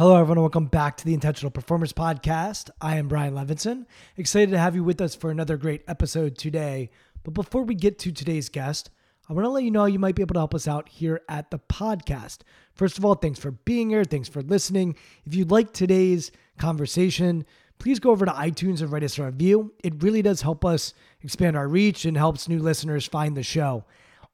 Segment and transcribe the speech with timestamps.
[0.00, 0.40] Hello, everyone.
[0.40, 2.70] Welcome back to the Intentional Performers Podcast.
[2.80, 3.84] I am Brian Levinson.
[4.16, 6.90] Excited to have you with us for another great episode today.
[7.22, 8.88] But before we get to today's guest,
[9.28, 11.20] I want to let you know you might be able to help us out here
[11.28, 12.38] at the podcast.
[12.72, 14.04] First of all, thanks for being here.
[14.04, 14.96] Thanks for listening.
[15.26, 17.44] If you like today's conversation,
[17.78, 19.74] please go over to iTunes and write us a review.
[19.84, 23.84] It really does help us expand our reach and helps new listeners find the show.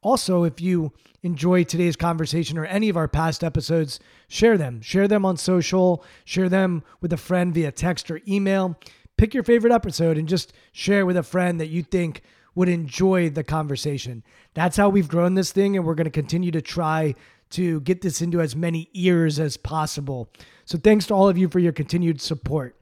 [0.01, 4.81] Also, if you enjoy today's conversation or any of our past episodes, share them.
[4.81, 8.77] Share them on social, share them with a friend via text or email.
[9.17, 12.21] Pick your favorite episode and just share with a friend that you think
[12.55, 14.23] would enjoy the conversation.
[14.53, 17.15] That's how we've grown this thing, and we're going to continue to try
[17.51, 20.29] to get this into as many ears as possible.
[20.65, 22.75] So, thanks to all of you for your continued support.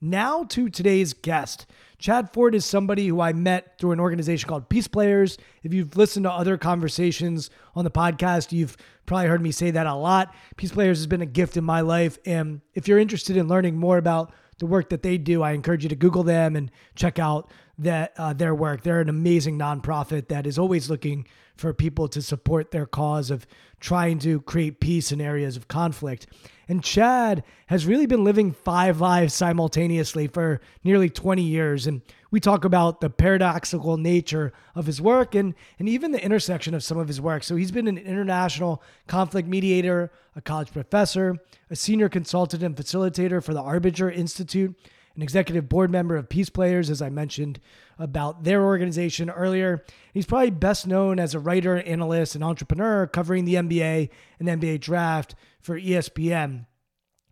[0.00, 1.66] Now to today's guest.
[2.00, 5.36] Chad Ford is somebody who I met through an organization called Peace Players.
[5.62, 9.86] If you've listened to other conversations on the podcast, you've probably heard me say that
[9.86, 10.34] a lot.
[10.56, 12.18] Peace Players has been a gift in my life.
[12.24, 15.82] And if you're interested in learning more about the work that they do, I encourage
[15.82, 18.82] you to Google them and check out that uh, their work.
[18.82, 21.26] They're an amazing nonprofit that is always looking
[21.60, 23.46] for people to support their cause of
[23.80, 26.26] trying to create peace in areas of conflict.
[26.68, 31.86] And Chad has really been living five lives simultaneously for nearly 20 years.
[31.86, 32.00] And
[32.30, 36.82] we talk about the paradoxical nature of his work and, and even the intersection of
[36.82, 37.42] some of his work.
[37.42, 41.36] So he's been an international conflict mediator, a college professor,
[41.68, 44.74] a senior consultant and facilitator for the Arbinger Institute,
[45.16, 47.60] an executive board member of Peace Players, as I mentioned
[47.98, 49.84] about their organization earlier.
[50.14, 54.80] He's probably best known as a writer, analyst, and entrepreneur covering the NBA and NBA
[54.80, 56.66] draft for ESPN.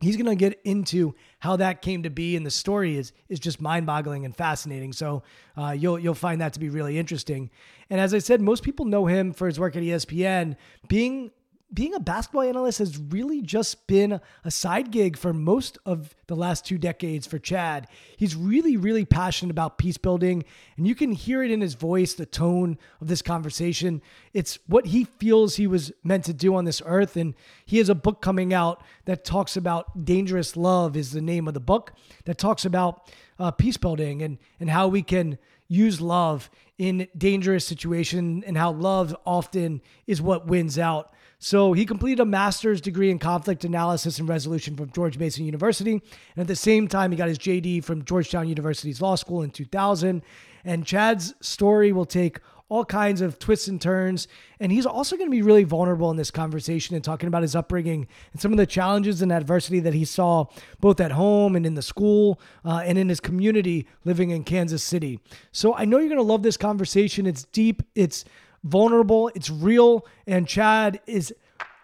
[0.01, 3.41] He's going to get into how that came to be, and the story is is
[3.41, 4.93] just mind-boggling and fascinating.
[4.93, 5.25] So
[5.57, 7.51] uh, you'll you'll find that to be really interesting.
[7.91, 10.57] And as I said, most people know him for his work at ESPN,
[10.87, 11.33] being
[11.73, 16.35] being a basketball analyst has really just been a side gig for most of the
[16.35, 17.89] last two decades for Chad.
[18.17, 20.45] He's really, really passionate about peace building,
[20.77, 24.01] and you can hear it in his voice, the tone of this conversation.
[24.33, 27.17] It's what he feels he was meant to do on this earth.
[27.17, 27.35] And
[27.67, 31.55] he has a book coming out that talks about dangerous love, is the name of
[31.55, 31.93] the book,
[32.25, 37.67] that talks about uh, peace building and, and how we can use love in dangerous
[37.67, 41.13] situations and how love often is what wins out.
[41.39, 45.93] So he completed a master's degree in conflict analysis and resolution from George Mason University.
[45.93, 46.03] And
[46.39, 50.23] at the same time, he got his JD from Georgetown University's law school in 2000.
[50.65, 54.29] And Chad's story will take all kinds of twists and turns.
[54.61, 57.55] And he's also going to be really vulnerable in this conversation and talking about his
[57.55, 60.47] upbringing and some of the challenges and adversity that he saw
[60.81, 64.83] both at home and in the school uh, and in his community living in Kansas
[64.83, 65.21] City.
[65.53, 67.27] So I know you're going to love this conversation.
[67.27, 68.25] It's deep, it's
[68.69, 71.33] vulnerable, it's real, and Chad is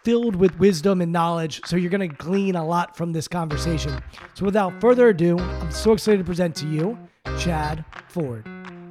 [0.04, 1.62] filled with wisdom and knowledge.
[1.64, 3.98] So you're going to glean a lot from this conversation.
[4.34, 6.98] So without further ado, I'm so excited to present to you
[7.38, 8.46] Chad Ford.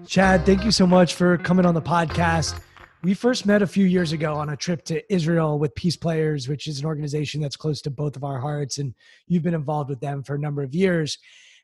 [0.08, 2.60] Chad, thank you so much for coming on the podcast.
[3.04, 6.48] We first met a few years ago on a trip to Israel with Peace Players,
[6.48, 8.78] which is an organization that's close to both of our hearts.
[8.78, 8.94] And
[9.28, 11.18] you've been involved with them for a number of years.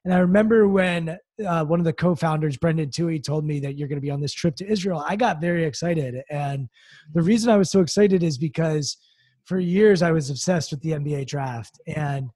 [0.05, 3.87] And I remember when uh, one of the co-founders, Brendan Tuohey, told me that you're
[3.87, 5.03] going to be on this trip to Israel.
[5.05, 6.69] I got very excited, and
[7.13, 8.97] the reason I was so excited is because
[9.45, 12.29] for years I was obsessed with the NBA draft, and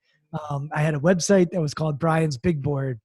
[0.50, 3.00] um, I had a website that was called Brian's Big Board.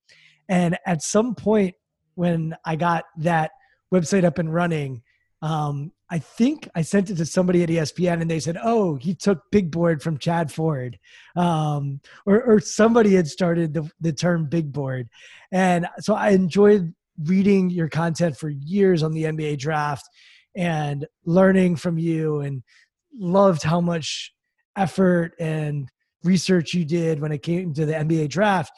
[0.48, 1.74] And at some point,
[2.14, 3.50] when I got that
[3.92, 5.02] website up and running,
[5.42, 9.14] um, I think I sent it to somebody at ESPN and they said, oh, he
[9.14, 10.98] took big board from Chad Ford.
[11.36, 15.08] Um, or, or somebody had started the, the term big board.
[15.52, 16.94] And so I enjoyed
[17.24, 20.08] reading your content for years on the NBA draft
[20.56, 22.62] and learning from you and
[23.14, 24.32] loved how much
[24.76, 25.88] effort and
[26.24, 28.72] research you did when it came to the NBA draft.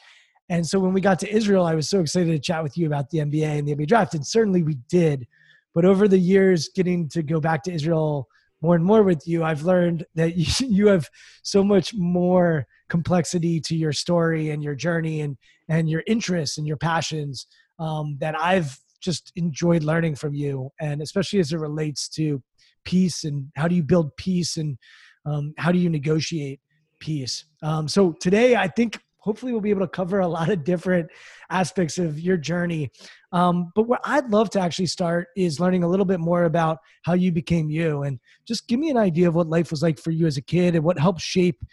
[0.49, 2.87] And so when we got to Israel, I was so excited to chat with you
[2.87, 4.15] about the NBA and the NBA draft.
[4.15, 5.27] And certainly we did.
[5.73, 8.27] But over the years, getting to go back to Israel
[8.61, 11.09] more and more with you, I've learned that you, have
[11.43, 15.37] so much more complexity to your story and your journey and,
[15.69, 17.47] and your interests and your passions
[17.79, 20.69] um, that I've just enjoyed learning from you.
[20.79, 22.41] And especially as it relates to
[22.85, 24.77] peace and how do you build peace and
[25.25, 26.59] um, how do you negotiate
[26.99, 27.45] peace.
[27.63, 31.09] Um, so today, I think hopefully we'll be able to cover a lot of different
[31.49, 32.89] aspects of your journey.
[33.31, 36.79] Um, but what I'd love to actually start is learning a little bit more about
[37.03, 39.99] how you became you and just give me an idea of what life was like
[39.99, 41.63] for you as a kid and what helped shape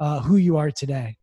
[0.00, 1.16] uh, who you are today.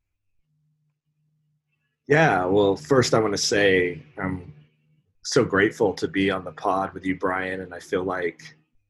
[2.07, 4.53] Yeah, well, first I want to say I'm
[5.23, 8.41] so grateful to be on the pod with you, Brian, and I feel like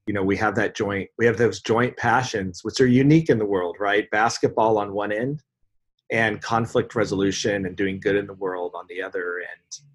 [0.07, 3.37] you know we have that joint we have those joint passions which are unique in
[3.37, 5.43] the world right basketball on one end
[6.11, 9.37] and conflict resolution and doing good in the world on the other.
[9.39, 9.85] And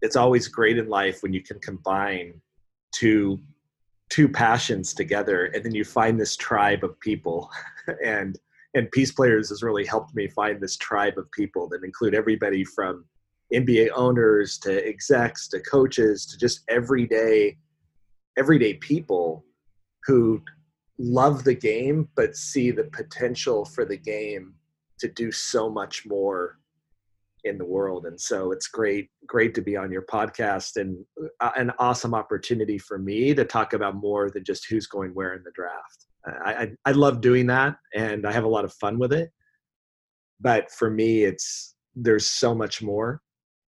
[0.00, 2.40] it's always great in life when you can combine
[2.92, 3.38] two
[4.10, 7.50] two passions together and then you find this tribe of people.
[8.04, 8.38] And
[8.74, 12.64] and peace players has really helped me find this tribe of people that include everybody
[12.64, 13.06] from
[13.54, 17.56] nba owners to execs to coaches to just everyday
[18.36, 19.42] everyday people
[20.04, 20.42] who
[20.98, 24.54] love the game but see the potential for the game
[25.00, 26.58] to do so much more
[27.44, 28.06] in the world.
[28.06, 31.04] And so it's great great to be on your podcast and
[31.40, 35.34] uh, an awesome opportunity for me to talk about more than just who's going where
[35.34, 36.06] in the draft.
[36.44, 39.30] I, I, I love doing that and i have a lot of fun with it.
[40.40, 43.22] But for me it's there's so much more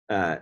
[0.10, 0.38] uh,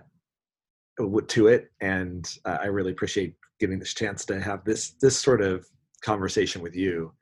[1.28, 1.70] to it.
[1.80, 5.66] And uh, i really appreciate getting this chance to have this this sort of
[6.02, 7.12] conversation with you.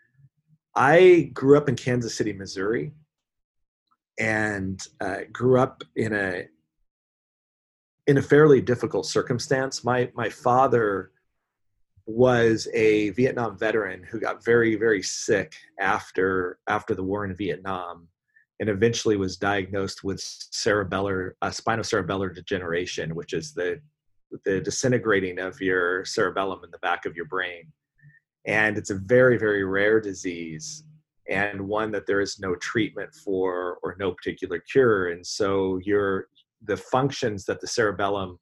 [0.74, 2.92] I grew up in Kansas City, Missouri,
[4.18, 6.46] and uh, grew up in a
[8.06, 9.84] in a fairly difficult circumstance.
[9.84, 11.10] My my father
[12.06, 18.08] was a Vietnam veteran who got very very sick after after the war in Vietnam,
[18.60, 23.80] and eventually was diagnosed with cerebellar uh, spinocerebellar degeneration, which is the
[24.44, 27.72] the disintegrating of your cerebellum in the back of your brain
[28.46, 30.84] and it's a very very rare disease
[31.28, 36.28] and one that there is no treatment for or no particular cure and so your
[36.64, 38.38] the functions that the cerebellum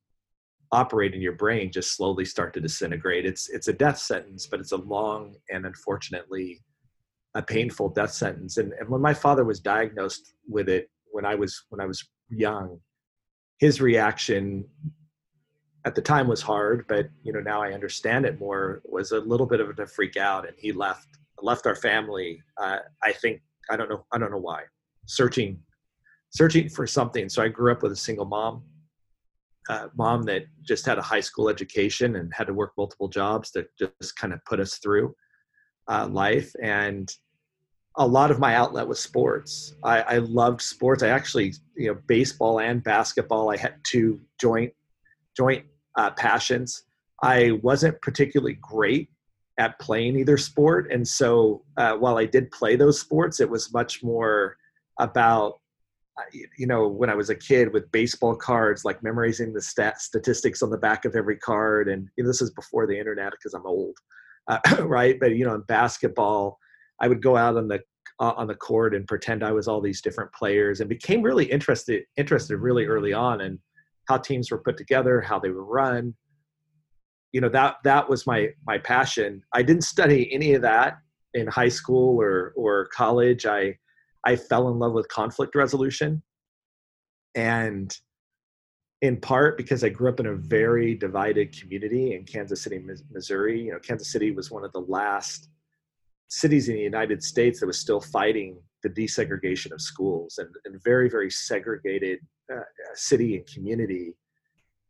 [0.72, 4.60] operate in your brain just slowly start to disintegrate it's it's a death sentence but
[4.60, 6.60] it's a long and unfortunately
[7.36, 11.34] a painful death sentence and, and when my father was diagnosed with it when i
[11.34, 12.78] was when i was young
[13.58, 14.64] his reaction
[15.84, 18.80] at the time was hard, but you know now I understand it more.
[18.84, 21.08] Was a little bit of a freak out, and he left
[21.42, 22.42] left our family.
[22.56, 24.62] Uh, I think I don't know I don't know why,
[25.06, 25.58] searching
[26.30, 27.28] searching for something.
[27.28, 28.64] So I grew up with a single mom,
[29.68, 33.52] uh, mom that just had a high school education and had to work multiple jobs
[33.52, 35.14] that just kind of put us through
[35.88, 36.52] uh, life.
[36.60, 37.10] And
[37.96, 39.74] a lot of my outlet was sports.
[39.84, 41.04] I, I loved sports.
[41.04, 43.50] I actually, you know, baseball and basketball.
[43.50, 44.72] I had two joint
[45.36, 45.64] joint
[45.96, 46.84] uh, passions.
[47.22, 49.08] I wasn't particularly great
[49.58, 53.72] at playing either sport, and so uh, while I did play those sports, it was
[53.72, 54.56] much more
[54.98, 55.60] about
[56.18, 56.22] uh,
[56.56, 60.62] you know when I was a kid with baseball cards, like memorizing the stat statistics
[60.62, 63.54] on the back of every card, and you know, this is before the internet because
[63.54, 63.96] I'm old,
[64.48, 65.18] uh, right?
[65.18, 66.58] But you know, in basketball,
[67.00, 67.80] I would go out on the
[68.20, 71.46] uh, on the court and pretend I was all these different players, and became really
[71.46, 73.58] interested interested really early on, and
[74.08, 76.14] how teams were put together, how they were run.
[77.34, 79.42] You know, that that was my my passion.
[79.52, 80.98] I didn't study any of that
[81.34, 83.44] in high school or or college.
[83.44, 83.76] I
[84.24, 86.22] I fell in love with conflict resolution.
[87.34, 87.94] And
[89.02, 92.80] in part because I grew up in a very divided community in Kansas City,
[93.12, 93.62] Missouri.
[93.62, 95.48] You know, Kansas City was one of the last
[96.28, 100.82] cities in the United States that was still fighting the desegregation of schools and, and
[100.84, 102.20] very, very segregated
[102.52, 102.60] uh,
[102.94, 104.14] city and community.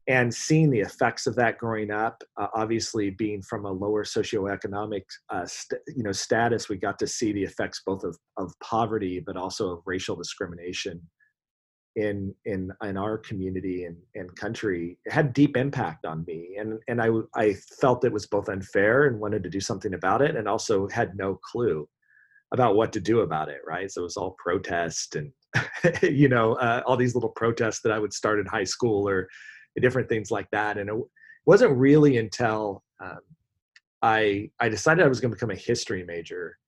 [0.06, 5.02] And seeing the effects of that growing up uh, obviously being from a lower socioeconomic
[5.30, 9.20] uh, st- you know status we got to see the effects both of, of poverty
[9.24, 11.00] but also of racial discrimination
[11.96, 14.98] in in in our community and, and country.
[15.04, 19.06] It had deep impact on me and and I I felt it was both unfair
[19.06, 21.88] and wanted to do something about it and also had no clue
[22.52, 23.90] about what to do about it right?
[23.90, 25.32] So it was all protest and
[26.02, 29.28] you know uh, all these little protests that I would start in high school or
[29.80, 30.96] different things like that and it
[31.46, 33.20] wasn't really until um,
[34.02, 36.58] I I decided I was going to become a history major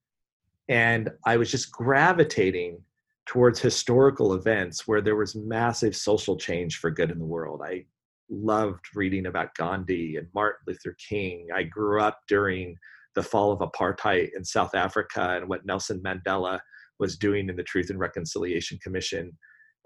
[0.68, 2.80] and I was just gravitating
[3.26, 7.60] towards historical events where there was massive social change for good in the world.
[7.64, 7.84] I
[8.30, 11.48] loved reading about Gandhi and Martin Luther King.
[11.54, 12.76] I grew up during
[13.14, 16.60] the fall of apartheid in South Africa and what Nelson Mandela
[16.98, 19.36] was doing in the Truth and Reconciliation Commission.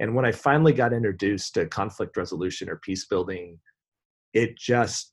[0.00, 3.59] And when I finally got introduced to conflict resolution or peace building,
[4.33, 5.12] it just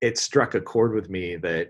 [0.00, 1.68] it struck a chord with me that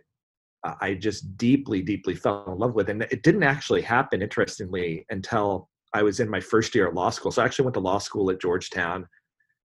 [0.81, 2.89] I just deeply, deeply fell in love with.
[2.89, 7.11] And it didn't actually happen, interestingly, until I was in my first year of law
[7.11, 7.31] school.
[7.31, 9.07] So I actually went to law school at Georgetown.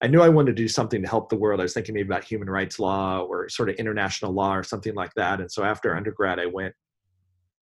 [0.02, 1.60] I knew I wanted to do something to help the world.
[1.60, 4.94] I was thinking maybe about human rights law or sort of international law or something
[4.94, 5.40] like that.
[5.40, 6.74] And so after undergrad, I went,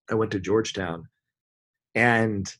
[0.09, 1.07] I went to Georgetown,
[1.95, 2.51] and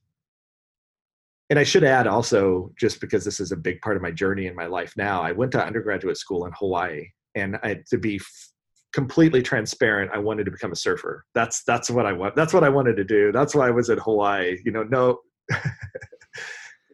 [1.50, 4.48] and I should add also, just because this is a big part of my journey
[4.48, 8.18] in my life now, I went to undergraduate school in Hawaii, and I, to be
[8.18, 8.50] f-
[8.94, 11.24] completely transparent, I wanted to become a surfer.
[11.34, 12.36] That's that's what I want.
[12.36, 13.32] That's what I wanted to do.
[13.32, 14.58] That's why I was at Hawaii.
[14.66, 15.20] You know, no,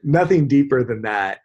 [0.03, 1.39] nothing deeper than that.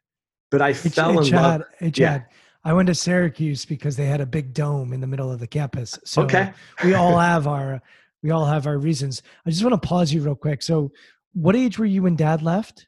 [0.51, 1.63] But I hey, fell hey, in Chad, love.
[1.79, 2.27] Hey, Chad.
[2.29, 2.37] Yeah.
[2.65, 5.47] I went to Syracuse because they had a big dome in the middle of the
[5.47, 5.99] campus.
[6.05, 6.53] So okay.
[6.85, 7.81] we all have our
[8.23, 9.23] we all have our reasons.
[9.47, 10.63] I just want to pause you real quick.
[10.63, 10.93] So
[11.33, 12.88] what age were you when dad left?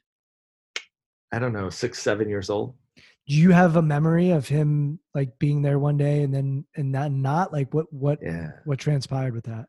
[1.31, 2.75] I don't know, six, seven years old.
[3.27, 6.91] Do you have a memory of him like being there one day and then and
[6.91, 8.49] not not like what what yeah.
[8.65, 9.67] what transpired with that?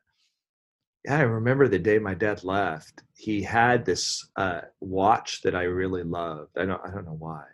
[1.04, 3.02] yeah, I remember the day my dad left.
[3.16, 6.56] He had this uh, watch that I really loved.
[6.56, 7.44] I don't, I don't know why.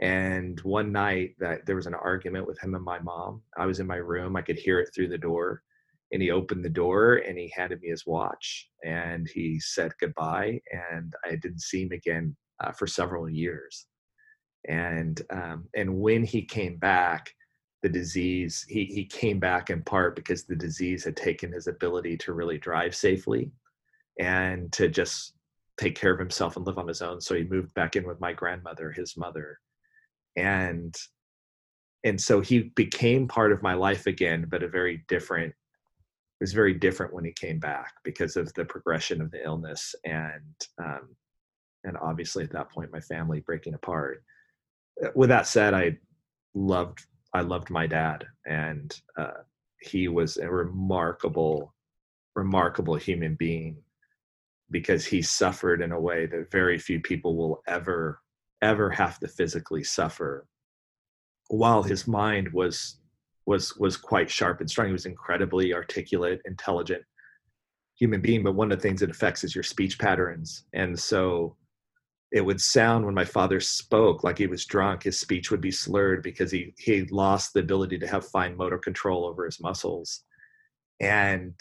[0.00, 3.42] And one night that there was an argument with him and my mom.
[3.56, 4.34] I was in my room.
[4.34, 5.62] I could hear it through the door.
[6.12, 10.60] And he opened the door and he handed me his watch and he said goodbye.
[10.72, 13.86] And I didn't see him again uh, for several years.
[14.68, 17.34] And um, and when he came back,
[17.84, 22.16] the disease he, he came back in part because the disease had taken his ability
[22.16, 23.52] to really drive safely
[24.18, 25.34] and to just
[25.76, 28.18] take care of himself and live on his own so he moved back in with
[28.20, 29.58] my grandmother his mother
[30.36, 30.94] and
[32.04, 36.54] and so he became part of my life again but a very different it was
[36.54, 41.14] very different when he came back because of the progression of the illness and um,
[41.84, 44.22] and obviously at that point my family breaking apart
[45.14, 45.96] with that said i
[46.54, 49.42] loved I loved my dad, and uh,
[49.80, 51.74] he was a remarkable,
[52.36, 53.76] remarkable human being
[54.70, 58.20] because he suffered in a way that very few people will ever,
[58.62, 60.46] ever have to physically suffer.
[61.48, 63.00] While his mind was
[63.46, 67.02] was was quite sharp and strong, he was incredibly articulate, intelligent
[67.98, 68.44] human being.
[68.44, 71.56] But one of the things it affects is your speech patterns, and so
[72.34, 75.70] it would sound when my father spoke like he was drunk his speech would be
[75.70, 80.24] slurred because he he lost the ability to have fine motor control over his muscles.
[81.00, 81.54] And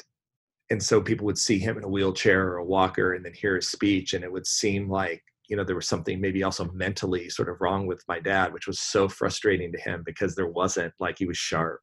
[0.71, 3.55] and so people would see him in a wheelchair or a walker and then hear
[3.55, 7.29] his speech and it would seem like you know there was something maybe also mentally
[7.29, 10.93] sort of wrong with my dad which was so frustrating to him because there wasn't
[10.99, 11.81] like he was sharp.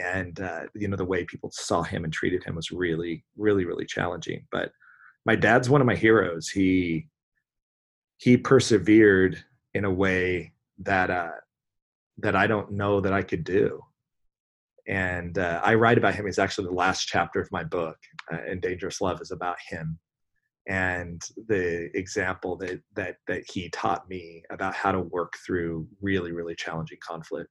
[0.00, 3.64] And uh, you know the way people saw him and treated him was really really
[3.64, 4.44] really challenging.
[4.50, 4.72] But
[5.24, 6.48] my dad's one of my heroes.
[6.48, 7.08] He
[8.18, 9.42] he persevered
[9.74, 11.30] in a way that uh,
[12.18, 13.80] that I don't know that I could do.
[14.86, 16.26] And uh, I write about him.
[16.26, 17.96] He's actually the last chapter of my book,
[18.32, 19.98] uh, and Dangerous Love is about him
[20.68, 26.30] and the example that that that he taught me about how to work through really
[26.30, 27.50] really challenging conflict.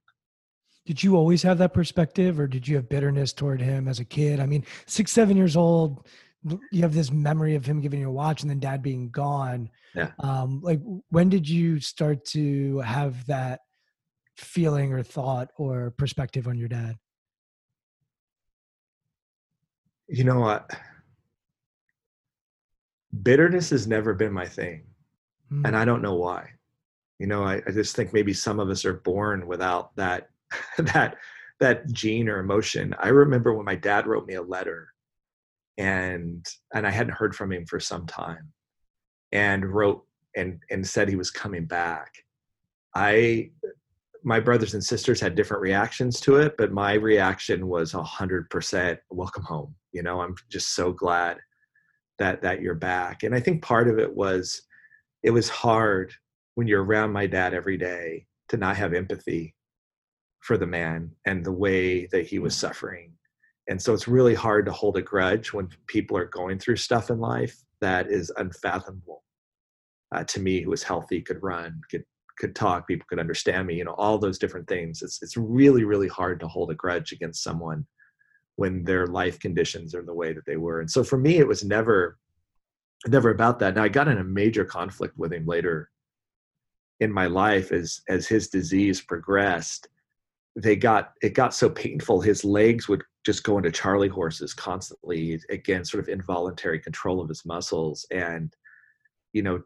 [0.86, 4.04] Did you always have that perspective, or did you have bitterness toward him as a
[4.06, 4.40] kid?
[4.40, 6.06] I mean, six, seven years old,
[6.44, 9.68] you have this memory of him giving you a watch and then dad being gone.
[9.94, 10.10] Yeah.
[10.20, 10.80] Um like
[11.10, 13.60] when did you start to have that
[14.36, 16.96] feeling or thought or perspective on your dad?
[20.08, 20.70] You know what?
[23.22, 24.84] Bitterness has never been my thing
[25.52, 25.66] mm.
[25.66, 26.50] and i don't know why.
[27.18, 30.30] You know I, I just think maybe some of us are born without that
[30.78, 31.16] that
[31.60, 32.94] that gene or emotion.
[33.00, 34.94] I remember when my dad wrote me a letter
[35.78, 36.44] and
[36.74, 38.52] and I hadn't heard from him for some time,
[39.32, 40.04] and wrote
[40.36, 42.12] and and said he was coming back.
[42.94, 43.50] I
[44.24, 48.50] my brothers and sisters had different reactions to it, but my reaction was a hundred
[48.50, 49.74] percent welcome home.
[49.92, 51.38] You know, I'm just so glad
[52.18, 53.22] that that you're back.
[53.22, 54.62] And I think part of it was
[55.22, 56.12] it was hard
[56.56, 59.54] when you're around my dad every day to not have empathy
[60.40, 63.12] for the man and the way that he was suffering.
[63.68, 67.10] And so it's really hard to hold a grudge when people are going through stuff
[67.10, 69.22] in life that is unfathomable.
[70.14, 72.04] Uh, to me, who was healthy, could run, could
[72.38, 75.02] could talk, people could understand me, you know, all those different things.
[75.02, 77.86] It's it's really, really hard to hold a grudge against someone
[78.56, 80.80] when their life conditions are the way that they were.
[80.80, 82.16] And so for me, it was never
[83.06, 83.74] never about that.
[83.74, 85.90] Now I got in a major conflict with him later
[87.00, 89.88] in my life as as his disease progressed.
[90.56, 92.20] They got it got so painful.
[92.20, 95.40] His legs would just going to Charlie horses constantly.
[95.50, 98.54] Again, sort of involuntary control of his muscles, and
[99.32, 99.60] you know,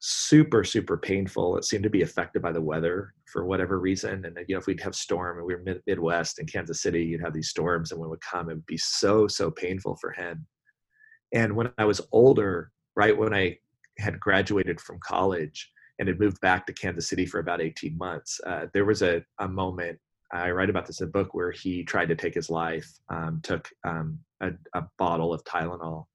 [0.00, 1.56] super super painful.
[1.56, 4.24] It seemed to be affected by the weather for whatever reason.
[4.24, 7.04] And you know, if we'd have storm, and we were mid- Midwest in Kansas City,
[7.04, 9.96] you'd have these storms, and when it would come, it would be so so painful
[9.96, 10.46] for him.
[11.32, 13.58] And when I was older, right when I
[13.98, 18.40] had graduated from college and had moved back to Kansas City for about 18 months,
[18.46, 19.98] uh, there was a, a moment,
[20.32, 23.40] I write about this in a book, where he tried to take his life, um,
[23.42, 26.06] took um, a, a bottle of Tylenol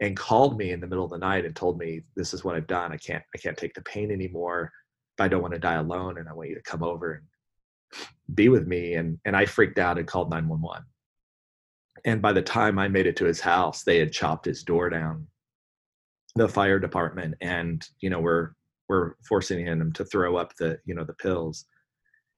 [0.00, 2.56] and called me in the middle of the night and told me this is what
[2.56, 2.92] I've done.
[2.92, 4.72] I can't I can't take the pain anymore.
[5.16, 8.06] But I don't want to die alone and I want you to come over and
[8.34, 8.94] be with me.
[8.94, 10.84] And and I freaked out and called 911.
[12.04, 14.90] And by the time I made it to his house, they had chopped his door
[14.90, 15.26] down,
[16.34, 18.50] the fire department, and you know, we're
[18.88, 21.64] we're forcing him to throw up the, you know, the pills.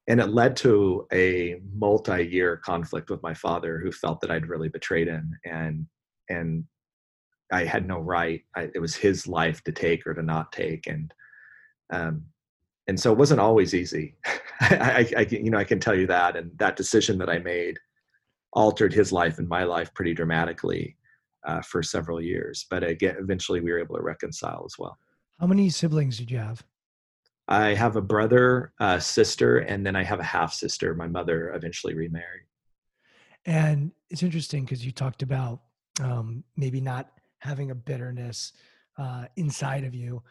[0.09, 4.69] And it led to a multi-year conflict with my father who felt that I'd really
[4.69, 5.87] betrayed him and
[6.29, 6.65] and
[7.53, 8.43] I had no right.
[8.55, 11.13] I, it was his life to take or to not take, and
[11.93, 12.25] um,
[12.89, 14.17] and so it wasn't always easy.
[14.61, 17.39] I, I, I, you know, I can tell you that, and that decision that I
[17.39, 17.79] made
[18.53, 20.97] altered his life and my life pretty dramatically
[21.47, 22.67] uh, for several years.
[22.71, 24.99] But again, eventually we were able to reconcile as well.
[25.39, 26.65] How many siblings did you have?
[27.49, 30.95] I have a brother, a sister, and then I have a half sister.
[30.95, 32.43] My mother eventually remarried.
[33.45, 35.61] And it's interesting because you talked about
[36.03, 38.53] um, maybe not having a bitterness
[38.99, 40.23] uh, inside of you.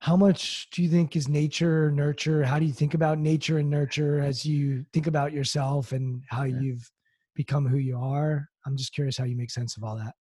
[0.00, 2.44] How much do you think is nature, nurture?
[2.44, 6.44] How do you think about nature and nurture as you think about yourself and how
[6.44, 6.60] yeah.
[6.60, 6.90] you've
[7.34, 8.48] become who you are?
[8.64, 10.14] I'm just curious how you make sense of all that.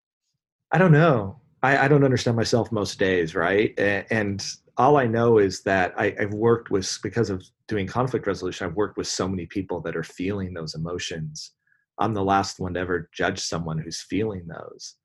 [0.72, 1.42] I don't know.
[1.62, 3.78] I, I don't understand myself most days, right?
[3.78, 4.46] And
[4.78, 8.76] all I know is that I, I've worked with, because of doing conflict resolution, I've
[8.76, 11.52] worked with so many people that are feeling those emotions.
[12.00, 14.96] I'm the last one to ever judge someone who's feeling those.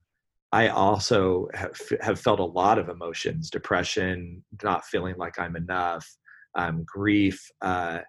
[0.53, 6.07] I also have, have felt a lot of emotions depression, not feeling like I'm enough,
[6.57, 7.41] um, grief.
[7.63, 8.01] Uh,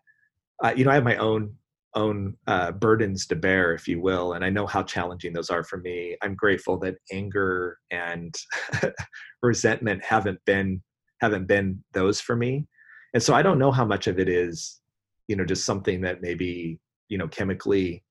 [0.75, 1.55] you know, I have my own
[1.93, 5.63] own uh, burdens to bear, if you will, and I know how challenging those are
[5.63, 6.15] for me.
[6.21, 8.33] I'm grateful that anger and
[9.41, 10.81] resentment haven't been
[11.21, 12.67] haven't been those for me,
[13.13, 14.81] and so I don't know how much of it is,
[15.27, 18.03] you know, just something that maybe you know chemically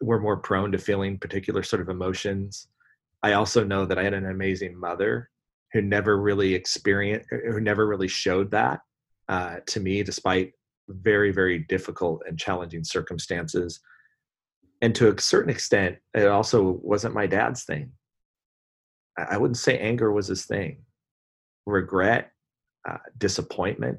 [0.00, 2.68] we're more prone to feeling particular sort of emotions
[3.24, 5.30] I also know that I had an amazing mother
[5.72, 8.80] who never really experienced, who never really showed that
[9.30, 10.52] uh, to me, despite
[10.88, 13.80] very, very difficult and challenging circumstances.
[14.82, 17.92] And to a certain extent, it also wasn't my dad's thing.
[19.16, 20.83] I wouldn't say anger was his thing.
[21.66, 22.32] Regret,
[22.88, 23.98] uh, disappointment,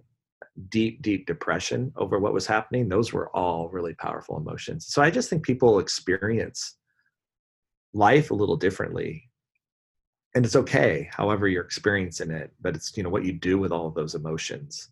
[0.70, 4.88] deep, deep depression over what was happening, those were all really powerful emotions.
[4.88, 6.78] So I just think people experience
[7.94, 9.30] life a little differently.
[10.36, 13.72] And it's okay however you're experiencing it but it's you know what you do with
[13.72, 14.92] all of those emotions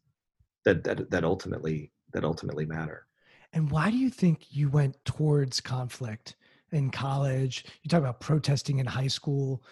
[0.64, 3.08] that that that ultimately that ultimately matter.
[3.52, 6.36] And why do you think you went towards conflict
[6.72, 7.66] in college?
[7.82, 9.64] You talk about protesting in high school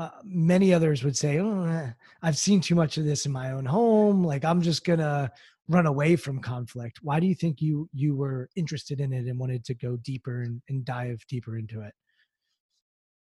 [0.00, 1.90] uh, many others would say oh, eh,
[2.22, 5.30] i've seen too much of this in my own home like i'm just gonna
[5.70, 6.98] run away from conflict.
[7.02, 10.42] Why do you think you you were interested in it and wanted to go deeper
[10.42, 11.94] and, and dive deeper into it?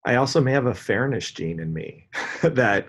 [0.06, 2.10] I also may have a fairness gene in me
[2.42, 2.88] that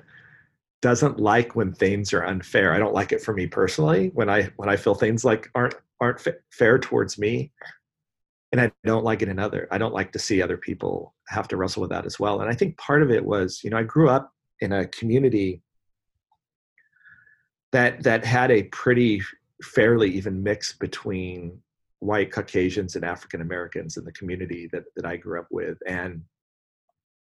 [0.80, 2.72] doesn't like when things are unfair.
[2.72, 4.10] I don't like it for me personally.
[4.14, 7.52] When I when I feel things like aren't aren't fair towards me,
[8.52, 9.68] and I don't like it in other.
[9.70, 12.40] I don't like to see other people have to wrestle with that as well.
[12.40, 15.62] And I think part of it was, you know, I grew up in a community
[17.72, 19.22] that that had a pretty
[19.62, 21.60] fairly even mix between
[22.00, 26.22] white Caucasians and African Americans in the community that that I grew up with, and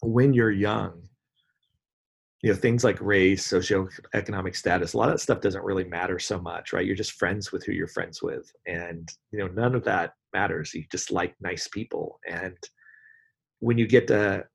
[0.01, 1.03] when you're young,
[2.41, 6.19] you know things like race socioeconomic status a lot of that stuff doesn't really matter
[6.19, 6.85] so much right?
[6.85, 10.73] You're just friends with who you're friends with and you know none of that matters.
[10.73, 12.57] You just like nice people and
[13.59, 14.45] when you get to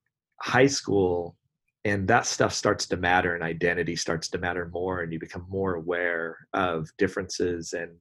[0.40, 1.36] high school
[1.84, 5.46] and that stuff starts to matter and identity starts to matter more and you become
[5.48, 7.98] more aware of differences and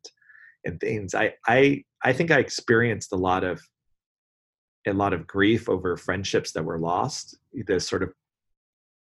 [0.66, 3.62] and things i i i think i experienced a lot of
[4.88, 8.12] a lot of grief over friendships that were lost the sort of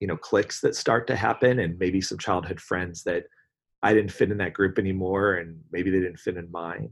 [0.01, 3.25] you know clicks that start to happen and maybe some childhood friends that
[3.83, 6.91] i didn't fit in that group anymore and maybe they didn't fit in mine.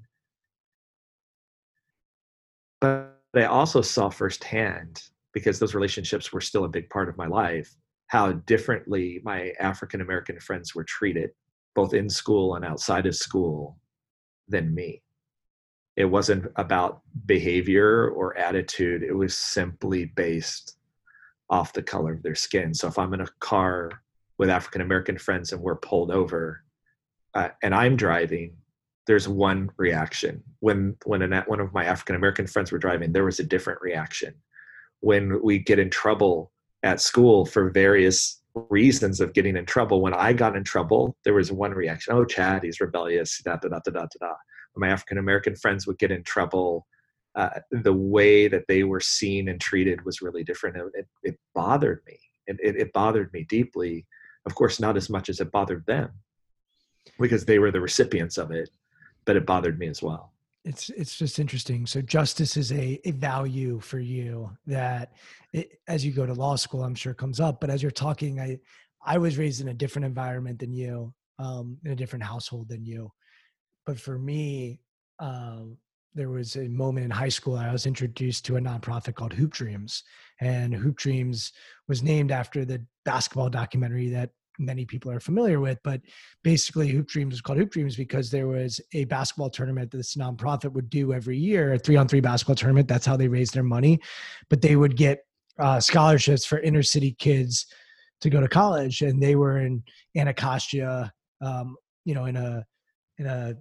[2.80, 7.26] But i also saw firsthand because those relationships were still a big part of my
[7.26, 7.74] life
[8.08, 11.30] how differently my african american friends were treated
[11.76, 13.78] both in school and outside of school
[14.48, 15.02] than me.
[15.94, 20.76] It wasn't about behavior or attitude it was simply based
[21.48, 22.74] off the color of their skin.
[22.74, 23.90] So if I'm in a car
[24.38, 26.62] with African American friends and we're pulled over,
[27.34, 28.56] uh, and I'm driving,
[29.06, 30.42] there's one reaction.
[30.60, 33.80] When when an, one of my African American friends were driving, there was a different
[33.80, 34.34] reaction.
[35.00, 40.14] When we get in trouble at school for various reasons of getting in trouble, when
[40.14, 43.80] I got in trouble, there was one reaction: "Oh, Chad, he's rebellious." Da da da
[43.84, 44.32] da da da.
[44.72, 46.86] When my African American friends would get in trouble,
[47.36, 50.76] uh, the way that they were seen and treated was really different.
[50.94, 52.18] It, it bothered me.
[52.46, 54.06] It, it, it bothered me deeply.
[54.46, 56.10] Of course, not as much as it bothered them
[57.18, 58.70] because they were the recipients of it,
[59.24, 60.32] but it bothered me as well.
[60.64, 61.86] It's it's just interesting.
[61.86, 65.12] So justice is a, a value for you that
[65.52, 67.60] it, as you go to law school, I'm sure comes up.
[67.60, 68.58] But as you're talking, I
[69.04, 72.84] I was raised in a different environment than you, um, in a different household than
[72.84, 73.12] you.
[73.84, 74.80] But for me,
[75.20, 75.78] um,
[76.16, 79.52] there was a moment in high school I was introduced to a nonprofit called Hoop
[79.52, 80.02] Dreams,
[80.40, 81.52] and Hoop Dreams
[81.88, 85.78] was named after the basketball documentary that many people are familiar with.
[85.84, 86.00] But
[86.42, 90.16] basically, Hoop Dreams was called Hoop Dreams because there was a basketball tournament that this
[90.16, 92.88] nonprofit would do every year, a three-on-three basketball tournament.
[92.88, 94.00] That's how they raised their money,
[94.48, 95.20] but they would get
[95.58, 97.66] uh, scholarships for inner city kids
[98.22, 99.82] to go to college, and they were in
[100.16, 101.76] Anacostia, um,
[102.06, 102.64] you know, in a
[103.18, 103.54] in a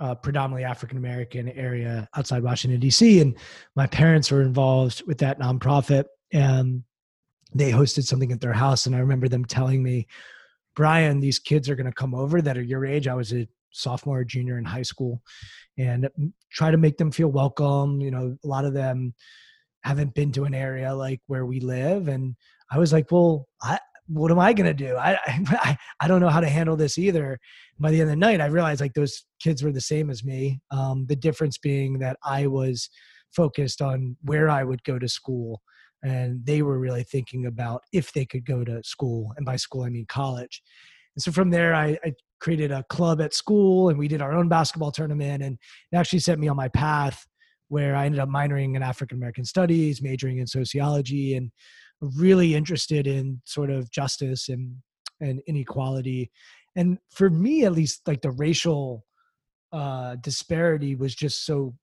[0.00, 3.20] uh, predominantly African American area outside Washington D.C.
[3.20, 3.36] And
[3.76, 6.82] my parents were involved with that nonprofit, and
[7.54, 8.86] they hosted something at their house.
[8.86, 10.06] And I remember them telling me,
[10.74, 13.46] "Brian, these kids are going to come over that are your age." I was a
[13.70, 15.22] sophomore, junior in high school,
[15.78, 16.08] and
[16.50, 18.00] try to make them feel welcome.
[18.00, 19.14] You know, a lot of them
[19.82, 22.36] haven't been to an area like where we live, and
[22.70, 23.78] I was like, "Well, I,
[24.12, 24.96] what am I going to do?
[25.00, 27.38] I, I, I don't know how to handle this either.
[27.78, 30.24] By the end of the night, I realized like those kids were the same as
[30.24, 30.60] me.
[30.70, 32.90] Um, the difference being that I was
[33.34, 35.62] focused on where I would go to school,
[36.02, 39.84] and they were really thinking about if they could go to school, and by school
[39.84, 40.62] I mean college.
[41.16, 44.32] And so from there, I, I created a club at school, and we did our
[44.32, 45.58] own basketball tournament, and
[45.92, 47.24] it actually set me on my path
[47.68, 51.52] where I ended up minoring in African American studies, majoring in sociology, and
[52.00, 54.76] really interested in sort of justice and
[55.20, 56.30] and inequality.
[56.76, 59.04] And for me at least like the racial
[59.72, 61.74] uh disparity was just so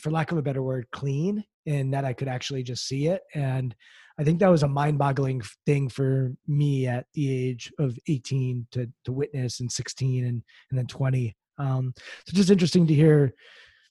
[0.00, 3.22] for lack of a better word clean and that i could actually just see it.
[3.34, 3.74] And
[4.18, 8.90] i think that was a mind-boggling thing for me at the age of 18 to
[9.04, 11.94] to witness and 16 and and then 20 um
[12.26, 13.32] so just interesting to hear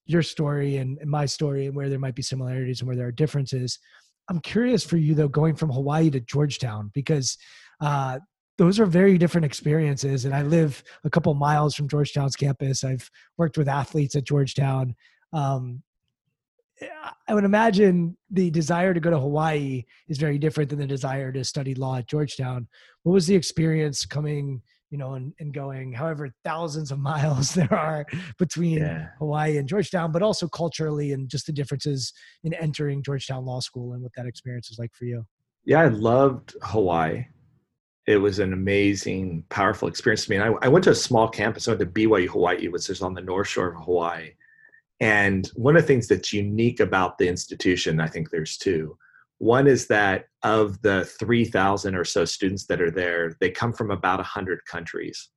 [0.05, 3.11] your story and my story and where there might be similarities and where there are
[3.11, 3.79] differences
[4.31, 7.37] I'm curious for you though, going from Hawaii to Georgetown because
[7.81, 8.17] uh,
[8.57, 10.23] those are very different experiences.
[10.23, 12.85] And I live a couple miles from Georgetown's campus.
[12.85, 14.95] I've worked with athletes at Georgetown.
[15.33, 15.83] Um,
[17.27, 21.33] I would imagine the desire to go to Hawaii is very different than the desire
[21.33, 22.69] to study law at Georgetown.
[23.03, 27.73] What was the experience coming you know, and, and going however thousands of miles there
[27.73, 28.05] are
[28.37, 29.07] between yeah.
[29.17, 33.93] Hawaii and Georgetown, but also culturally and just the differences in entering Georgetown Law School
[33.93, 35.25] and what that experience was like for you.
[35.63, 37.25] Yeah, I loved Hawaii.
[38.07, 40.37] It was an amazing, powerful experience to me.
[40.37, 41.67] And I, I went to a small campus.
[41.67, 44.31] I went to BYU Hawaii, which is on the north shore of Hawaii.
[44.99, 48.97] And one of the things that's unique about the institution, I think there's two,
[49.41, 53.89] one is that of the 3,000 or so students that are there, they come from
[53.89, 55.29] about 100 countries.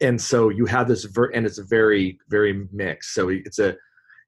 [0.00, 3.12] And so you have this, and it's very, very mixed.
[3.12, 3.76] So it's a,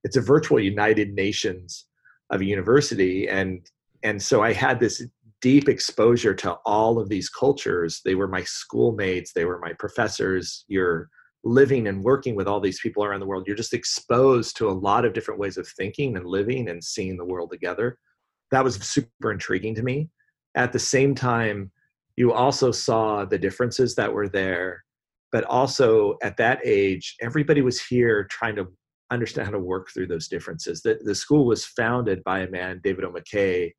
[0.02, 1.86] it's a virtual United Nations
[2.30, 3.64] of a university, and
[4.02, 5.00] and so I had this
[5.40, 8.00] deep exposure to all of these cultures.
[8.04, 10.64] They were my schoolmates, they were my professors.
[10.66, 11.08] You're
[11.44, 13.44] living and working with all these people around the world.
[13.46, 17.16] You're just exposed to a lot of different ways of thinking and living and seeing
[17.16, 17.96] the world together
[18.52, 20.08] that was super intriguing to me.
[20.54, 21.72] At the same time,
[22.16, 24.84] you also saw the differences that were there
[25.32, 28.68] but also at that age everybody was here trying to
[29.10, 30.80] understand how to work through those differences.
[30.80, 33.12] The, the school was founded by a man david o.
[33.12, 33.72] Mckay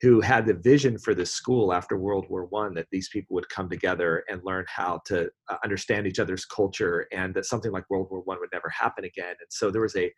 [0.00, 3.48] who had the vision for this school after world war one that these people would
[3.48, 7.88] come together and learn how to uh, understand each other's culture and that something like
[7.90, 9.34] world war one would never happen again.
[9.40, 10.12] And so there was a,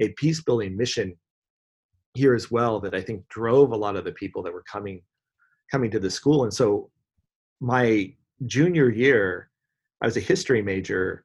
[0.00, 1.14] a peace building mission
[2.14, 5.02] here as well that i think drove a lot of the people that were coming
[5.70, 6.90] coming to the school and so
[7.62, 8.12] my
[8.46, 9.48] junior year,
[10.00, 11.24] I was a history major,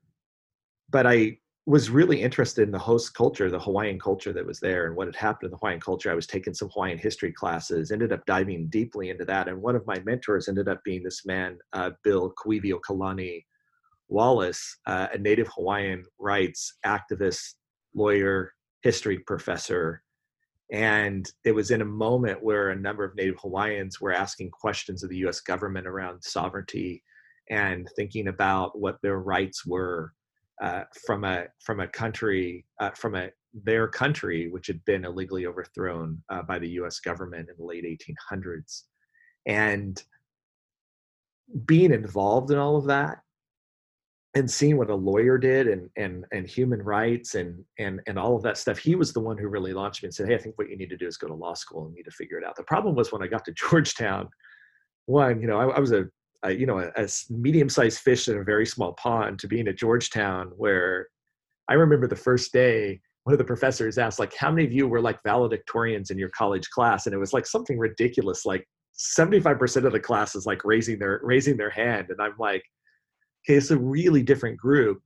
[0.89, 4.85] but I was really interested in the host culture, the Hawaiian culture that was there
[4.85, 6.11] and what had happened in the Hawaiian culture.
[6.11, 9.47] I was taking some Hawaiian history classes, ended up diving deeply into that.
[9.47, 13.43] And one of my mentors ended up being this man, uh, Bill Kuivi'okalani
[14.07, 17.55] Wallace, uh, a native Hawaiian rights activist,
[17.93, 20.03] lawyer, history professor,
[20.71, 25.03] and it was in a moment where a number of Native Hawaiians were asking questions
[25.03, 27.03] of the US government around sovereignty
[27.49, 30.13] and thinking about what their rights were
[30.61, 33.29] uh, from a from a country uh, from a
[33.63, 37.85] their country which had been illegally overthrown uh, by the US government in the late
[37.85, 38.83] 1800s
[39.45, 40.03] and
[41.65, 43.19] being involved in all of that
[44.35, 48.35] and seeing what a lawyer did and and and human rights and and and all
[48.35, 50.37] of that stuff he was the one who really launched me and said hey i
[50.37, 52.37] think what you need to do is go to law school and need to figure
[52.37, 52.55] it out.
[52.55, 54.29] The problem was when i got to georgetown
[55.05, 56.05] one you know i, I was a,
[56.43, 59.77] a, you know a, a medium-sized fish in a very small pond to being at
[59.77, 61.07] georgetown where
[61.69, 64.87] i remember the first day one of the professors asked like how many of you
[64.87, 67.05] were like valedictorians in your college class?
[67.05, 68.65] And it was like something ridiculous like
[68.97, 72.07] 75% of the class is like raising their raising their hand.
[72.09, 72.63] And i'm like
[73.47, 75.01] okay it's a really different group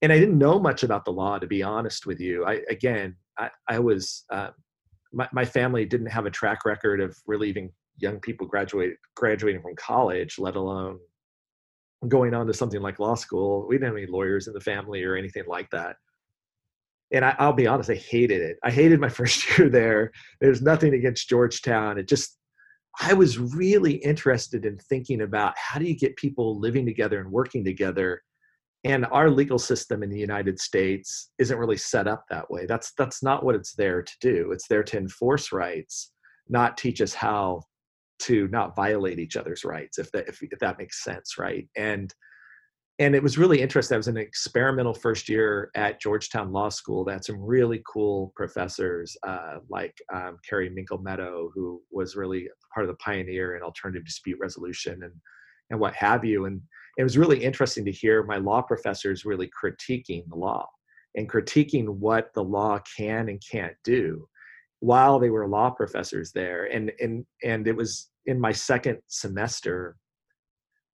[0.00, 3.14] and i didn't know much about the law to be honest with you i again
[3.38, 4.50] i, I was uh,
[5.12, 9.62] my, my family didn't have a track record of really even young people graduate graduating
[9.62, 10.98] from college let alone
[12.08, 15.04] going on to something like law school we didn't have any lawyers in the family
[15.04, 15.96] or anything like that
[17.12, 18.56] and I, will be honest, I hated it.
[18.64, 20.12] I hated my first year there.
[20.40, 21.98] There's nothing against Georgetown.
[21.98, 22.38] It just
[23.00, 27.30] I was really interested in thinking about how do you get people living together and
[27.30, 28.22] working together.
[28.84, 32.66] And our legal system in the United States isn't really set up that way.
[32.66, 34.52] That's that's not what it's there to do.
[34.52, 36.12] It's there to enforce rights,
[36.48, 37.62] not teach us how
[38.20, 41.68] to not violate each other's rights, if that if, if that makes sense, right?
[41.76, 42.12] And
[43.02, 43.96] and it was really interesting.
[43.96, 47.82] I was in an experimental first year at Georgetown Law School that had some really
[47.84, 53.62] cool professors uh, like um, Carrie Menkel-Meadow, who was really part of the pioneer in
[53.62, 55.12] alternative dispute resolution and
[55.70, 56.44] and what have you.
[56.44, 56.60] And
[56.96, 60.68] it was really interesting to hear my law professors really critiquing the law
[61.16, 64.28] and critiquing what the law can and can't do
[64.80, 66.66] while they were law professors there.
[66.66, 69.96] And and and it was in my second semester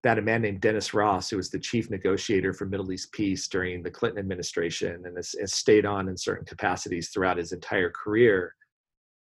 [0.04, 3.48] that a man named Dennis Ross, who was the chief negotiator for Middle East peace
[3.48, 7.90] during the Clinton administration and has, has, stayed on in certain capacities throughout his entire
[7.90, 8.54] career,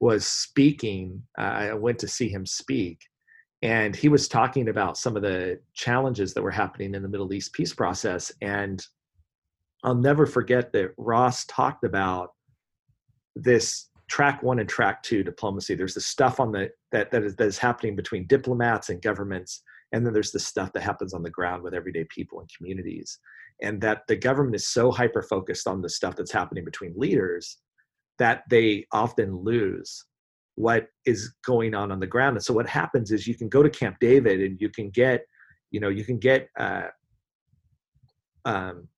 [0.00, 1.22] was speaking.
[1.38, 3.00] Uh, I went to see him speak,
[3.62, 7.32] and he was talking about some of the challenges that were happening in the Middle
[7.32, 8.32] East peace process.
[8.42, 8.84] And
[9.84, 12.32] I'll never forget that Ross talked about
[13.36, 15.76] this track one and track two diplomacy.
[15.76, 19.62] There's the stuff on the that that is, that is happening between diplomats and governments
[19.92, 23.18] and then there's the stuff that happens on the ground with everyday people and communities.
[23.62, 27.58] And that the government is so hyper focused on the stuff that's happening between leaders
[28.18, 30.04] that they often lose
[30.56, 32.36] what is going on on the ground.
[32.36, 35.26] And so what happens is you can go to camp david and you can get
[35.70, 36.88] you know you can get uh,
[38.44, 38.88] um,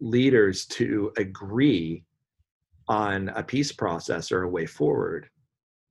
[0.00, 2.04] leaders to agree
[2.88, 5.28] on a peace process or a way forward.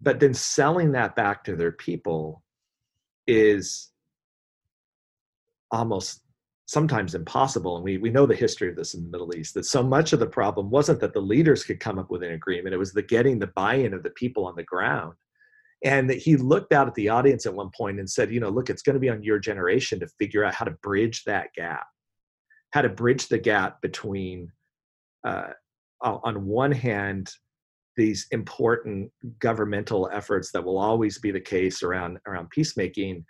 [0.02, 2.44] But then selling that back to their people
[3.28, 3.90] is
[5.76, 6.22] almost
[6.68, 7.76] sometimes impossible.
[7.76, 10.14] And we, we know the history of this in the Middle East, that so much
[10.14, 12.94] of the problem wasn't that the leaders could come up with an agreement, it was
[12.94, 15.14] the getting the buy in of the people on the ground.
[15.84, 18.70] And he looked out at the audience at one point and said, you know, look,
[18.70, 21.86] it's going to be on your generation to figure out how to bridge that gap,
[22.72, 24.52] how to bridge the gap between,
[25.28, 25.50] uh,
[26.02, 27.30] on one hand,
[27.96, 33.26] these important governmental efforts that will always be the case around around peacemaking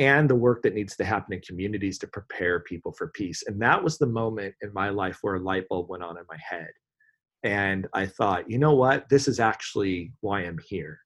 [0.00, 3.44] and the work that needs to happen in communities to prepare people for peace.
[3.46, 6.24] And that was the moment in my life where a light bulb went on in
[6.28, 6.70] my head.
[7.44, 9.08] And I thought, you know what?
[9.10, 10.98] This is actually why I'm here.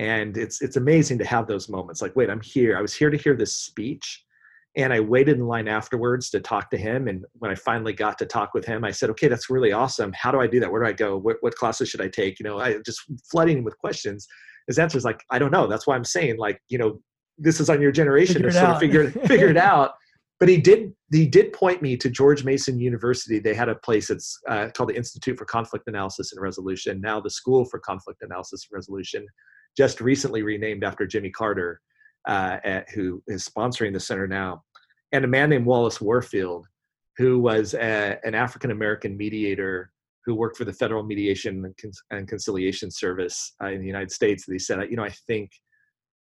[0.00, 2.76] And it's it's amazing to have those moments like, wait, I'm here.
[2.76, 4.24] I was here to hear this speech.
[4.76, 7.08] And I waited in line afterwards to talk to him.
[7.08, 10.12] And when I finally got to talk with him, I said, okay, that's really awesome.
[10.12, 10.70] How do I do that?
[10.70, 11.16] Where do I go?
[11.16, 12.38] What, what classes should I take?
[12.38, 13.00] You know, I just
[13.30, 14.28] flooding him with questions.
[14.68, 15.66] His answer is like, I don't know.
[15.66, 17.00] That's why I'm saying, like, you know,
[17.38, 18.74] this is on your generation Figure to sort out.
[18.74, 19.94] of figure figure it out.
[20.40, 23.38] But he did he did point me to George Mason University.
[23.38, 27.20] They had a place that's uh, called the Institute for Conflict Analysis and Resolution, now
[27.20, 29.26] the School for Conflict Analysis and Resolution,
[29.76, 31.80] just recently renamed after Jimmy Carter,
[32.28, 34.62] uh, at, who is sponsoring the center now,
[35.12, 36.66] and a man named Wallace Warfield,
[37.16, 39.90] who was a, an African American mediator
[40.24, 44.12] who worked for the Federal Mediation and, Con- and Conciliation Service uh, in the United
[44.12, 44.46] States.
[44.46, 45.50] And he said, you know, I think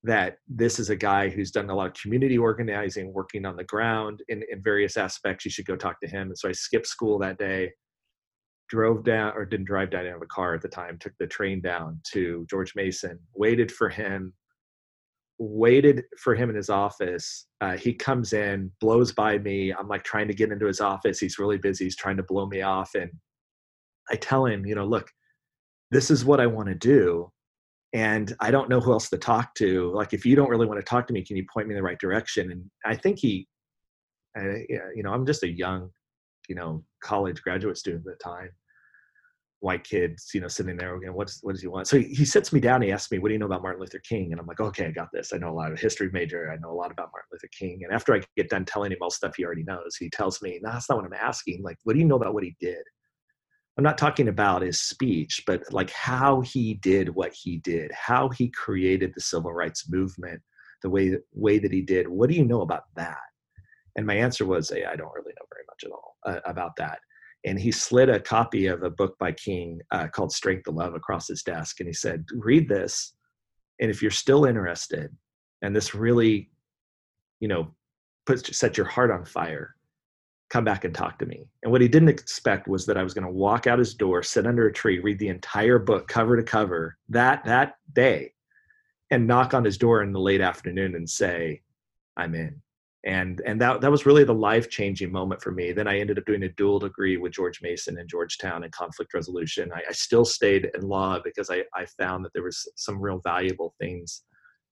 [0.07, 3.65] that this is a guy who's done a lot of community organizing, working on the
[3.65, 5.45] ground in, in various aspects.
[5.45, 6.29] You should go talk to him.
[6.29, 7.73] And so I skipped school that day,
[8.69, 11.27] drove down, or didn't drive down, I have a car at the time, took the
[11.27, 14.33] train down to George Mason, waited for him,
[15.39, 17.47] waited for him in his office.
[17.61, 19.73] Uh, he comes in, blows by me.
[19.73, 21.19] I'm like trying to get into his office.
[21.19, 21.85] He's really busy.
[21.85, 22.95] He's trying to blow me off.
[22.95, 23.11] And
[24.11, 25.11] I tell him, you know, look,
[25.91, 27.31] this is what I want to do.
[27.93, 29.93] And I don't know who else to talk to.
[29.93, 31.79] Like, if you don't really want to talk to me, can you point me in
[31.79, 32.51] the right direction?
[32.51, 33.47] And I think he,
[34.37, 35.91] yeah, you know, I'm just a young,
[36.49, 38.51] you know, college graduate student at the time,
[39.61, 41.15] white kids, you know, sitting there again.
[41.15, 41.89] What's what does he want?
[41.89, 42.83] So he, he sits me down.
[42.83, 44.87] He asks me, "What do you know about Martin Luther King?" And I'm like, "Okay,
[44.87, 45.33] I got this.
[45.33, 46.51] I know a lot of history major.
[46.53, 48.99] I know a lot about Martin Luther King." And after I get done telling him
[49.01, 51.63] all stuff he already knows, he tells me, "No, that's not what I'm asking.
[51.63, 52.83] Like, what do you know about what he did?"
[53.77, 58.31] I'm not talking about his speech, but like how he did what he did, how
[58.31, 60.41] he created the civil rights movement,
[60.83, 62.09] the way way that he did.
[62.09, 63.19] What do you know about that?
[63.97, 66.77] And my answer was, hey, I don't really know very much at all uh, about
[66.77, 66.99] that.
[67.45, 70.95] And he slid a copy of a book by King uh, called Strength of Love
[70.95, 73.15] across his desk, and he said, "Read this,
[73.81, 75.15] and if you're still interested,
[75.63, 76.51] and this really,
[77.41, 77.75] you know,
[78.25, 79.76] puts set your heart on fire."
[80.49, 81.47] Come back and talk to me.
[81.63, 84.23] And what he didn't expect was that I was going to walk out his door,
[84.23, 88.33] sit under a tree, read the entire book cover to cover that that day,
[89.11, 91.63] and knock on his door in the late afternoon and say,
[92.17, 92.63] "I'm in."
[93.05, 95.73] And and that that was really the life changing moment for me.
[95.73, 99.15] Then I ended up doing a dual degree with George Mason in Georgetown in conflict
[99.15, 99.73] resolution.
[99.73, 103.21] I, I still stayed in law because I, I found that there was some real
[103.25, 104.23] valuable things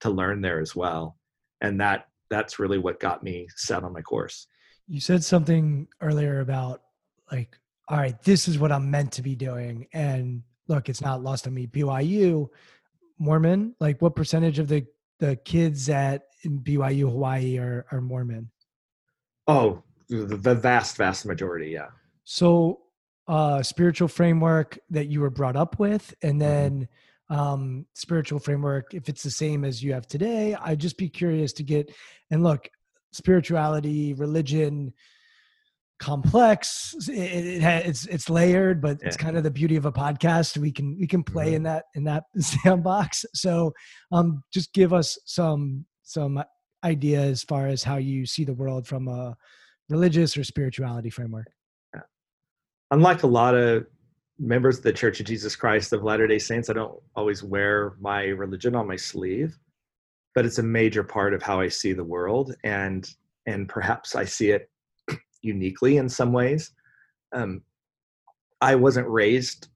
[0.00, 1.16] to learn there as well.
[1.60, 4.48] And that that's really what got me set on my course.
[4.86, 6.82] You said something earlier about
[7.30, 9.86] like, all right, this is what I'm meant to be doing.
[9.92, 11.66] And look, it's not lost on me.
[11.66, 12.48] BYU,
[13.18, 14.86] Mormon, like what percentage of the
[15.20, 18.50] the kids at in BYU Hawaii are are Mormon?
[19.46, 21.88] Oh, the, the vast, vast majority, yeah.
[22.24, 22.80] So,
[23.28, 26.88] uh, spiritual framework that you were brought up with, and then
[27.30, 31.52] um, spiritual framework, if it's the same as you have today, I'd just be curious
[31.54, 31.94] to get
[32.30, 32.68] and look,
[33.14, 34.92] spirituality, religion,
[36.00, 36.94] complex.
[37.08, 37.12] It,
[37.46, 40.56] it, ha- it's it's layered, but it's kind of the beauty of a podcast.
[40.58, 41.56] We can we can play Mhm.
[41.56, 43.24] in that in that sandbox.
[43.34, 43.72] So,
[44.12, 46.42] um, just give us some some
[46.84, 49.34] idea as far as how you see the world from a
[49.88, 51.46] religious or spirituality framework.
[52.90, 53.86] unlike a lot of
[54.38, 57.94] members of the Church of Jesus Christ of Latter day Saints, I don't always wear
[58.00, 59.58] my religion on my sleeve,
[60.34, 62.54] but it's a major part of how I see the world.
[62.64, 63.08] And,
[63.46, 64.70] and perhaps I see it
[65.42, 66.72] uniquely in some ways.
[67.32, 67.62] Um,
[68.60, 69.68] I wasn't raised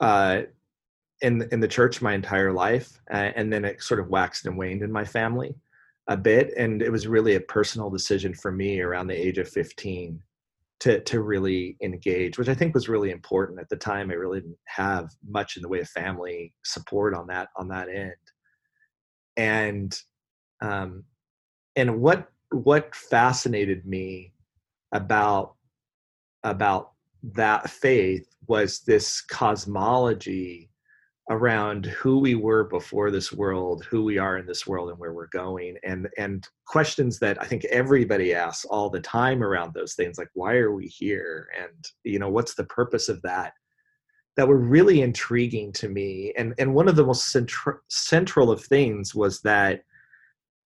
[0.00, 0.42] uh,
[1.20, 4.56] in, in the church my entire life, uh, and then it sort of waxed and
[4.56, 5.54] waned in my family
[6.08, 6.52] a bit.
[6.56, 10.20] And it was really a personal decision for me around the age of 15
[10.82, 14.10] to to really engage, which I think was really important at the time.
[14.10, 17.88] I really didn't have much in the way of family support on that on that
[17.88, 18.14] end,
[19.36, 19.96] and
[20.60, 21.04] um,
[21.76, 24.32] and what what fascinated me
[24.92, 25.54] about
[26.44, 26.92] about
[27.22, 30.68] that faith was this cosmology
[31.30, 35.12] around who we were before this world, who we are in this world, and where
[35.12, 39.94] we're going, and and questions that I think everybody asks all the time around those
[39.94, 43.52] things, like why are we here, and you know what's the purpose of that,
[44.36, 48.64] that were really intriguing to me, and and one of the most central central of
[48.64, 49.82] things was that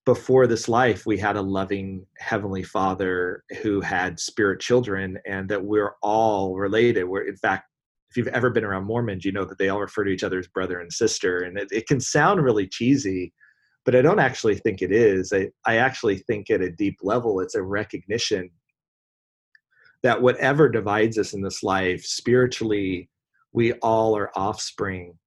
[0.04, 5.64] before this life we had a loving heavenly father who had spirit children and that
[5.64, 7.64] we're all related we're in fact
[8.10, 10.38] if you've ever been around Mormons, you know that they all refer to each other
[10.38, 11.40] as brother and sister.
[11.40, 13.32] And it, it can sound really cheesy,
[13.84, 15.32] but I don't actually think it is.
[15.32, 18.50] I, I actually think at a deep level, it's a recognition
[20.02, 23.10] that whatever divides us in this life, spiritually,
[23.56, 25.18] we all are offspring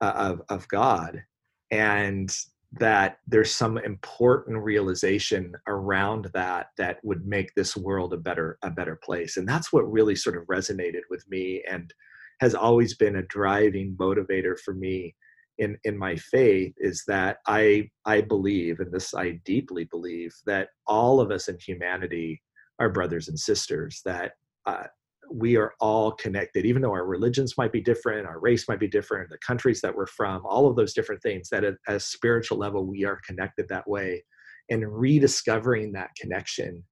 [0.00, 1.22] uh, of, of God.
[1.70, 2.34] And
[2.78, 8.70] that there's some important realization around that that would make this world a better a
[8.70, 11.92] better place and that's what really sort of resonated with me and
[12.40, 15.16] has always been a driving motivator for me
[15.60, 20.70] in in my faith is that I I believe, and this I deeply believe, that
[20.86, 22.42] all of us in humanity
[22.80, 24.00] are brothers and sisters.
[24.04, 24.32] That
[24.66, 24.84] uh,
[25.32, 28.88] we are all connected, even though our religions might be different, our race might be
[28.88, 31.48] different, the countries that we're from, all of those different things.
[31.48, 34.24] That at, a spiritual level, we are connected that way,
[34.70, 36.82] and rediscovering that connection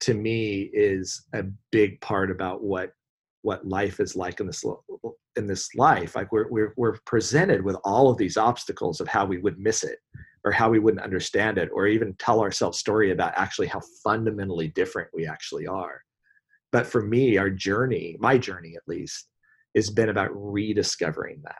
[0.00, 2.92] to me is a big part about what
[3.42, 4.64] what life is like in this
[5.36, 6.16] in this life.
[6.16, 9.84] Like we're, we're we're presented with all of these obstacles of how we would miss
[9.84, 9.98] it
[10.44, 14.68] or how we wouldn't understand it or even tell ourselves story about actually how fundamentally
[14.68, 16.02] different we actually are
[16.72, 19.28] but for me our journey my journey at least
[19.74, 21.58] has been about rediscovering that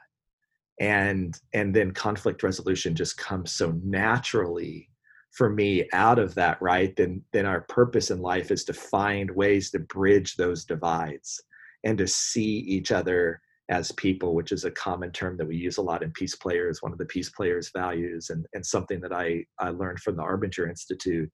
[0.79, 4.89] and and then conflict resolution just comes so naturally
[5.31, 9.29] for me out of that right then then our purpose in life is to find
[9.31, 11.41] ways to bridge those divides
[11.83, 13.39] and to see each other
[13.69, 16.81] as people, which is a common term that we use a lot in peace players,
[16.81, 20.23] one of the peace players values and, and something that I, I learned from the
[20.23, 21.31] Arbinger Institute.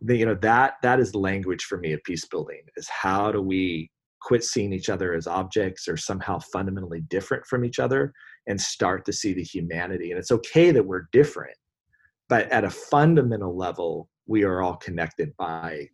[0.00, 3.42] The, you know, that that is language for me of peace building is how do
[3.42, 3.90] we
[4.20, 8.12] quit seeing each other as objects or somehow fundamentally different from each other
[8.46, 10.10] and start to see the humanity.
[10.10, 11.56] And it's okay that we're different,
[12.28, 15.88] but at a fundamental level, we are all connected by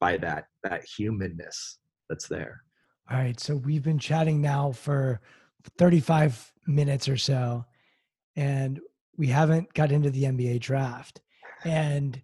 [0.00, 1.78] by that that humanness
[2.08, 2.62] that's there.
[3.10, 3.38] All right.
[3.38, 5.20] So we've been chatting now for
[5.78, 7.64] 35 minutes or so,
[8.36, 8.80] and
[9.16, 11.20] we haven't got into the NBA draft.
[11.64, 12.20] And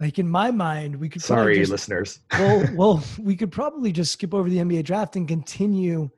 [0.00, 2.20] like in my mind, we could sorry, just, listeners.
[2.32, 6.10] well, well, we could probably just skip over the NBA draft and continue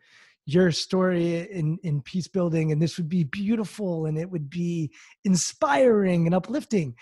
[0.46, 4.90] your story in in peace building, and this would be beautiful, and it would be
[5.24, 6.96] inspiring and uplifting.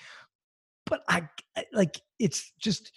[0.84, 1.28] But I
[1.72, 2.92] like it's just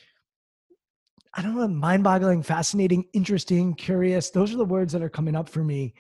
[1.33, 4.29] I don't know, mind boggling, fascinating, interesting, curious.
[4.29, 5.93] Those are the words that are coming up for me.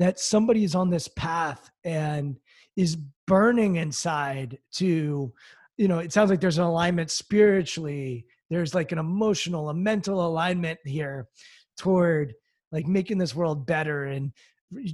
[0.00, 2.38] That somebody is on this path and
[2.76, 2.96] is
[3.26, 5.32] burning inside to,
[5.76, 8.26] you know, it sounds like there's an alignment spiritually.
[8.50, 11.28] There's like an emotional, a mental alignment here
[11.76, 12.34] toward
[12.72, 14.32] like making this world better and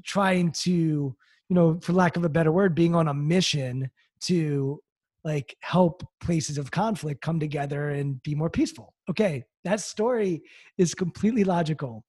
[0.05, 1.17] trying to, you
[1.55, 4.81] know, for lack of a better word, being on a mission to
[5.25, 8.95] like help places of conflict come together and be more peaceful.
[9.09, 10.43] Okay, that story
[10.79, 12.05] is completely logical.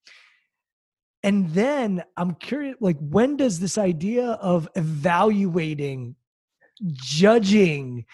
[1.23, 6.15] And then I'm curious like when does this idea of evaluating,
[6.93, 8.05] judging,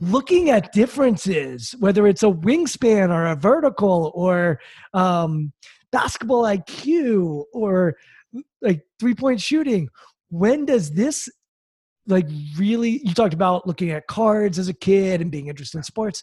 [0.00, 4.60] looking at differences, whether it's a wingspan or a vertical or
[4.92, 5.52] um,
[5.90, 7.96] basketball IQ or
[8.60, 9.88] like three point shooting,
[10.28, 11.28] when does this
[12.06, 12.26] like
[12.56, 16.22] really you talked about looking at cards as a kid and being interested in sports.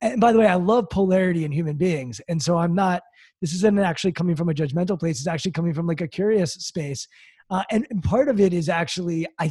[0.00, 2.20] And by the way i love polarity in human beings.
[2.28, 3.02] And so i'm not
[3.40, 5.18] this isn't actually coming from a judgmental place.
[5.18, 7.06] It's actually coming from like a curious space.
[7.50, 9.50] Uh, and, and part of it is actually i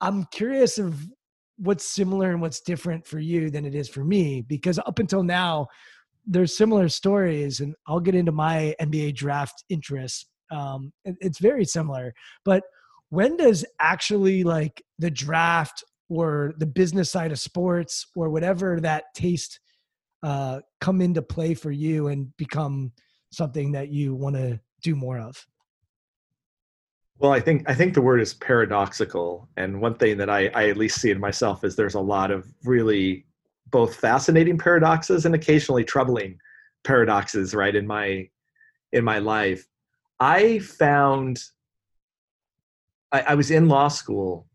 [0.00, 1.06] i'm curious of
[1.58, 5.22] what's similar and what's different for you than it is for me because up until
[5.22, 5.66] now
[6.26, 12.14] there's similar stories and i'll get into my nba draft interests um, it's very similar
[12.44, 12.62] but
[13.10, 19.04] when does actually like the draft or the business side of sports or whatever that
[19.14, 19.60] taste
[20.22, 22.92] uh, come into play for you and become
[23.30, 25.46] something that you want to do more of?
[27.18, 30.68] Well, I think I think the word is paradoxical, and one thing that I, I
[30.68, 33.26] at least see in myself is there's a lot of really
[33.70, 36.38] both fascinating paradoxes and occasionally troubling
[36.84, 38.28] paradoxes, right in my
[38.92, 39.66] in my life.
[40.20, 41.42] I found
[43.10, 44.46] I, I was in law school.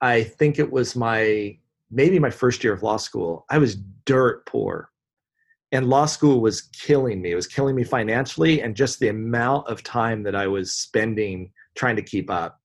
[0.00, 1.58] I think it was my
[1.90, 3.44] maybe my first year of law school.
[3.50, 4.90] I was dirt poor.
[5.72, 7.32] And law school was killing me.
[7.32, 11.50] It was killing me financially and just the amount of time that I was spending
[11.76, 12.58] trying to keep up.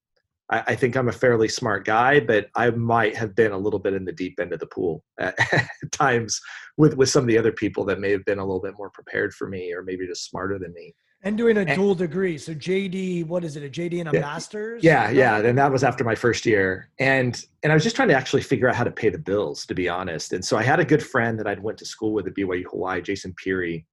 [0.51, 3.79] I, I think I'm a fairly smart guy, but I might have been a little
[3.79, 6.39] bit in the deep end of the pool at, at times
[6.77, 8.89] with, with some of the other people that may have been a little bit more
[8.89, 10.93] prepared for me or maybe just smarter than me.
[11.23, 12.39] And doing a and, dual degree.
[12.39, 13.63] So JD, what is it?
[13.63, 14.83] A JD and a yeah, master's?
[14.83, 15.37] Yeah, yeah.
[15.37, 16.89] And that was after my first year.
[16.97, 19.67] And and I was just trying to actually figure out how to pay the bills,
[19.67, 20.33] to be honest.
[20.33, 22.63] And so I had a good friend that I'd went to school with at BYU
[22.71, 23.85] Hawaii, Jason Peary.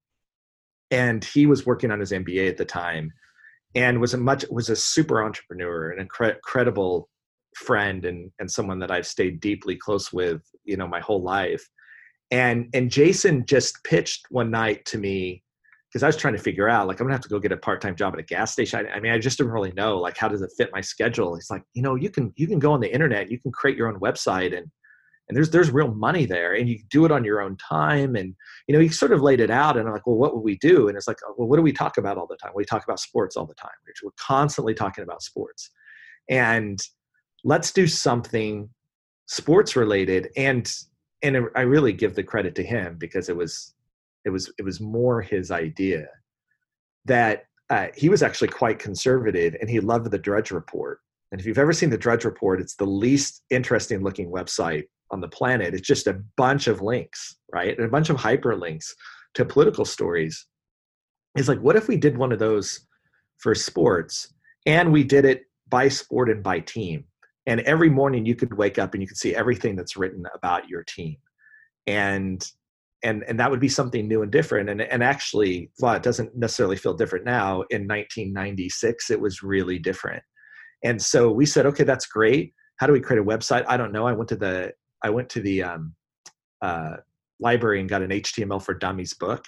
[0.90, 3.12] And he was working on his MBA at the time
[3.74, 7.08] and was a much was a super entrepreneur, an incredible
[7.54, 11.66] friend and and someone that I've stayed deeply close with, you know, my whole life.
[12.30, 15.42] And and Jason just pitched one night to me
[15.90, 17.56] because I was trying to figure out like I'm gonna have to go get a
[17.56, 18.86] part-time job at a gas station.
[18.86, 21.36] I, I, mean, I just didn't really know like how does it fit my schedule.
[21.36, 23.76] It's like you know you can you can go on the internet, you can create
[23.76, 24.70] your own website, and
[25.28, 28.16] and there's there's real money there, and you do it on your own time.
[28.16, 28.34] And
[28.66, 30.56] you know he sort of laid it out, and I'm like, well, what would we
[30.56, 30.88] do?
[30.88, 32.52] And it's like, well, what do we talk about all the time?
[32.54, 33.70] We talk about sports all the time.
[34.02, 35.70] We're constantly talking about sports,
[36.28, 36.80] and
[37.44, 38.68] let's do something
[39.26, 40.72] sports related and
[41.22, 43.74] and i really give the credit to him because it was
[44.24, 46.06] it was it was more his idea
[47.04, 51.00] that uh, he was actually quite conservative and he loved the drudge report
[51.30, 55.20] and if you've ever seen the drudge report it's the least interesting looking website on
[55.20, 57.76] the planet it's just a bunch of links right?
[57.76, 58.86] And a bunch of hyperlinks
[59.34, 60.46] to political stories.
[61.36, 62.86] Is like what if we did one of those
[63.38, 64.32] for sports
[64.66, 67.04] and we did it by sport and by team?
[67.46, 70.68] And every morning you could wake up and you could see everything that's written about
[70.68, 71.16] your team.
[71.86, 72.44] And
[73.04, 74.68] and and that would be something new and different.
[74.68, 79.78] And and actually well it doesn't necessarily feel different now in 1996 it was really
[79.78, 80.22] different.
[80.84, 82.54] And so we said okay that's great.
[82.76, 83.64] How do we create a website?
[83.68, 84.06] I don't know.
[84.06, 84.72] I went to the
[85.02, 85.94] i went to the um,
[86.62, 86.96] uh,
[87.40, 89.44] library and got an html for dummies book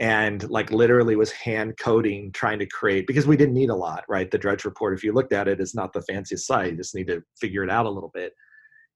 [0.00, 4.02] and like literally was hand coding trying to create because we didn't need a lot
[4.08, 4.30] right?
[4.30, 6.94] The drudge report if you looked at it is not the fanciest site you just
[6.94, 8.32] need to figure it out a little bit.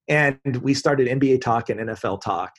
[0.07, 2.51] And we started nba talk and nfl talk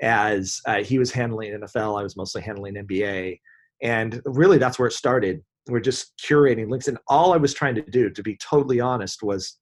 [0.00, 3.38] as uh, he was handling nfl i was mostly handling nba
[3.82, 5.40] and really that's where it started.
[5.68, 9.22] We're just curating links and all i was trying to do to be totally honest
[9.22, 9.58] was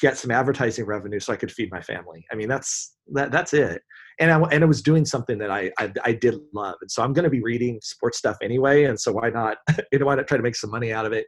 [0.00, 3.52] get some advertising revenue so i could feed my family i mean that's that, that's
[3.52, 3.82] it
[4.20, 7.02] and I, and I was doing something that I, I, I did love, and so
[7.02, 9.58] I'm going to be reading sports stuff anyway, and so why not
[9.92, 11.26] you know why not try to make some money out of it?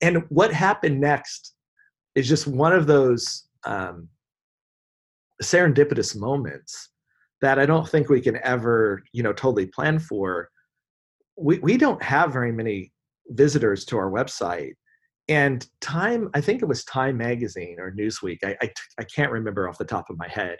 [0.00, 1.54] And what happened next
[2.14, 4.08] is just one of those um,
[5.42, 6.90] serendipitous moments
[7.40, 10.48] that I don't think we can ever you know totally plan for.
[11.36, 12.92] We we don't have very many
[13.28, 14.72] visitors to our website.
[15.28, 19.68] And Time, I think it was Time Magazine or Newsweek, I, I, I can't remember
[19.68, 20.58] off the top of my head,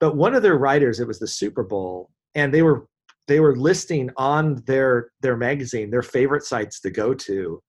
[0.00, 2.86] but one of their writers it was the super bowl and they were
[3.28, 7.62] they were listing on their their magazine their favorite sites to go to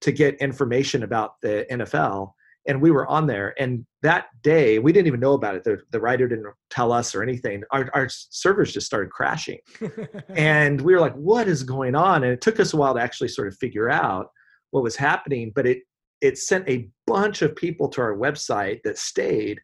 [0.00, 2.32] to get information about the nfl
[2.66, 5.78] and we were on there and that day we didn't even know about it the,
[5.90, 9.58] the writer didn't tell us or anything our, our servers just started crashing.
[10.36, 12.24] And we were like what is going on?
[12.24, 14.30] And it took us a while to actually sort of figure out
[14.70, 15.82] what was happening but it
[16.20, 19.60] it sent a bunch of people to our website that stayed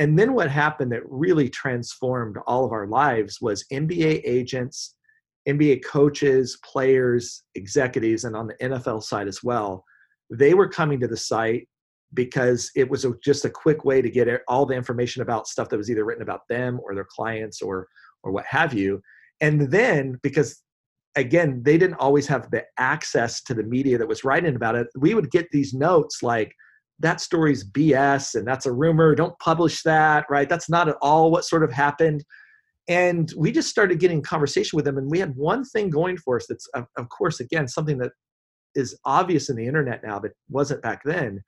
[0.00, 4.96] and then what happened that really transformed all of our lives was NBA agents,
[5.46, 9.84] NBA coaches, players, executives, and on the NFL side as well.
[10.30, 11.68] They were coming to the site
[12.14, 15.68] because it was a, just a quick way to get all the information about stuff
[15.68, 17.86] that was either written about them or their clients or
[18.22, 19.02] or what have you.
[19.42, 20.62] And then because
[21.16, 24.86] again, they didn't always have the access to the media that was writing about it,
[24.96, 26.54] we would get these notes like
[27.00, 29.14] that story's BS and that's a rumor.
[29.14, 30.48] Don't publish that, right?
[30.48, 32.24] That's not at all what sort of happened.
[32.88, 36.36] And we just started getting conversation with them, and we had one thing going for
[36.36, 38.10] us that's, of, course, again, something that
[38.74, 41.40] is obvious in the internet now, but wasn't back then,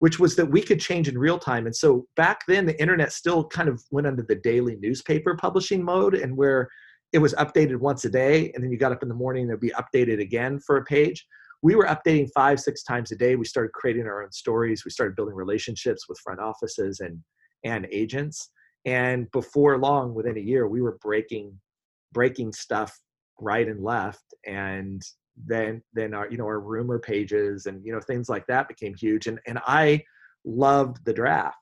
[0.00, 1.64] which was that we could change in real time.
[1.64, 5.82] And so back then, the internet still kind of went under the daily newspaper publishing
[5.82, 6.68] mode, and where
[7.12, 9.50] it was updated once a day, and then you got up in the morning, and
[9.50, 11.26] it'd be updated again for a page.
[11.62, 13.36] We were updating five six times a day.
[13.36, 14.84] We started creating our own stories.
[14.84, 17.20] We started building relationships with front offices and
[17.64, 18.50] and agents.
[18.84, 21.56] And before long within a year we were breaking
[22.12, 22.98] breaking stuff
[23.38, 24.24] right and left.
[24.44, 25.00] And
[25.46, 28.94] then then our you know our rumor pages and you know things like that became
[28.94, 29.28] huge.
[29.28, 30.02] And and i
[30.44, 31.56] loved the draft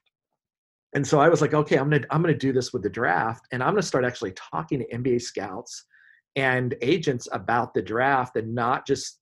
[0.95, 3.47] and so i was like okay i'm gonna i'm gonna do this with the draft
[3.53, 5.85] and i'm gonna start actually talking to nba scouts
[6.37, 9.21] and agents about the draft and not just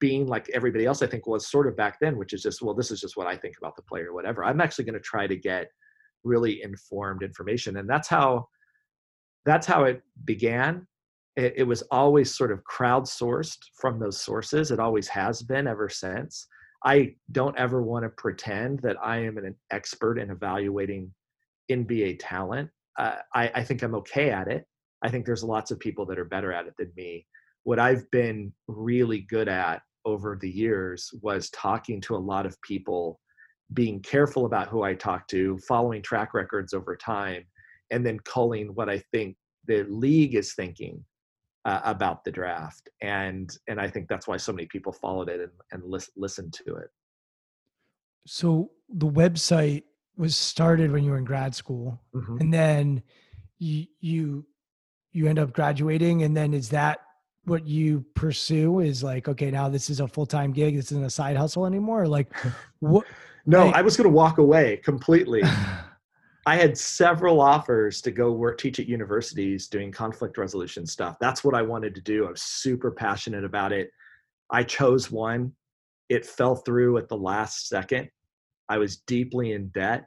[0.00, 2.74] being like everybody else, I think was sort of back then, which is just, well,
[2.74, 4.44] this is just what I think about the player, whatever.
[4.44, 5.68] I'm actually to try to get
[6.24, 7.78] really informed information.
[7.78, 8.48] And that's how,
[9.44, 10.86] that's how it began.
[11.36, 14.70] It, it was always sort of crowdsourced from those sources.
[14.70, 16.46] It always has been ever since.
[16.84, 21.12] I don't ever want to pretend that I am an expert in evaluating
[21.70, 22.70] NBA talent.
[22.98, 24.64] Uh, I, I think I'm okay at it.
[25.02, 27.26] I think there's lots of people that are better at it than me.
[27.64, 32.60] What I've been really good at over the years was talking to a lot of
[32.62, 33.20] people,
[33.74, 37.44] being careful about who I talk to, following track records over time,
[37.90, 41.04] and then culling what I think the league is thinking
[41.68, 42.88] uh, about the draft.
[43.02, 46.54] And and I think that's why so many people followed it and, and lis- listened
[46.64, 46.88] to it.
[48.26, 49.82] So the website
[50.16, 52.38] was started when you were in grad school, mm-hmm.
[52.40, 53.02] and then
[53.58, 54.46] you you
[55.12, 57.00] you end up graduating, and then is that
[57.44, 61.08] what you pursue is like okay now this is a full-time gig this isn't a
[61.08, 62.30] side hustle anymore like
[62.80, 63.06] what
[63.46, 65.42] no I, I was going to walk away completely
[66.48, 71.44] i had several offers to go work teach at universities doing conflict resolution stuff that's
[71.44, 73.90] what i wanted to do i was super passionate about it
[74.50, 75.52] i chose one
[76.08, 78.08] it fell through at the last second
[78.68, 80.06] i was deeply in debt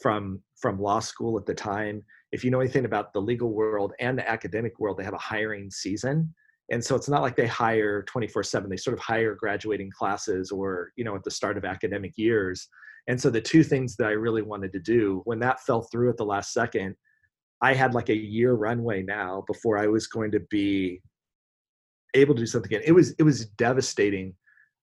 [0.00, 2.02] from from law school at the time.
[2.32, 5.18] If you know anything about the legal world and the academic world, they have a
[5.18, 6.34] hiring season.
[6.70, 8.70] And so it's not like they hire 24 7.
[8.70, 12.68] They sort of hire graduating classes or, you know, at the start of academic years.
[13.06, 16.10] And so the two things that I really wanted to do, when that fell through
[16.10, 16.94] at the last second,
[17.60, 21.00] I had like a year runway now before I was going to be
[22.14, 22.86] able to do something again.
[22.86, 24.34] It was it was devastating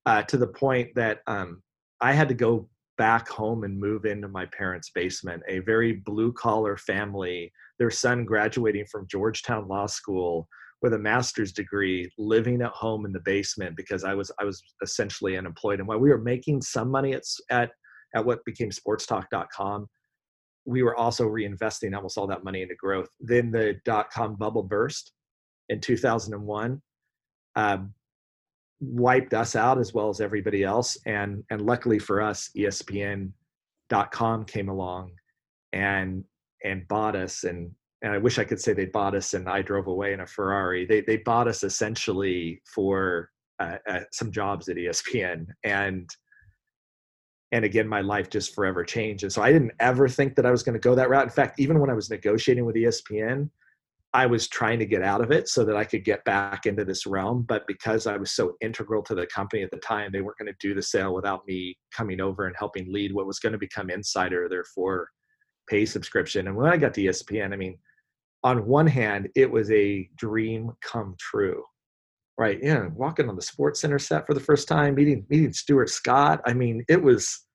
[0.06, 1.62] uh, to the point that um,
[2.02, 2.68] I had to go
[2.98, 5.42] back home and move into my parents' basement.
[5.48, 10.48] A very blue collar family, their son graduating from Georgetown Law School
[10.82, 14.62] with a master's degree, living at home in the basement because I was I was
[14.82, 15.80] essentially unemployed.
[15.80, 17.72] And while we were making some money at at
[18.16, 19.88] at what became sportstalk.com
[20.66, 23.10] we were also reinvesting almost all that money into growth.
[23.20, 25.12] Then the dot com bubble burst
[25.70, 26.82] in 2001
[27.56, 27.94] um,
[28.80, 30.98] wiped us out as well as everybody else.
[31.06, 33.34] And and luckily for us espn.com
[34.46, 35.12] came along
[35.74, 36.24] and
[36.64, 37.44] and bought us.
[37.44, 37.72] And
[38.04, 40.28] and I wish I could say they bought us and I drove away in a
[40.28, 40.86] Ferrari.
[40.86, 46.10] They they bought us essentially for uh, uh, some jobs at ESPN and
[47.52, 49.24] and again my life just forever changed.
[49.24, 51.24] And so i didn't ever think that i was going to go that route.
[51.24, 53.50] In fact even when i was negotiating with espn
[54.14, 56.86] i was trying to get out of it so that i could get back into
[56.86, 57.44] this realm.
[57.44, 60.52] But because i was so integral to the company at the time they weren't going
[60.52, 63.60] to do the sale without me coming over and helping lead what was going to
[63.60, 65.10] become insider therefore
[65.70, 66.48] pay subscription.
[66.48, 67.78] And when i got to espn i mean
[68.44, 71.64] on one hand it was a dream come true
[72.42, 72.58] right?
[72.60, 76.42] Yeah, walking on the Sports Center set for the first time, meeting meeting Stuart Scott.
[76.48, 77.46] I mean, it was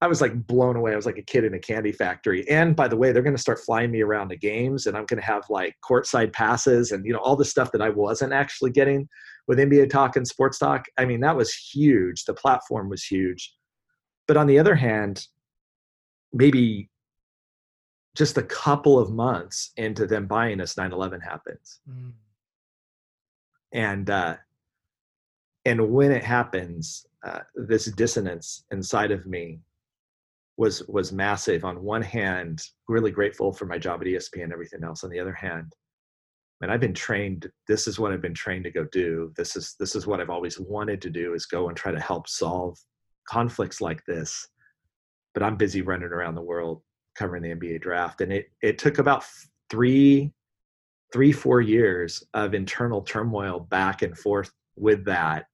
[0.00, 0.92] I was like blown away.
[0.92, 2.46] I was like a kid in a candy factory.
[2.50, 5.06] And by the way, they're going to start flying me around the games, and I'm
[5.06, 8.32] going to have like courtside passes and you know all the stuff that I wasn't
[8.32, 9.08] actually getting
[9.46, 10.86] with NBA Talk and Sports Talk.
[10.98, 12.24] I mean, that was huge.
[12.24, 13.54] The platform was huge.
[14.26, 15.24] But on the other hand,
[16.32, 16.90] maybe
[18.16, 21.78] just a couple of months into them buying us, 9/11 happens.
[21.88, 22.12] Mm
[23.72, 24.36] and uh,
[25.64, 29.60] and when it happens, uh, this dissonance inside of me
[30.56, 31.64] was was massive.
[31.64, 35.04] On one hand, really grateful for my job at ESPN and everything else.
[35.04, 35.74] On the other hand,
[36.60, 37.50] and I've been trained.
[37.68, 39.32] This is what I've been trained to go do.
[39.36, 42.00] This is this is what I've always wanted to do: is go and try to
[42.00, 42.78] help solve
[43.28, 44.48] conflicts like this.
[45.34, 46.82] But I'm busy running around the world
[47.14, 49.24] covering the NBA draft, and it it took about
[49.70, 50.32] three
[51.12, 55.46] three, four years of internal turmoil back and forth with that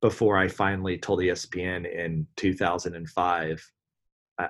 [0.00, 3.72] before I finally told ESPN in 2005,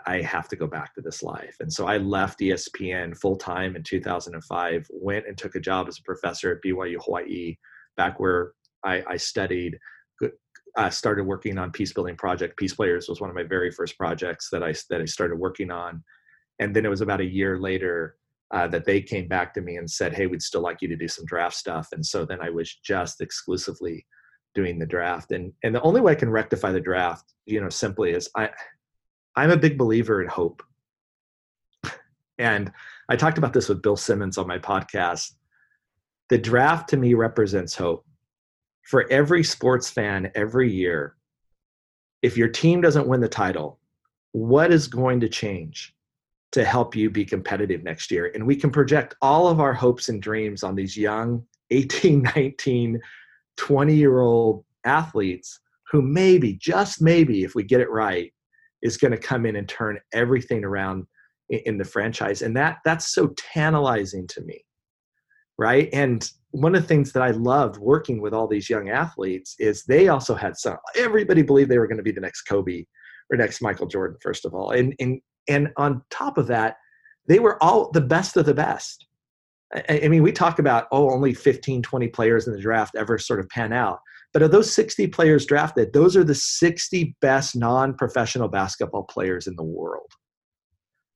[0.07, 1.57] I have to go back to this life.
[1.61, 5.99] And so I left ESPN full time in 2005, went and took a job as
[5.99, 7.57] a professor at BYU Hawaii,
[7.97, 8.53] back where
[8.83, 9.79] I, I studied.
[10.77, 12.57] I started working on Peace Building Project.
[12.57, 15.70] Peace Players was one of my very first projects that I that I started working
[15.70, 16.03] on,
[16.59, 18.16] and then it was about a year later
[18.51, 20.97] uh, that they came back to me and said, "Hey, we'd still like you to
[20.97, 24.07] do some draft stuff." And so then I was just exclusively
[24.55, 25.32] doing the draft.
[25.32, 28.51] And and the only way I can rectify the draft, you know, simply is I
[29.36, 30.62] I'm a big believer in hope.
[32.38, 32.72] And
[33.09, 35.32] I talked about this with Bill Simmons on my podcast.
[36.30, 38.05] The draft to me represents hope.
[38.82, 41.16] For every sports fan every year,
[42.22, 43.78] if your team doesn't win the title,
[44.32, 45.95] what is going to change?
[46.55, 48.31] To help you be competitive next year.
[48.33, 53.01] And we can project all of our hopes and dreams on these young 18, 19,
[53.57, 55.59] 20 year old athletes
[55.91, 58.33] who maybe, just maybe, if we get it right,
[58.83, 61.07] is going to come in and turn everything around
[61.49, 62.43] in the franchise.
[62.43, 64.65] And that that's so tantalizing to me.
[65.59, 65.89] Right.
[65.93, 69.85] And one of the things that I loved working with all these young athletes is
[69.85, 72.85] they also had some everybody believed they were going to be the next Kobe
[73.31, 74.71] or next Michael Jordan, first of all.
[74.71, 76.76] And and and on top of that,
[77.26, 79.07] they were all the best of the best.
[79.74, 83.18] I, I mean, we talk about, oh, only 15, 20 players in the draft ever
[83.18, 84.01] sort of pan out.
[84.32, 89.47] But of those 60 players drafted, those are the 60 best non professional basketball players
[89.47, 90.11] in the world,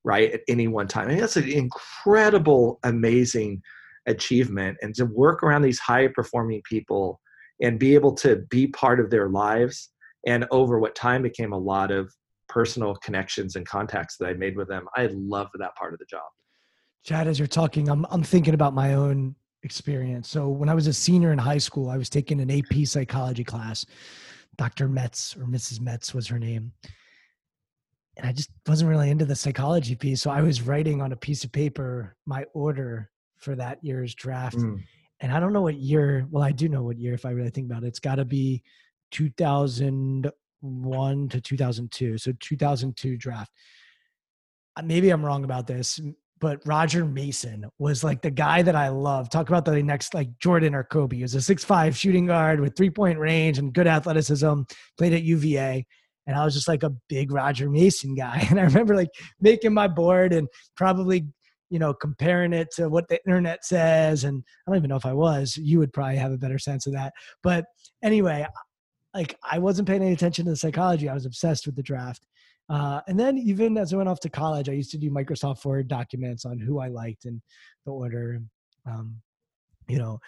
[0.04, 0.32] right?
[0.32, 1.06] At any one time.
[1.06, 3.60] I mean, that's an incredible, amazing
[4.06, 4.78] achievement.
[4.82, 7.20] And to work around these high performing people
[7.60, 9.90] and be able to be part of their lives
[10.26, 12.14] and over what time became a lot of
[12.49, 14.88] personal connections and contacts that I made with them.
[14.96, 16.22] I love that part of the job.
[17.05, 20.28] Chad, as you're talking, I'm I'm thinking about my own experience.
[20.28, 23.44] So when I was a senior in high school, I was taking an AP psychology
[23.44, 23.84] class.
[24.57, 24.88] Dr.
[24.88, 25.80] Metz or Mrs.
[25.80, 26.72] Metz was her name.
[28.16, 30.22] And I just wasn't really into the psychology piece.
[30.22, 34.57] So I was writing on a piece of paper my order for that year's draft.
[34.57, 34.82] Mm.
[35.20, 37.51] And I don't know what year, well, I do know what year if I really
[37.51, 37.88] think about it.
[37.88, 38.62] It's got to be
[39.12, 40.30] 2000
[40.62, 43.52] 2001 to 2002 so 2002 draft
[44.78, 46.00] uh, maybe I'm wrong about this,
[46.40, 49.28] but Roger Mason was like the guy that I love.
[49.28, 51.16] Talk about the next like Jordan or Kobe.
[51.16, 54.62] He was a six-five shooting guard with three point range and good athleticism,
[54.96, 55.84] played at UVA.
[56.26, 58.46] And I was just like a big Roger Mason guy.
[58.50, 60.46] And I remember like making my board and
[60.76, 61.26] probably,
[61.70, 64.24] you know, comparing it to what the internet says.
[64.24, 65.56] And I don't even know if I was.
[65.56, 67.14] You would probably have a better sense of that.
[67.42, 67.64] But
[68.02, 68.46] anyway,
[69.14, 71.09] like I wasn't paying any attention to the psychology.
[71.09, 72.26] I was obsessed with the draft.
[72.68, 75.64] Uh, and then even as I went off to college, I used to do Microsoft
[75.64, 77.40] Word documents on who I liked and
[77.86, 78.40] the order.
[78.86, 79.22] Um,
[79.88, 80.18] you know,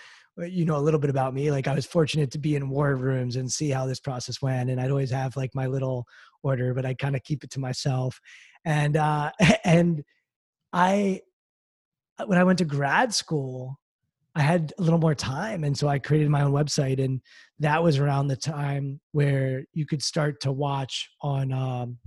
[0.41, 1.51] uh, you know a little bit about me.
[1.51, 4.71] Like I was fortunate to be in war rooms and see how this process went,
[4.71, 6.07] and I'd always have like my little
[6.43, 8.19] order, but I kind of keep it to myself.
[8.65, 9.33] And uh,
[9.65, 10.03] and
[10.73, 11.21] I,
[12.25, 13.79] when I went to grad school,
[14.35, 15.65] I had a little more time.
[15.65, 17.03] And so I created my own website.
[17.03, 17.21] And
[17.59, 21.99] that was around the time where you could start to watch on um,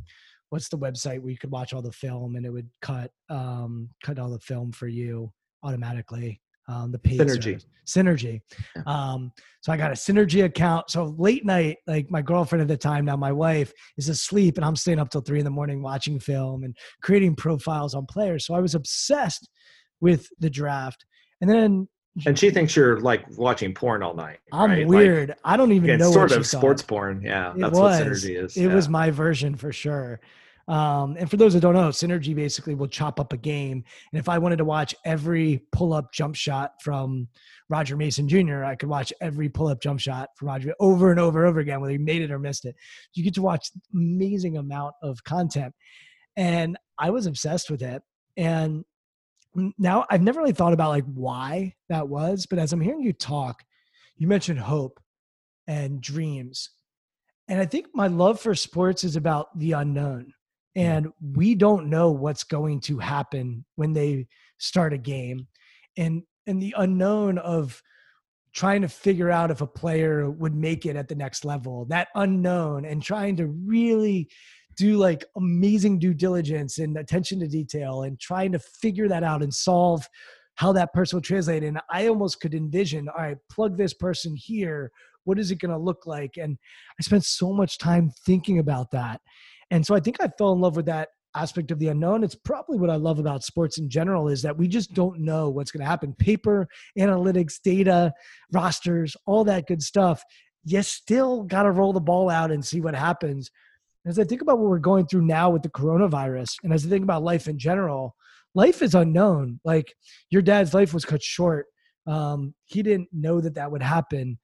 [0.50, 3.90] what's the website where you could watch all the film and it would cut um,
[4.04, 5.32] cut all the film for you
[5.64, 6.40] automatically.
[6.70, 7.66] Um, the paid Synergy.
[7.86, 8.40] Synergy.
[8.76, 8.84] Yeah.
[8.86, 10.90] Um, so I got a Synergy account.
[10.90, 14.64] So late night, like my girlfriend at the time, now my wife is asleep, and
[14.64, 18.46] I'm staying up till three in the morning watching film and creating profiles on players.
[18.46, 19.50] So I was obsessed
[20.00, 21.04] with the draft.
[21.42, 21.90] And then
[22.26, 24.40] And she thinks you're like watching porn all night.
[24.52, 24.80] I'm right?
[24.80, 25.36] Like, weird.
[25.44, 27.22] I don't even know it's what sort of sports porn.
[27.24, 28.00] Yeah, It that's was.
[28.00, 28.56] what synergy is.
[28.56, 28.76] It yeah.
[28.76, 30.20] was my version for sure.
[30.68, 33.84] Um, and for those that don't know, Synergy basically will chop up a game.
[34.12, 37.28] And if I wanted to watch every pull up jump shot from
[37.70, 41.20] Roger Mason Jr., I could watch every pull up jump shot from Roger over and
[41.20, 42.76] over and over again, whether he made it or missed it.
[43.14, 45.74] You get to watch amazing amount of content.
[46.38, 48.02] And I was obsessed with it.
[48.38, 48.86] And
[49.78, 53.14] now I've never really thought about like why that was, but as I'm hearing you
[53.14, 53.64] talk,
[54.18, 55.00] you mentioned hope
[55.68, 56.70] and dreams.
[57.48, 60.34] And I think my love for sports is about the unknown.
[60.76, 64.28] And we don't know what's going to happen when they
[64.58, 65.48] start a game.
[65.98, 67.82] And and the unknown of
[68.54, 72.10] trying to figure out if a player would make it at the next level, that
[72.16, 74.30] unknown and trying to really
[74.76, 79.44] do like amazing due diligence and attention to detail and trying to figure that out
[79.44, 80.08] and solve
[80.56, 81.64] how that person will translate.
[81.64, 84.92] And I almost could envision, all right, plug this person here.
[85.24, 86.38] What is it going to look like?
[86.38, 86.58] And
[87.00, 89.22] I spent so much time thinking about that.
[89.72, 92.24] And so I think I fell in love with that aspect of the unknown.
[92.24, 95.50] It's probably what I love about sports in general is that we just don't know
[95.50, 96.14] what's going to happen.
[96.20, 96.68] Paper,
[97.00, 98.14] analytics, data,
[98.52, 100.22] rosters, all that good stuff.
[100.66, 103.50] You still got to roll the ball out and see what happens.
[104.06, 106.90] As I think about what we're going through now with the coronavirus, and as I
[106.90, 108.16] think about life in general,
[108.54, 109.60] life is unknown.
[109.64, 109.94] Like
[110.30, 111.68] your dad's life was cut short.
[112.06, 114.38] Um, he didn't know that that would happen.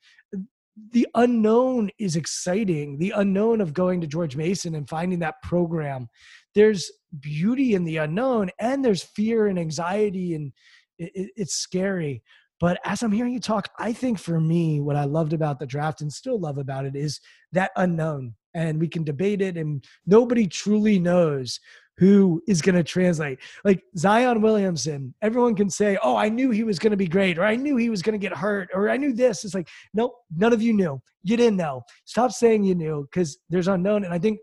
[0.91, 2.97] The unknown is exciting.
[2.97, 6.07] The unknown of going to George Mason and finding that program.
[6.55, 6.89] There's
[7.19, 10.53] beauty in the unknown, and there's fear and anxiety, and
[10.97, 12.23] it, it, it's scary.
[12.59, 15.65] But as I'm hearing you talk, I think for me, what I loved about the
[15.65, 17.19] draft and still love about it is
[17.53, 18.35] that unknown.
[18.53, 21.59] And we can debate it, and nobody truly knows
[21.99, 23.39] who is going to translate.
[23.63, 27.37] Like Zion Williamson, everyone can say, "Oh, I knew he was going to be great,"
[27.37, 29.67] or "I knew he was going to get hurt," or "I knew this." It's like,
[29.93, 30.99] nope, none of you knew.
[31.23, 31.83] You didn't know.
[32.05, 34.03] Stop saying you knew because there's unknown.
[34.03, 34.39] And I think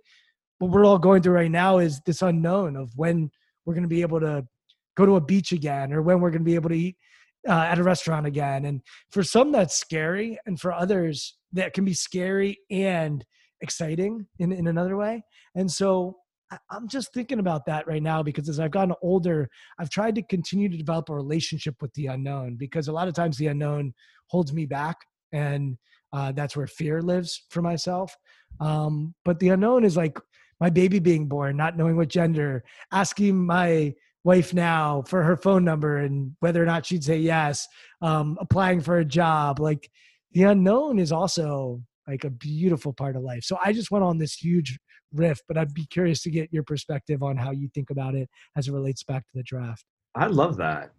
[0.58, 3.30] what we're all going through right now is this unknown of when
[3.64, 4.46] we're going to be able to
[4.96, 6.96] go to a beach again, or when we're going to be able to eat
[7.48, 8.64] uh, at a restaurant again.
[8.64, 8.80] And
[9.10, 13.24] for some, that's scary, and for others, that can be scary and
[13.60, 15.22] exciting in in another way.
[15.54, 16.16] And so
[16.70, 20.22] I'm just thinking about that right now because as I've gotten older, I've tried to
[20.22, 23.94] continue to develop a relationship with the unknown because a lot of times the unknown
[24.28, 24.96] holds me back,
[25.32, 25.76] and
[26.12, 28.16] uh, that's where fear lives for myself.
[28.60, 30.18] Um, but the unknown is like
[30.60, 33.94] my baby being born, not knowing what gender, asking my
[34.26, 37.68] wife now for her phone number and whether or not she'd say yes,
[38.02, 39.60] um, applying for a job.
[39.60, 39.88] Like
[40.32, 43.44] the unknown is also like a beautiful part of life.
[43.44, 44.80] So I just went on this huge
[45.12, 48.28] riff, but I'd be curious to get your perspective on how you think about it
[48.56, 49.84] as it relates back to the draft.
[50.16, 50.90] I love that.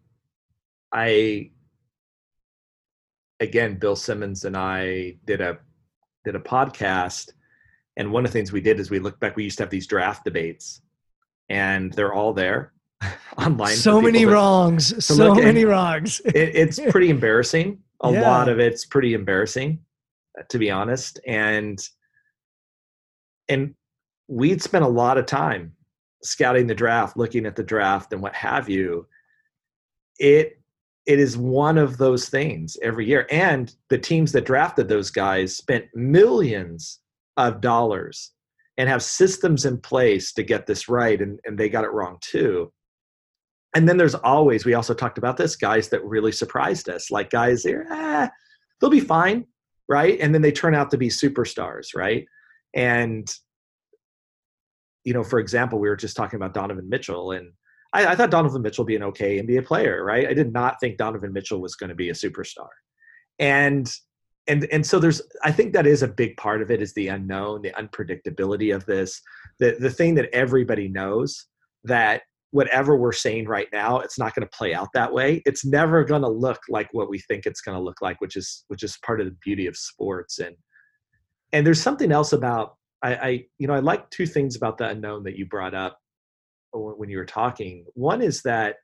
[0.93, 1.51] I
[3.41, 5.57] again, Bill Simmons and I did a
[6.23, 7.31] did a podcast,
[7.97, 9.35] and one of the things we did is we looked back.
[9.35, 10.81] We used to have these draft debates,
[11.49, 12.71] and they're all there
[13.37, 13.75] online.
[13.75, 15.05] So many wrongs.
[15.05, 16.19] So many wrongs.
[16.25, 17.79] it, it's pretty embarrassing.
[18.01, 18.21] A Yeah.
[18.21, 19.79] lot of it's pretty embarrassing,
[20.39, 21.19] uh, to be honest.
[21.27, 21.79] And
[23.49, 23.73] and
[24.27, 25.73] we'd spent a lot of time
[26.23, 29.07] scouting the draft, looking at the draft, and what have you.
[30.19, 30.59] It
[31.05, 35.55] it is one of those things every year, and the teams that drafted those guys
[35.55, 36.99] spent millions
[37.37, 38.31] of dollars
[38.77, 42.17] and have systems in place to get this right and, and they got it wrong
[42.21, 42.71] too
[43.75, 47.29] and then there's always we also talked about this guys that really surprised us like
[47.29, 48.27] guys they're eh,
[48.79, 49.45] they'll be fine
[49.89, 50.19] right?
[50.19, 52.25] And then they turn out to be superstars right?
[52.73, 53.31] And
[55.03, 57.51] you know for example we were just talking about donovan mitchell and
[57.93, 60.27] I, I thought donovan mitchell would be an okay nba player right?
[60.27, 62.69] I did not think donovan mitchell was going to be a superstar.
[63.39, 63.91] And
[64.47, 67.09] and and so there's i think that is a big part of it is the
[67.09, 69.21] unknown the unpredictability of this.
[69.59, 71.47] The the thing that everybody knows
[71.83, 75.41] that whatever we're saying right now it's not going to play out that way.
[75.45, 78.35] It's never going to look like what we think it's going to look like which
[78.35, 80.39] is which is part of the beauty of sports.
[80.39, 80.55] And
[81.53, 84.87] and there's something else about I, I you know i like two things about the
[84.87, 85.99] unknown that you brought up
[86.73, 87.85] when you were talking.
[87.93, 88.77] One is that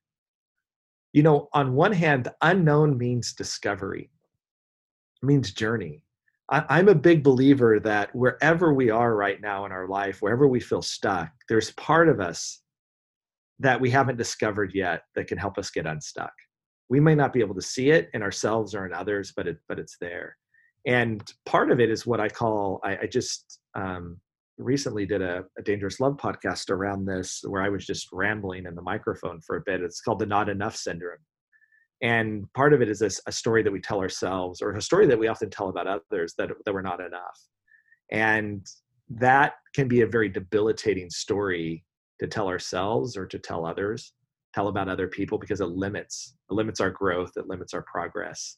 [1.14, 4.10] you know on one hand unknown means discovery
[5.22, 6.04] means journey.
[6.50, 10.48] I, am a big believer that wherever we are right now in our life, wherever
[10.48, 12.63] we feel stuck, there's part of us
[13.64, 16.34] that we haven't discovered yet that can help us get unstuck.
[16.90, 19.58] We may not be able to see it in ourselves or in others, but it
[19.68, 20.38] but it's there.
[20.86, 24.20] And part of it is what I call I, I just um,
[24.58, 28.76] recently did a, a, dangerous love podcast around this where I was just rambling in
[28.76, 29.82] the microphone for a bit.
[29.82, 31.18] It's called the not enough syndrome
[32.04, 35.08] and part of it is a, a story that we tell ourselves or a story
[35.08, 37.40] that we often tell about others that, that we're not enough
[38.12, 38.68] and
[39.10, 41.84] that can be a very debilitating story
[42.20, 44.14] to tell ourselves or to tell others
[44.54, 48.58] tell about other people because it limits it limits our growth it limits our progress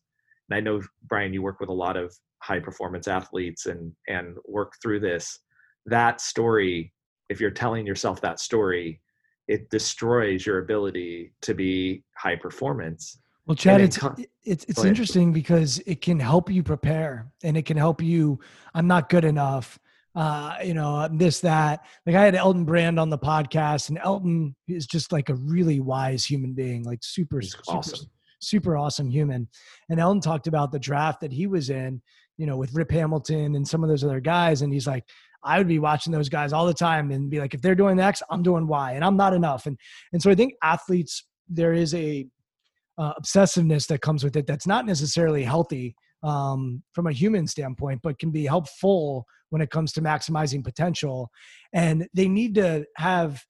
[0.49, 4.37] and i know brian you work with a lot of high performance athletes and and
[4.45, 5.39] work through this
[5.85, 6.93] that story
[7.29, 9.01] if you're telling yourself that story
[9.47, 13.99] it destroys your ability to be high performance well, Chad, it's
[14.43, 18.39] it's it's interesting because it can help you prepare, and it can help you.
[18.73, 19.77] I'm not good enough.
[20.15, 21.85] Uh, you know, this that.
[22.05, 25.79] Like I had Elton Brand on the podcast, and Elton is just like a really
[25.79, 28.07] wise human being, like super, super awesome,
[28.39, 29.49] super awesome human.
[29.89, 32.01] And Elton talked about the draft that he was in,
[32.37, 35.03] you know, with Rip Hamilton and some of those other guys, and he's like,
[35.43, 37.99] I would be watching those guys all the time and be like, if they're doing
[37.99, 39.65] X, I'm doing Y, and I'm not enough.
[39.65, 39.77] And
[40.13, 42.25] and so I think athletes there is a
[42.97, 48.01] uh, obsessiveness that comes with it that's not necessarily healthy um, from a human standpoint,
[48.03, 51.29] but can be helpful when it comes to maximizing potential.
[51.73, 53.43] And they need to have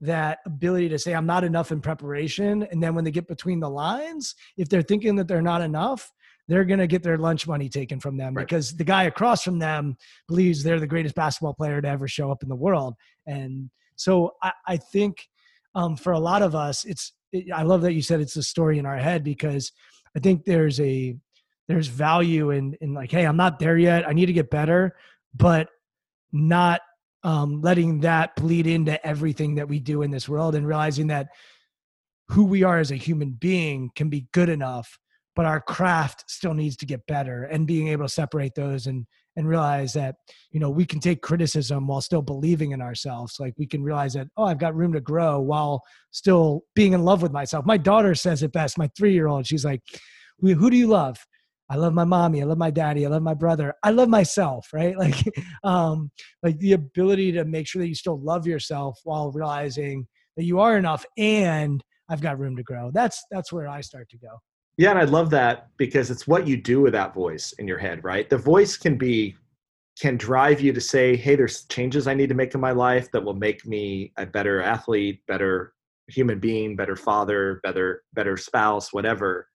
[0.00, 2.64] that ability to say, I'm not enough in preparation.
[2.70, 6.10] And then when they get between the lines, if they're thinking that they're not enough,
[6.48, 8.46] they're going to get their lunch money taken from them right.
[8.46, 9.96] because the guy across from them
[10.26, 12.94] believes they're the greatest basketball player to ever show up in the world.
[13.26, 15.28] And so I, I think
[15.74, 17.12] um, for a lot of us, it's
[17.54, 19.72] I love that you said it's a story in our head because
[20.16, 21.16] I think there's a
[21.72, 24.06] there's value in in like, hey, I'm not there yet.
[24.06, 24.94] I need to get better,
[25.34, 25.68] but
[26.32, 26.82] not
[27.24, 31.28] um, letting that bleed into everything that we do in this world and realizing that
[32.28, 34.98] who we are as a human being can be good enough,
[35.34, 37.44] but our craft still needs to get better.
[37.44, 40.16] And being able to separate those and and realize that
[40.50, 43.36] you know we can take criticism while still believing in ourselves.
[43.40, 47.02] Like we can realize that oh i've got room to grow while still being in
[47.02, 47.64] love with myself.
[47.64, 49.80] My daughter says it best my three year old she's like
[50.42, 51.16] who do you love
[51.72, 54.68] i love my mommy i love my daddy i love my brother i love myself
[54.72, 55.16] right like
[55.64, 56.10] um
[56.42, 60.06] like the ability to make sure that you still love yourself while realizing
[60.36, 64.08] that you are enough and i've got room to grow that's that's where i start
[64.08, 64.38] to go
[64.78, 67.78] yeah, and I love that because it's what you do with that voice in your
[67.78, 68.28] head, right?
[68.28, 69.36] The voice can be
[70.00, 73.10] can drive you to say, "Hey, there's changes I need to make in my life
[73.12, 75.74] that will make me a better athlete, better
[76.08, 79.48] human being, better father, better better spouse, whatever."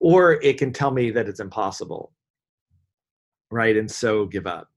[0.00, 2.12] Or it can tell me that it's impossible.
[3.50, 3.76] Right?
[3.76, 4.68] And so give up.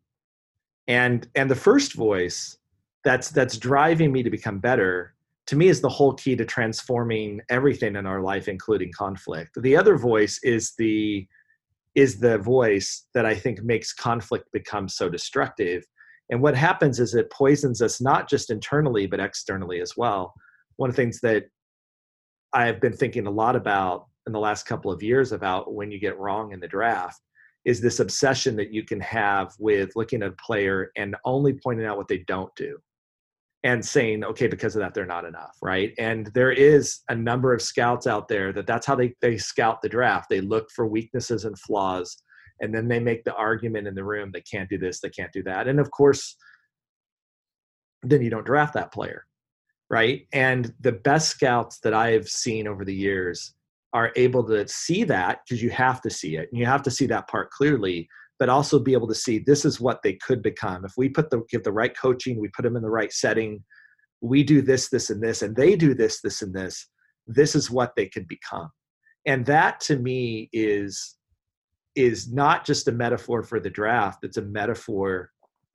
[0.88, 2.58] And and the first voice
[3.04, 5.14] that's that's driving me to become better
[5.48, 9.76] to me is the whole key to transforming everything in our life including conflict the
[9.76, 11.28] other voice is the
[11.96, 15.86] is the voice that i think makes conflict become so destructive
[16.30, 20.34] and what happens is it poisons us not just internally but externally as well
[20.78, 21.44] one of the things that
[22.54, 26.00] i've been thinking a lot about in the last couple of years about when you
[26.00, 27.22] get wrong in the draft
[27.66, 31.86] is this obsession that you can have with looking at a player and only pointing
[31.86, 32.78] out what they don't do
[33.64, 35.94] and saying okay because of that they're not enough right?
[35.98, 39.82] And there is a number of scouts out there that that's how they, they scout
[39.82, 40.30] the draft.
[40.30, 42.18] They look for weaknesses and flaws
[42.62, 45.32] and then they make the argument in the room they can't do this they can't
[45.32, 46.36] do that and of course
[48.04, 49.26] then you don't draft that player
[49.90, 50.28] right?
[50.34, 53.54] And the best scouts that i've seen over the years
[53.94, 56.92] are able to see that because you have to see it and you have to
[56.92, 58.08] see that part clearly
[58.40, 60.84] but also be able to see this is what they could become.
[60.84, 63.64] If we put the give the right coaching we put them in the right setting
[64.22, 66.88] we do this this and this and they do this this and this
[67.28, 68.70] this is what they could become.
[69.26, 71.16] And that to me is
[71.96, 75.30] is not just a metaphor for the draft it's a metaphor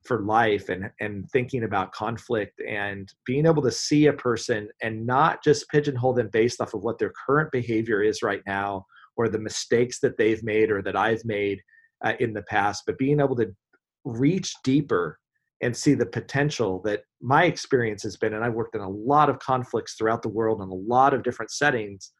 [0.09, 5.05] for life and and thinking about conflict and being able to see a person and
[5.05, 8.83] not just pigeonhole them based off of what their current behavior is right now
[9.17, 11.61] or the mistakes that they've made or that I've made
[12.03, 13.55] uh, in the past but being able to
[14.03, 15.19] reach deeper
[15.61, 19.29] and see the potential that my experience has been and I've worked in a lot
[19.29, 22.13] of conflicts throughout the world in a lot of different settings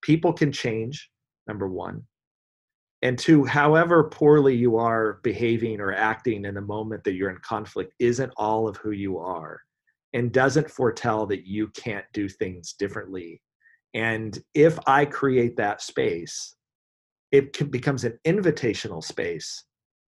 [0.00, 1.10] people can change
[1.46, 2.02] number 1
[3.04, 7.38] and two however poorly you are behaving or acting in the moment that you're in
[7.38, 9.60] conflict isn't all of who you are
[10.14, 13.40] and doesn't foretell that you can't do things differently.
[13.92, 16.56] And if i create that space
[17.30, 19.64] it can, becomes an invitational space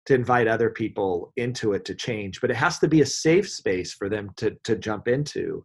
[0.07, 3.49] to invite other people into it to change but it has to be a safe
[3.49, 5.65] space for them to to jump into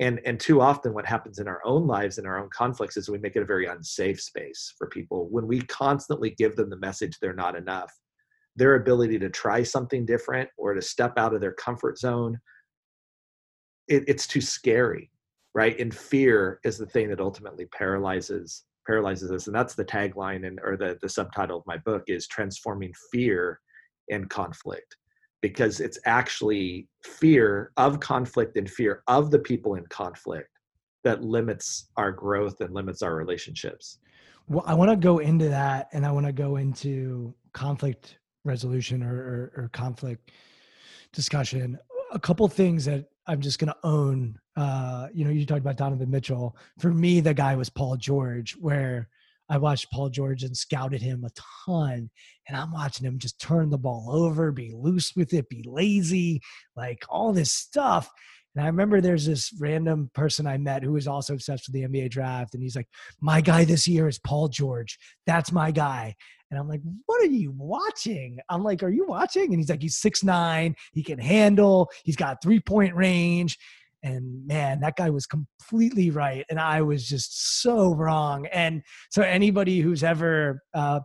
[0.00, 3.08] and and too often what happens in our own lives and our own conflicts is
[3.08, 5.28] we make it a very unsafe space for people.
[5.30, 7.92] When we constantly give them the message they're not enough
[8.56, 12.38] their ability to try something different or to step out of their comfort zone
[13.86, 15.10] it, it's too scary
[15.54, 15.78] right?
[15.78, 19.46] And fear is the thing that ultimately paralyzes paralyzes us.
[19.46, 23.60] And that's the tagline and or the the subtitle of my book is transforming fear
[24.10, 24.96] and conflict
[25.40, 30.48] because it's actually fear of conflict and fear of the people in conflict
[31.02, 33.98] that limits our growth and limits our relationships.
[34.48, 39.02] Well, I want to go into that and I want to go into conflict resolution
[39.02, 40.30] or, or, or conflict
[41.12, 41.78] discussion.
[42.12, 44.38] A couple things that I'm just going to own.
[44.56, 46.56] Uh, you know, you talked about Donovan Mitchell.
[46.78, 49.08] For me, the guy was Paul George, where
[49.50, 51.30] I watched Paul George and scouted him a
[51.66, 52.08] ton,
[52.46, 56.40] and I'm watching him just turn the ball over, be loose with it, be lazy,
[56.76, 58.08] like all this stuff.
[58.54, 61.82] And I remember there's this random person I met who was also obsessed with the
[61.82, 62.54] NBA draft.
[62.54, 62.88] And he's like,
[63.20, 64.98] My guy this year is Paul George.
[65.26, 66.14] That's my guy.
[66.50, 68.38] And I'm like, What are you watching?
[68.48, 69.46] I'm like, Are you watching?
[69.52, 70.74] And he's like, He's six nine.
[70.92, 71.90] He can handle.
[72.04, 73.56] He's got three point range
[74.02, 79.22] and man that guy was completely right and i was just so wrong and so
[79.22, 81.00] anybody who's ever uh,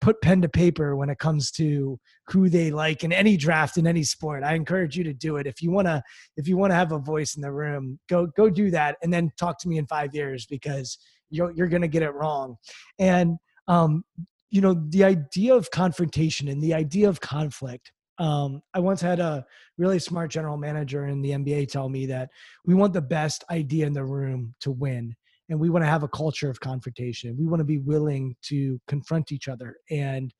[0.00, 1.98] put pen to paper when it comes to
[2.28, 5.46] who they like in any draft in any sport i encourage you to do it
[5.46, 6.02] if you want to
[6.36, 9.12] if you want to have a voice in the room go go do that and
[9.12, 10.98] then talk to me in five years because
[11.30, 12.56] you're, you're going to get it wrong
[12.98, 13.36] and
[13.68, 14.02] um,
[14.50, 19.18] you know the idea of confrontation and the idea of conflict um, I once had
[19.18, 19.46] a
[19.78, 22.28] really smart general manager in the NBA tell me that
[22.66, 25.16] we want the best idea in the room to win.
[25.48, 27.36] And we want to have a culture of confrontation.
[27.36, 29.76] We want to be willing to confront each other.
[29.90, 30.32] And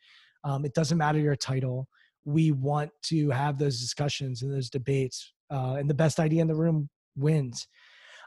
[0.45, 1.89] um, it doesn't matter your title.
[2.26, 5.33] We want to have those discussions and those debates.
[5.51, 7.66] Uh, and the best idea in the room wins.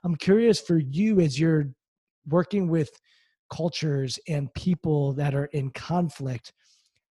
[0.04, 1.70] I'm curious for you as you're
[2.28, 2.89] working with
[3.54, 6.54] cultures and people that are in conflict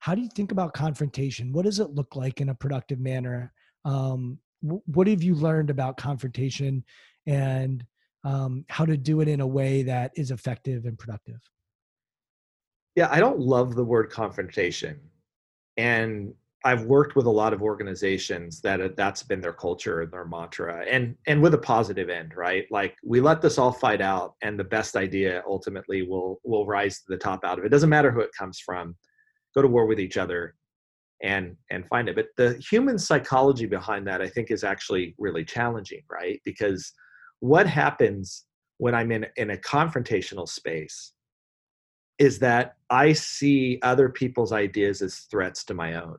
[0.03, 1.53] how do you think about confrontation?
[1.53, 3.53] What does it look like in a productive manner?
[3.85, 6.83] Um, what have you learned about confrontation
[7.29, 7.87] and
[8.25, 11.39] um, how to do it in a way that is effective and productive?
[12.97, 14.99] Yeah, I don't love the word confrontation.
[15.77, 16.35] And
[16.65, 20.85] I've worked with a lot of organizations that that's been their culture and their mantra
[20.91, 22.67] and and with a positive end, right?
[22.73, 26.99] Like we let this all fight out and the best idea ultimately will will rise
[26.99, 27.69] to the top out of it.
[27.69, 28.97] it doesn't matter who it comes from
[29.55, 30.55] go to war with each other
[31.23, 32.17] and and find it.
[32.17, 36.41] But the human psychology behind that i think is actually really challenging right?
[36.45, 36.93] Because
[37.41, 38.45] what happens
[38.79, 41.13] when i'm in in a confrontational space
[42.19, 46.19] is that i see other people's ideas as threats to my own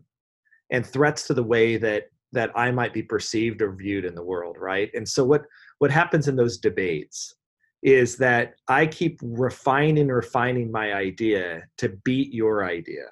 [0.72, 4.24] and threats to the way that that i might be perceived or viewed in the
[4.24, 4.90] world right?
[4.94, 5.44] And so what
[5.80, 7.36] what happens in those debates
[7.82, 13.06] is that i keep refining refining my idea to beat your idea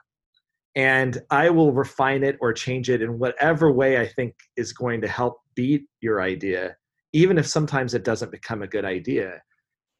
[0.75, 5.01] and I will refine it or change it in whatever way I think is going
[5.01, 6.75] to help beat your idea,
[7.13, 9.41] even if sometimes it doesn't become a good idea.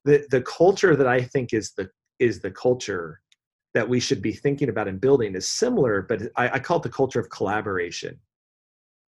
[0.06, 3.22] The the culture that I think is the is the culture
[3.74, 6.84] that we should be thinking about and building is similar, but I, I call it
[6.84, 8.20] the culture of collaboration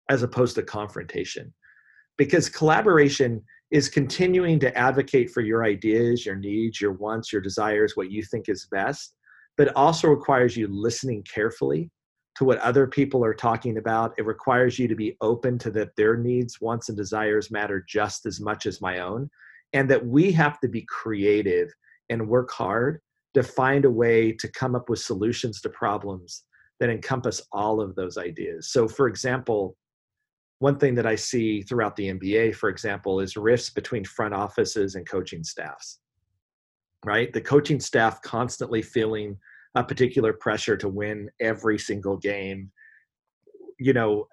[0.08, 1.52] as opposed to confrontation.
[2.16, 7.96] Because collaboration is continuing to advocate for your ideas, your needs, your wants, your desires,
[7.96, 9.15] what you think is best
[9.56, 11.90] but it also requires you listening carefully
[12.36, 14.14] to what other people are talking about.
[14.18, 18.26] It requires you to be open to that their needs, wants, and desires matter just
[18.26, 19.30] as much as my own,
[19.72, 21.72] and that we have to be creative
[22.10, 23.00] and work hard
[23.34, 26.44] to find a way to come up with solutions to problems
[26.78, 28.70] that encompass all of those ideas.
[28.70, 29.76] So, for example,
[30.58, 34.94] one thing that I see throughout the NBA, for example, is rifts between front offices
[34.94, 36.00] and coaching staffs.
[37.06, 37.32] Right?
[37.32, 39.38] The coaching staff constantly feeling
[39.76, 42.70] a particular pressure to win every single game,
[43.78, 44.26] you know,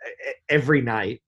[0.49, 1.21] every night,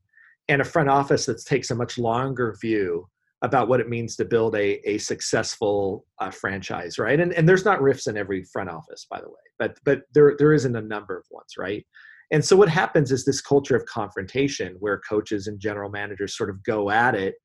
[0.48, 3.08] and a front office that takes a much longer view
[3.42, 7.20] about what it means to build a, a successful uh, franchise, right?
[7.20, 10.36] And, and there's not rifts in every front office, by the way, but but there
[10.40, 11.86] there isn't a number of ones, right?
[12.32, 16.50] And so what happens is this culture of confrontation where coaches and general managers sort
[16.50, 17.36] of go at it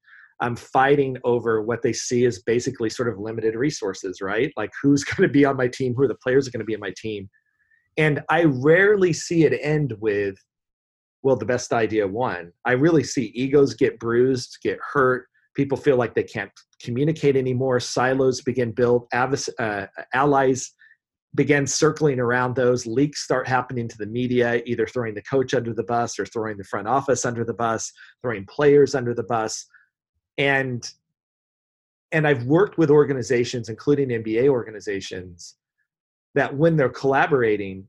[0.41, 4.53] I'm fighting over what they see as basically sort of limited resources, right?
[4.57, 6.65] Like who's going to be on my team, who are the players are going to
[6.65, 7.29] be on my team.
[7.97, 10.37] And I rarely see it end with,
[11.23, 12.53] well, the best idea won.
[12.65, 15.27] I really see egos get bruised, get hurt.
[15.55, 16.51] People feel like they can't
[16.83, 17.81] communicate anymore.
[17.81, 19.07] Silos begin built.
[19.13, 20.73] Uh, allies
[21.35, 22.87] begin circling around those.
[22.87, 26.57] Leaks start happening to the media, either throwing the coach under the bus or throwing
[26.57, 29.67] the front office under the bus, throwing players under the bus
[30.41, 30.91] and
[32.13, 35.55] and I've worked with organizations, including NBA organizations,
[36.35, 37.87] that when they're collaborating,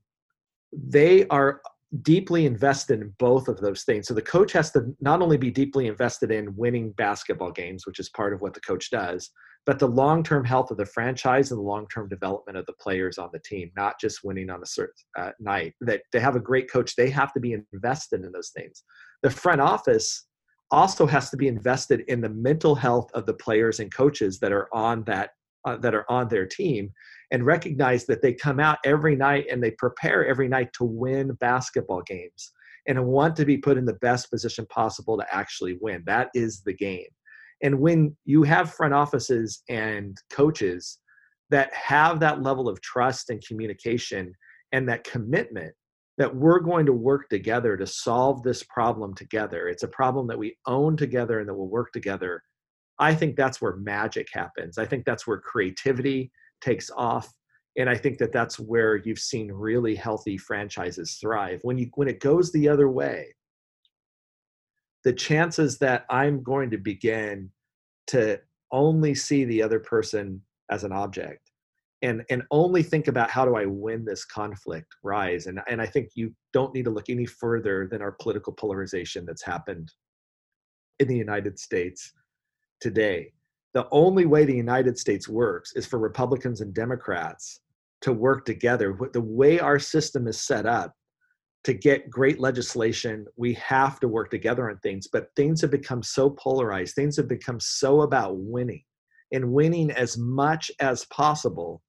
[0.72, 1.62] they are
[2.04, 4.08] deeply invested in both of those things.
[4.08, 8.00] So the coach has to not only be deeply invested in winning basketball games, which
[8.00, 9.32] is part of what the coach does,
[9.66, 13.30] but the long-term health of the franchise and the long-term development of the players on
[13.34, 15.74] the team, not just winning on a certain uh, night.
[15.82, 18.84] That they have a great coach, they have to be invested in those things.
[19.24, 20.28] The front office
[20.72, 24.52] also has to be invested in the mental health of the players and coaches that
[24.52, 25.32] are on that
[25.66, 26.92] uh, that are on their team
[27.32, 31.32] and recognize that they come out every night and they prepare every night to win
[31.40, 32.52] basketball games
[32.88, 36.04] and want to be put in the best position possible to actually win.
[36.08, 37.06] That is the game.
[37.62, 40.98] And when you have front offices and coaches
[41.52, 44.34] that have that level of trust and communication
[44.72, 45.76] and that commitment
[46.22, 49.68] that we're going to work together to solve this problem together.
[49.68, 52.44] It's a problem that we own together and that we'll work together.
[53.00, 54.78] I think that's where magic happens.
[54.78, 56.32] I think that's where creativity
[56.64, 57.34] takes off.
[57.76, 61.62] And I think that that's where you've seen really healthy franchises thrive.
[61.64, 63.34] When you when it goes the other way,
[65.04, 67.50] the chances that I'm going to begin
[68.08, 68.40] to
[68.72, 71.41] only see the other person as an object
[72.02, 75.48] and and only think about how do I win this conflict rise.
[75.48, 79.26] And and I think you don't need to look any further than our political polarization
[79.26, 79.92] that's happened
[81.00, 82.14] in the United States
[82.80, 83.34] today.
[83.74, 87.62] The only way the United States works is for Republicans and Democrats
[88.02, 88.98] to work together.
[89.14, 90.94] The way our system is set up
[91.64, 95.08] to get great legislation, we have to work together on things.
[95.08, 98.84] But things have become so polarized, things have become so about winning
[99.32, 101.82] and winning as much as possible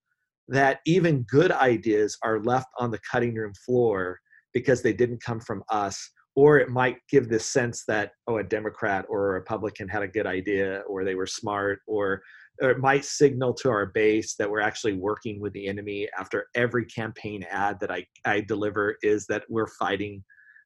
[0.53, 4.19] that even good ideas are left on the cutting room floor
[4.53, 8.45] because they didn't come from us or it might give this sense that oh a
[8.45, 12.23] democrat or a republican had a good idea or they were smart or,
[12.61, 16.47] or it might signal to our base that we're actually working with the enemy after
[16.55, 20.23] every campaign ad that I, I deliver is that we're fighting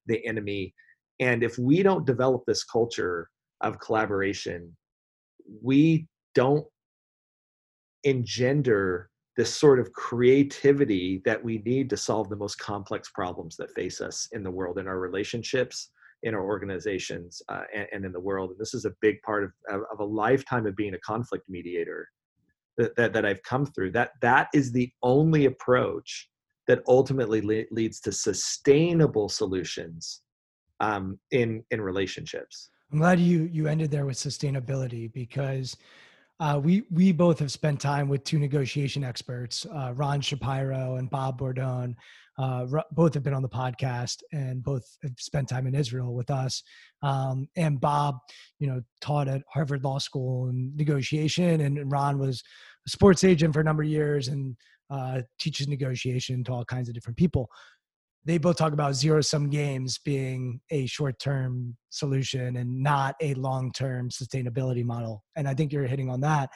[0.06, 0.74] the enemy.
[1.20, 3.28] And if we don't develop this culture
[3.60, 4.76] of collaboration
[5.62, 6.66] we don't
[8.04, 13.70] engender this sort of creativity that we need to solve the most complex problems that
[13.72, 15.90] face us in the world in our relationships
[16.22, 18.50] in our organizations uh, and, and, in the world.
[18.50, 19.50] And this is a big part of,
[19.92, 22.08] of a lifetime of being a conflict mediator
[22.78, 23.92] that, that, that i've come through.
[23.92, 26.28] That that is the only approach
[26.66, 30.22] that ultimately le- leads to sustainable solutions
[30.80, 32.70] um, in in relationships.
[32.92, 35.76] I'm glad you you ended there with sustainability because
[36.38, 41.08] uh, we we both have spent time with two negotiation experts, uh, Ron Shapiro and
[41.08, 41.94] Bob Bordone.
[42.38, 46.30] Uh, both have been on the podcast and both have spent time in Israel with
[46.30, 46.62] us.
[47.02, 48.18] Um, and Bob,
[48.58, 52.42] you know, taught at Harvard Law School in negotiation, and Ron was
[52.86, 54.54] a sports agent for a number of years and
[54.90, 57.48] uh, teaches negotiation to all kinds of different people
[58.26, 63.34] they both talk about zero sum games being a short term solution and not a
[63.34, 65.22] long term sustainability model.
[65.36, 66.50] And I think you're hitting on that.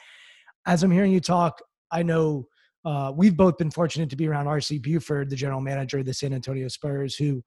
[0.67, 2.45] As I'm hearing you talk, I know
[2.83, 6.13] uh, we've both been fortunate to be around RC Buford, the general manager of the
[6.13, 7.41] San Antonio Spurs, who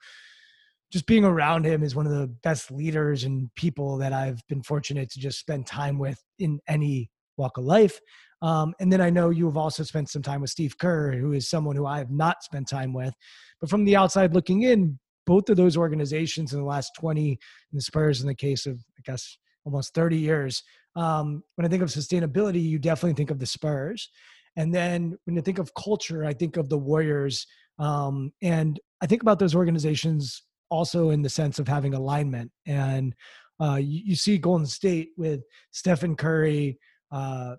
[0.90, 4.62] just being around him is one of the best leaders and people that I've been
[4.62, 8.00] fortunate to just spend time with in any walk of life.
[8.42, 11.32] Um, and then I know you have also spent some time with Steve Kerr, who
[11.32, 13.14] is someone who I have not spent time with.
[13.60, 17.38] But from the outside looking in, both of those organizations in the last 20, and
[17.72, 20.62] the Spurs in the case of, I guess, almost 30 years,
[20.96, 24.10] um, when I think of sustainability, you definitely think of the Spurs.
[24.56, 27.46] And then when you think of culture, I think of the Warriors.
[27.78, 32.50] Um, and I think about those organizations also in the sense of having alignment.
[32.66, 33.14] And
[33.60, 35.40] uh, you, you, see Golden State with
[35.70, 36.78] Stephen Curry,
[37.14, 37.56] uh,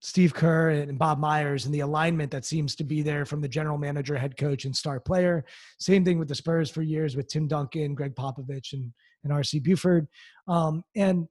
[0.00, 3.48] Steve Kerr, and Bob Myers, and the alignment that seems to be there from the
[3.48, 5.44] general manager, head coach, and star player.
[5.78, 8.92] Same thing with the Spurs for years with Tim Duncan, Gregg Popovich, and,
[9.24, 9.60] and R.C.
[9.60, 10.08] Buford.
[10.48, 11.28] Um, and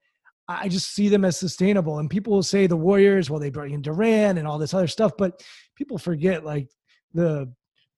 [0.48, 2.00] I just see them as sustainable.
[2.00, 4.88] And people will say the Warriors, well, they brought in Durant and all this other
[4.88, 5.44] stuff, but
[5.76, 6.70] people forget like
[7.14, 7.52] the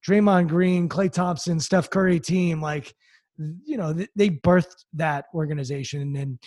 [0.08, 2.94] Draymond Green, Klay Thompson, Steph Curry team, like,
[3.38, 6.16] you know, they birthed that organization.
[6.16, 6.40] And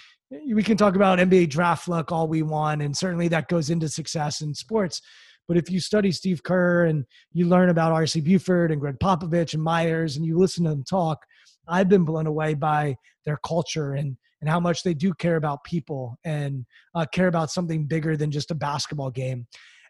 [0.52, 2.82] we can talk about NBA draft luck all we want.
[2.82, 5.00] And certainly that goes into success in sports.
[5.46, 8.20] But if you study Steve Kerr and you learn about R.C.
[8.20, 11.18] Buford and Gregg Popovich and Myers and you listen to them talk,
[11.68, 15.64] I've been blown away by their culture and and how much they do care about
[15.64, 19.46] people and uh, care about something bigger than just a basketball game.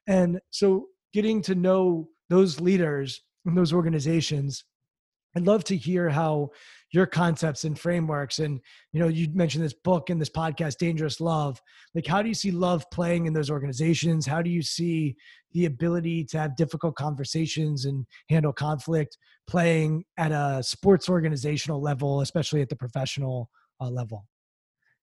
[0.07, 4.65] And so, getting to know those leaders in those organizations,
[5.37, 6.51] I'd love to hear how
[6.93, 8.61] your concepts and frameworks and
[8.93, 11.61] you know you mentioned this book and this podcast dangerous love.
[11.95, 14.27] Like how do you see love playing in those organizations?
[14.27, 15.17] How do you see
[15.53, 22.21] the ability to have difficult conversations and handle conflict playing at a sports organizational level
[22.21, 23.51] especially at the professional
[23.81, 24.27] uh, level?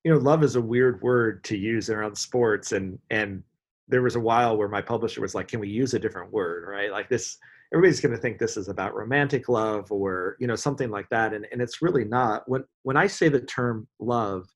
[0.06, 3.44] You know love is a weird word to use around sports and and
[3.90, 6.70] there was a while where my publisher was like can we use a different word?
[6.70, 6.90] Right?
[6.90, 7.38] Like this
[7.74, 11.34] everybody's going to think this is about romantic love or you know something like that
[11.34, 12.44] and, and it's really not.
[12.48, 14.48] When when i say the term love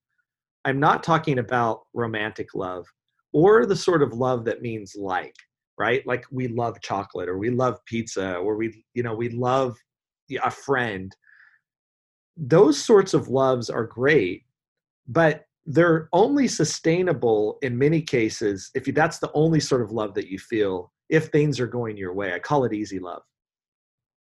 [0.65, 2.85] i'm not talking about romantic love
[3.33, 5.35] or the sort of love that means like
[5.77, 6.07] right?
[6.07, 9.75] Like we love chocolate or we love pizza or we you know we love
[10.41, 11.13] a friend.
[12.37, 14.45] Those sorts of loves are great
[15.07, 20.13] but they're only sustainable in many cases if you, that's the only sort of love
[20.13, 22.33] that you feel if things are going your way.
[22.33, 23.21] I call it easy love.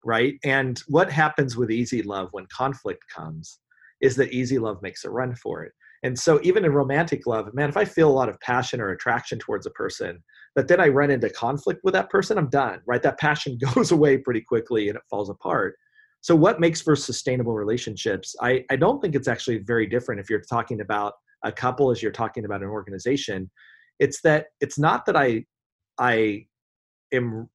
[0.05, 0.35] Right?
[0.45, 3.59] And what happens with easy love when conflict comes
[4.01, 5.73] is that easy love makes a run for it.
[6.03, 8.91] And so even in romantic love, man, if I feel a lot of passion or
[8.91, 10.23] attraction towards a person,
[10.55, 13.03] but then I run into conflict with that person, I'm done, right?
[13.03, 15.77] That passion goes away pretty quickly and it falls apart.
[16.21, 18.35] So, what makes for sustainable relationships?
[18.41, 22.03] I, I don't think it's actually very different if you're talking about a couple as
[22.03, 23.51] you're talking about an organization.
[23.99, 25.45] It's that it's not that I
[25.99, 26.47] I
[27.15, 27.49] am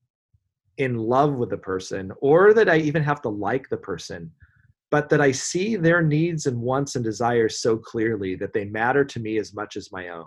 [0.79, 4.31] in love with the person or that I even have to like the person,
[4.91, 9.05] but that I see their needs and wants and desires so clearly that they matter
[9.05, 10.25] to me as much as my own.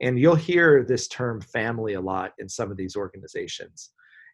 [0.00, 3.90] And you'll hear this term family a lot in some of these organizations.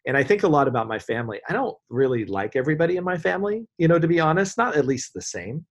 [0.07, 1.39] And i think a lot about my family.
[1.47, 4.87] I don't really like everybody in my family you know to be honest not at
[4.87, 5.65] least the same.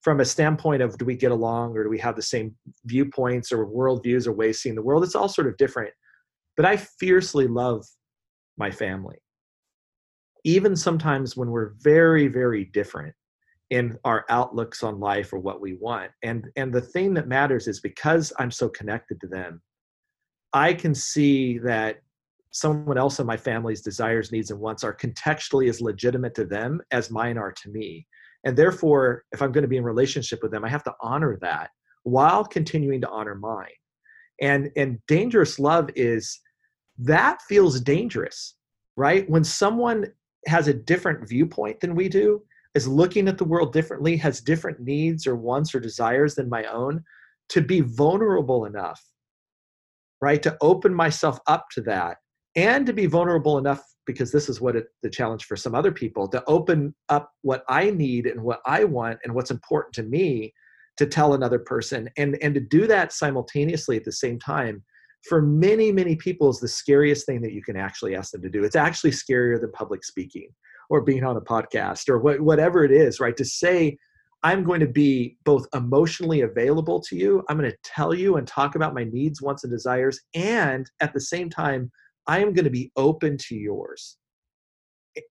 [0.00, 2.56] From a standpoint of do we get along or do we have the same
[2.86, 5.92] viewpoints or worldviews or ways seeing the world it's all sort of different
[6.56, 7.84] but i fiercely love
[8.56, 9.16] my family
[10.44, 13.14] even sometimes when we're very very different
[13.70, 17.68] in our outlooks on life or what we want and and the thing that matters
[17.68, 19.60] is because i'm so connected to them
[20.52, 22.02] i can see that
[22.52, 26.80] someone else in my family's desires, needs, and wants are contextually as legitimate to them
[26.90, 28.06] as mine are to me.
[28.44, 31.38] And therefore, if I'm going to be in relationship with them, I have to honor
[31.40, 31.70] that
[32.04, 33.66] while continuing to honor mine.
[34.42, 36.38] And and dangerous love is
[36.98, 38.56] that feels dangerous,
[38.96, 39.28] right?
[39.30, 40.06] When someone
[40.46, 42.42] has a different viewpoint than we do,
[42.74, 46.64] is looking at the world differently, has different needs or wants or desires than my
[46.64, 47.02] own,
[47.50, 49.00] to be vulnerable enough,
[50.20, 50.42] right?
[50.42, 52.18] To open myself up to that
[52.56, 55.92] and to be vulnerable enough because this is what it, the challenge for some other
[55.92, 60.02] people to open up what i need and what i want and what's important to
[60.02, 60.52] me
[61.02, 64.82] to tell another person and and to do that simultaneously at the same time
[65.28, 68.50] for many many people is the scariest thing that you can actually ask them to
[68.50, 70.48] do it's actually scarier than public speaking
[70.90, 73.96] or being on a podcast or what, whatever it is right to say
[74.42, 78.46] i'm going to be both emotionally available to you i'm going to tell you and
[78.46, 81.90] talk about my needs wants and desires and at the same time
[82.26, 84.16] I am going to be open to yours.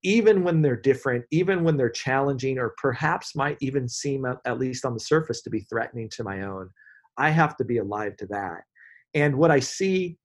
[0.02, 4.84] Even when they're different, even when they're challenging, or perhaps might even seem, at least
[4.84, 6.70] on the surface, to be threatening to my own,
[7.18, 8.62] I have to be alive to that.
[9.14, 10.16] And what I see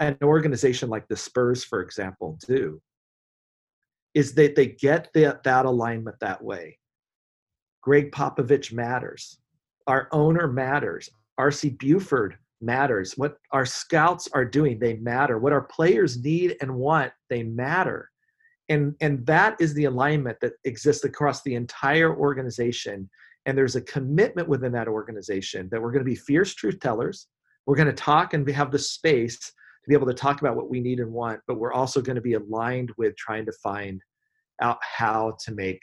[0.00, 2.80] an organization like the Spurs, for example, do
[4.14, 6.78] is that they get that, that alignment that way.
[7.82, 9.38] Gregg Popovich matters.
[9.86, 11.10] Our owner matters.
[11.38, 13.18] RC Buford matters.
[13.18, 15.38] What our scouts are doing, they matter.
[15.38, 18.10] What our players need and want, they matter.
[18.68, 23.08] And, and that is the alignment that exists across the entire organization.
[23.46, 27.26] And there's a commitment within that organization that we're going to be fierce truth tellers.
[27.66, 30.70] We're going to talk and have the space to be able to talk about what
[30.70, 34.00] we need and want, but we're also going to be aligned with trying to find
[34.62, 35.80] out how to make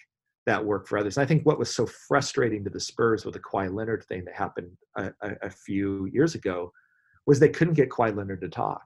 [0.48, 1.20] that work for others.
[1.20, 4.34] I think what was so frustrating to the Spurs with the Kawhi Leonard thing that
[4.34, 6.72] happened a, a, a few years ago
[7.28, 8.82] was they couldn't get Kawhi Leonard to talk.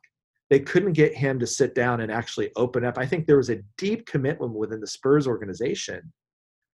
[0.50, 2.98] They couldn't get him to sit down and actually open up.
[2.98, 6.14] I think there was a deep commitment within the Spurs organization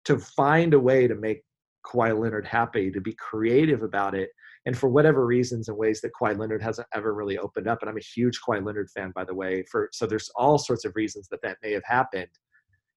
[0.04, 1.42] to find a way to make
[1.84, 4.30] Kawhi Leonard happy, to be creative about it.
[4.66, 7.90] And for whatever reasons and ways that Kawhi Leonard hasn't ever really opened up, and
[7.90, 9.64] I'm a huge Kawhi Leonard fan, by the way.
[9.70, 12.30] For so there's all sorts of reasons that that may have happened.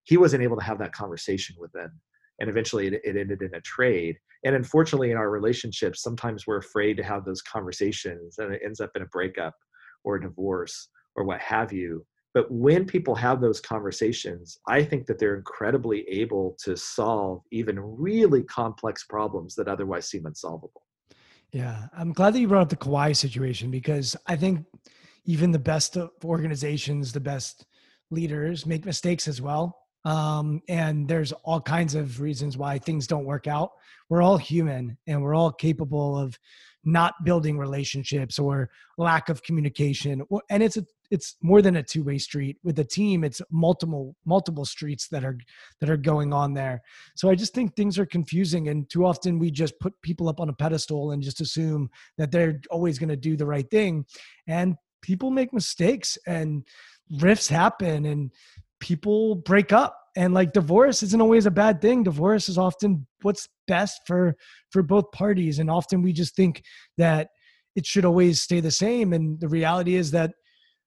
[0.04, 1.92] He wasn't able to have that conversation with them,
[2.40, 4.18] and eventually it, it ended in a trade.
[4.44, 8.80] And unfortunately, in our relationships, sometimes we're afraid to have those conversations, and it ends
[8.80, 9.54] up in a breakup
[10.04, 12.06] or divorce or what have you.
[12.34, 17.80] But when people have those conversations, I think that they're incredibly able to solve even
[17.80, 20.84] really complex problems that otherwise seem unsolvable.
[21.52, 24.66] Yeah, I'm glad that you brought up the Kawhi situation because I think
[25.26, 27.66] even the best of organizations, the best
[28.12, 29.76] leaders make mistakes as well.
[30.06, 33.72] Um, and there's all kinds of reasons why things don't work out.
[34.10, 36.38] We're all human and we're all capable of
[36.84, 40.22] not building relationships or lack of communication.
[40.50, 42.58] And it's a it's more than a two-way street.
[42.64, 45.38] With a team it's multiple multiple streets that are
[45.80, 46.82] that are going on there.
[47.16, 50.40] So i just think things are confusing and too often we just put people up
[50.40, 54.06] on a pedestal and just assume that they're always going to do the right thing.
[54.48, 56.66] And people make mistakes and
[57.20, 58.32] rifts happen and
[58.80, 63.48] people break up and like divorce isn't always a bad thing divorce is often what's
[63.68, 64.36] best for
[64.72, 66.64] for both parties and often we just think
[66.98, 67.30] that
[67.76, 70.32] it should always stay the same and the reality is that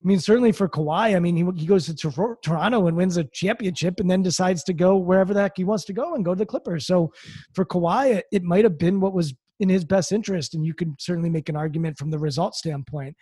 [0.05, 1.95] I mean, certainly for Kawhi, I mean, he, he goes to
[2.43, 5.85] Toronto and wins a championship and then decides to go wherever the heck he wants
[5.85, 6.87] to go and go to the Clippers.
[6.87, 7.13] So
[7.55, 10.55] for Kawhi, it, it might have been what was in his best interest.
[10.55, 13.15] And you can certainly make an argument from the result standpoint.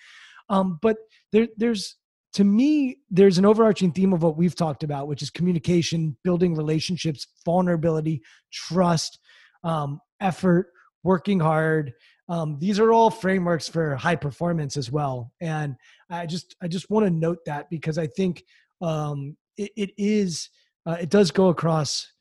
[0.49, 0.97] Um, but
[1.33, 1.97] there, there's
[2.35, 6.55] to me, there's an overarching theme of what we've talked about, which is communication, building
[6.55, 9.19] relationships, vulnerability, trust,
[9.65, 10.69] um, effort,
[11.03, 11.93] working hard.
[12.29, 15.33] Um, these are all frameworks for high performance as well.
[15.41, 15.75] And
[16.09, 18.45] I just, I just want to note that because I think
[18.81, 20.49] um, it, it is,
[20.87, 22.13] uh, it does go across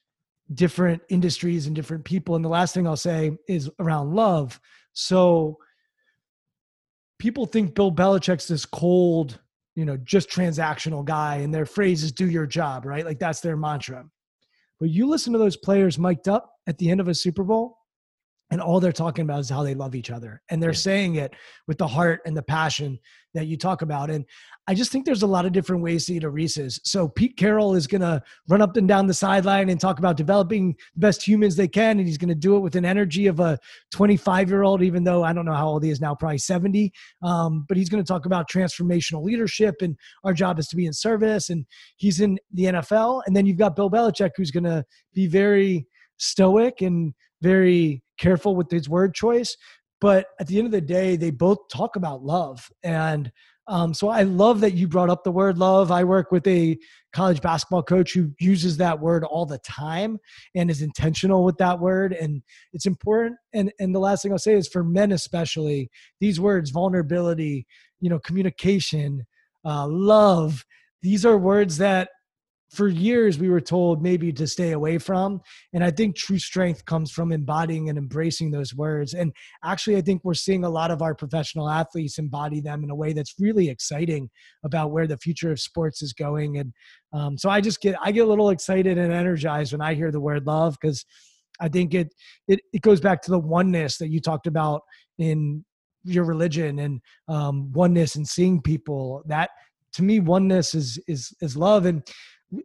[0.55, 2.35] different industries and different people.
[2.35, 4.59] And the last thing I'll say is around love.
[4.93, 5.57] So
[7.19, 9.39] people think Bill Belichick's this cold
[9.79, 13.05] you know, just transactional guy and their phrase is do your job, right?
[13.05, 14.03] Like that's their mantra.
[14.77, 17.77] But you listen to those players mic'd up at the end of a Super Bowl,
[18.51, 20.77] and all they're talking about is how they love each other and they're yeah.
[20.77, 21.33] saying it
[21.67, 22.97] with the heart and the passion
[23.33, 24.25] that you talk about and
[24.67, 26.79] i just think there's a lot of different ways to eat a reese's.
[26.83, 30.17] So pete carroll is going to run up and down the sideline and talk about
[30.17, 33.27] developing the best humans they can and he's going to do it with an energy
[33.27, 33.59] of a
[33.91, 36.91] 25 year old even though i don't know how old he is now probably 70
[37.21, 40.85] um, but he's going to talk about transformational leadership and our job is to be
[40.85, 41.65] in service and
[41.97, 45.87] he's in the nfl and then you've got bill belichick who's going to be very
[46.17, 49.55] stoic and very careful with his word choice.
[50.01, 52.69] But at the end of the day, they both talk about love.
[52.83, 53.31] And
[53.67, 55.91] um, so I love that you brought up the word love.
[55.91, 56.77] I work with a
[57.13, 60.17] college basketball coach who uses that word all the time
[60.55, 62.13] and is intentional with that word.
[62.13, 62.41] And
[62.73, 63.37] it's important.
[63.53, 67.67] And, and the last thing I'll say is for men, especially, these words vulnerability,
[67.99, 69.25] you know, communication,
[69.63, 70.65] uh, love,
[71.01, 72.09] these are words that
[72.69, 75.41] for years we were told maybe to stay away from
[75.73, 79.13] and i think true strength comes from embodying and embracing those words.
[79.13, 79.33] And
[79.63, 82.95] actually i think we're seeing a lot of our professional athletes embody them in a
[82.95, 84.29] way that's really exciting
[84.63, 86.57] about where the future of sports is going.
[86.57, 86.73] And
[87.13, 90.11] um, so i just get i get a little excited and energized when i hear
[90.11, 91.05] the word love because
[91.59, 92.13] i think it,
[92.47, 94.81] it it goes back to the oneness that you talked about
[95.17, 95.63] in
[96.03, 99.23] your religion and um, oneness and seeing people.
[99.25, 99.49] That
[99.93, 101.85] to me oneness is is is love.
[101.85, 102.03] And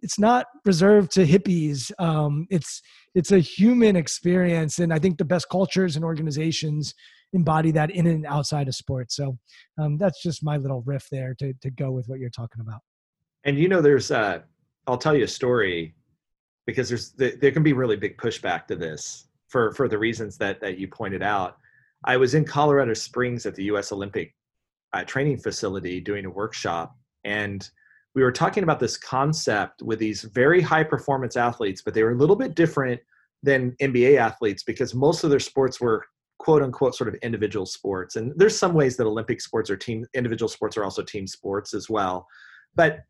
[0.02, 1.90] it's not reserved to hippies.
[1.98, 2.82] Um, it's
[3.15, 6.94] it's a human experience, and I think the best cultures and organizations
[7.32, 9.16] embody that in and outside of sports.
[9.16, 9.36] So
[9.78, 12.81] um, that's just my little riff there to to go with what you're talking about.
[13.44, 14.40] And you know, there's uh,
[14.86, 15.94] I'll tell you a story
[16.66, 20.61] because there's there can be really big pushback to this for for the reasons that
[20.61, 21.59] that you pointed out.
[22.06, 23.90] I was in Colorado Springs at the U.S.
[23.90, 24.35] Olympic
[24.93, 27.69] uh, training facility doing a workshop, and
[28.14, 32.12] we were talking about this concept with these very high performance athletes, but they were
[32.12, 33.00] a little bit different
[33.42, 36.04] than NBA athletes because most of their sports were
[36.38, 38.16] quote unquote sort of individual sports.
[38.16, 41.74] And there's some ways that Olympic sports are team individual sports are also team sports
[41.74, 42.26] as well.
[42.74, 43.00] But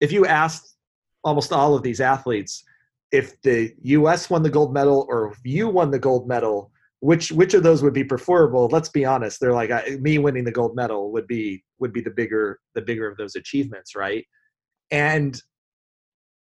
[0.00, 0.76] if you asked
[1.24, 2.64] almost all of these athletes
[3.12, 6.70] if the US won the gold medal or if you won the gold medal,
[7.00, 10.44] which which of those would be preferable let's be honest they're like I, me winning
[10.44, 14.26] the gold medal would be would be the bigger the bigger of those achievements right
[14.90, 15.40] and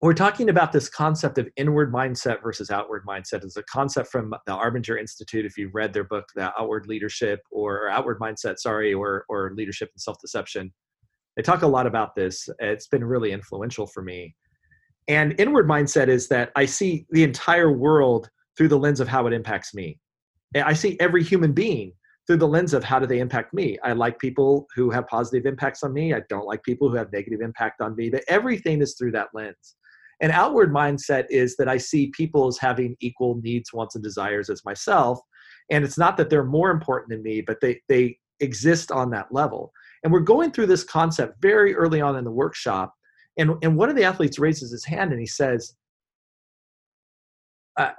[0.05, 4.35] we're talking about this concept of inward mindset versus outward mindset is a concept from
[4.47, 5.47] the Arbinger Institute.
[5.47, 9.89] If you've read their book, The Outward Leadership or Outward Mindset, sorry, or or Leadership
[9.95, 10.73] and Self Deception,
[11.37, 12.49] they talk a lot about this.
[12.59, 14.35] It's been really influential for me.
[15.09, 19.27] And inward mindset is that I see the entire world through the lens of how
[19.27, 19.99] it impacts me.
[20.55, 21.93] I see every human being
[22.27, 23.79] through the lens of how do they impact me.
[23.83, 26.15] I like people who have positive impacts on me.
[26.15, 28.09] I don't like people who have negative impact on me.
[28.09, 29.77] But everything is through that lens.
[30.21, 34.49] An outward mindset is that I see people as having equal needs, wants, and desires
[34.49, 35.21] as myself.
[35.71, 39.33] And it's not that they're more important than me, but they, they exist on that
[39.33, 39.73] level.
[40.03, 42.95] And we're going through this concept very early on in the workshop.
[43.37, 45.75] And, and one of the athletes raises his hand and he says,
[47.77, 47.93] uh,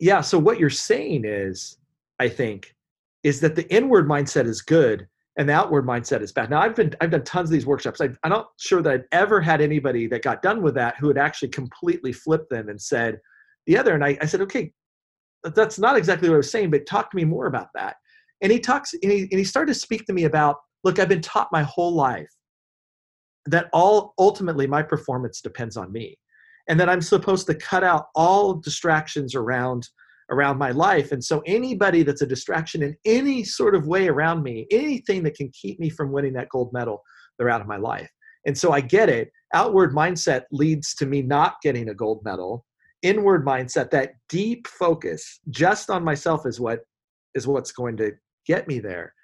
[0.00, 1.76] Yeah, so what you're saying is,
[2.18, 2.74] I think,
[3.24, 6.50] is that the inward mindset is good and the outward mindset is bad.
[6.50, 8.00] Now I've been I've done tons of these workshops.
[8.00, 11.08] I, I'm not sure that I've ever had anybody that got done with that who
[11.08, 13.18] had actually completely flipped them and said
[13.66, 13.94] the other.
[13.94, 14.72] And I, I said, okay,
[15.54, 17.96] that's not exactly what I was saying, but talk to me more about that.
[18.40, 21.08] And he talks and he, and he started to speak to me about, look, I've
[21.08, 22.30] been taught my whole life
[23.46, 26.18] that all ultimately my performance depends on me,
[26.68, 29.88] and that I'm supposed to cut out all distractions around
[30.30, 31.12] around my life.
[31.12, 35.34] And so anybody that's a distraction in any sort of way around me, anything that
[35.34, 37.02] can keep me from winning that gold medal,
[37.38, 38.10] they're out of my life.
[38.46, 39.30] And so I get it.
[39.54, 42.64] Outward mindset leads to me not getting a gold medal.
[43.02, 46.80] Inward mindset, that deep focus just on myself is what
[47.34, 48.12] is what's going to
[48.46, 49.14] get me there.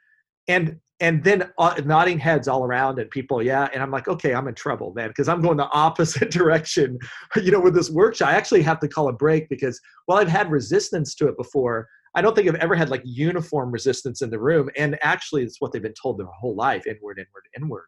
[0.49, 4.35] And and then uh, nodding heads all around and people yeah and i'm like okay
[4.35, 6.99] i'm in trouble man because i'm going the opposite direction
[7.37, 8.29] you know with this workshop.
[8.29, 11.89] I actually have to call a break because while i've had resistance to it before
[12.15, 15.61] i don't think i've ever had like uniform resistance in the room and actually it's
[15.61, 17.87] what they've been told their whole life inward inward inward.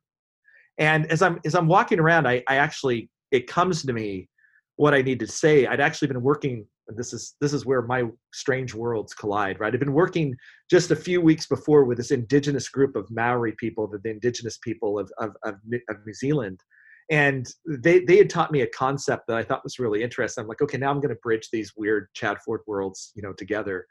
[0.78, 4.28] And as i'm as i'm walking around i, I actually it comes to me
[4.76, 5.66] what i need to say.
[5.66, 9.72] I'd actually been working this is this is where my strange worlds collide right?
[9.72, 10.36] I've been working
[10.70, 14.58] just a few weeks before with this indigenous group of maori people the, the indigenous
[14.58, 15.54] people of, of, of,
[15.88, 16.62] of new zealand
[17.10, 20.42] and they they had taught me a concept that i thought was really interesting.
[20.42, 23.32] I'm like okay now i'm going to bridge these weird chad ford worlds you know
[23.32, 23.86] together.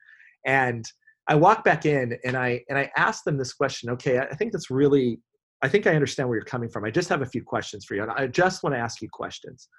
[0.45, 0.85] And
[1.27, 4.51] i walk back in and i and i ask them this question okay i think
[4.51, 5.19] that's really
[5.61, 6.85] i think i understand where you're coming from.
[6.85, 9.09] I just have a few questions for you and i just want to ask you
[9.11, 9.69] questions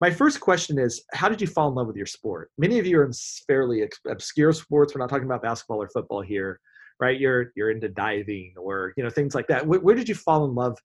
[0.00, 2.50] my first question is how did you fall in love with your sport?
[2.58, 3.12] Many of you are in
[3.46, 4.94] fairly obscure sports.
[4.94, 6.60] We're not talking about basketball or football here
[7.00, 7.18] right?
[7.18, 9.66] You're you're into diving or you know things like that.
[9.66, 10.78] Where, where did you fall in love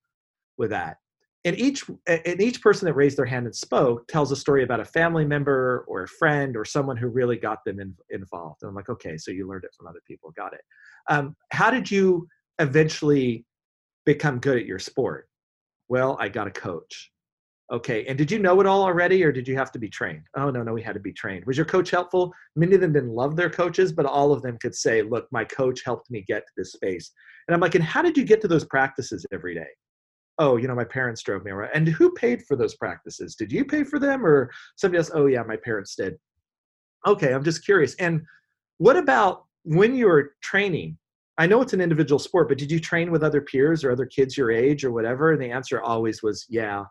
[0.58, 0.98] with that?
[1.44, 4.80] And each and each person that raised their hand and spoke tells a story about
[4.80, 8.62] a family member or a friend or someone who really got them in, involved.
[8.62, 10.32] And i'm like okay so you learned it from other people.
[10.32, 10.62] Got it.
[11.10, 12.28] Um, how did you
[12.60, 13.46] eventually
[14.06, 15.28] become good at your sport?
[15.90, 17.11] Well i got a coach
[17.72, 18.06] Okay.
[18.06, 20.24] And did you know it all already or did you have to be trained?
[20.36, 21.46] Oh, no, no, we had to be trained.
[21.46, 22.34] Was your coach helpful?
[22.58, 25.46] Many of them didn't love their coaches, but all of them could say, look, my
[25.46, 27.12] coach helped me get to this space.
[27.48, 29.70] And I'm like, and how did you get to those practices every day?
[30.38, 31.72] Oh, you know, my parents drove me around.
[31.74, 33.36] And who paid for those practices?
[33.36, 35.12] Did you pay for them or somebody else?
[35.14, 36.16] Oh, yeah, my parents did.
[37.08, 37.96] Okay, I'm just curious.
[37.96, 38.22] And
[38.80, 40.98] what about when you were training?
[41.38, 44.06] I know it's an individual sport, but did you train with other peers or other
[44.06, 45.32] kids your age or whatever?
[45.32, 46.84] And the answer always was, yeah.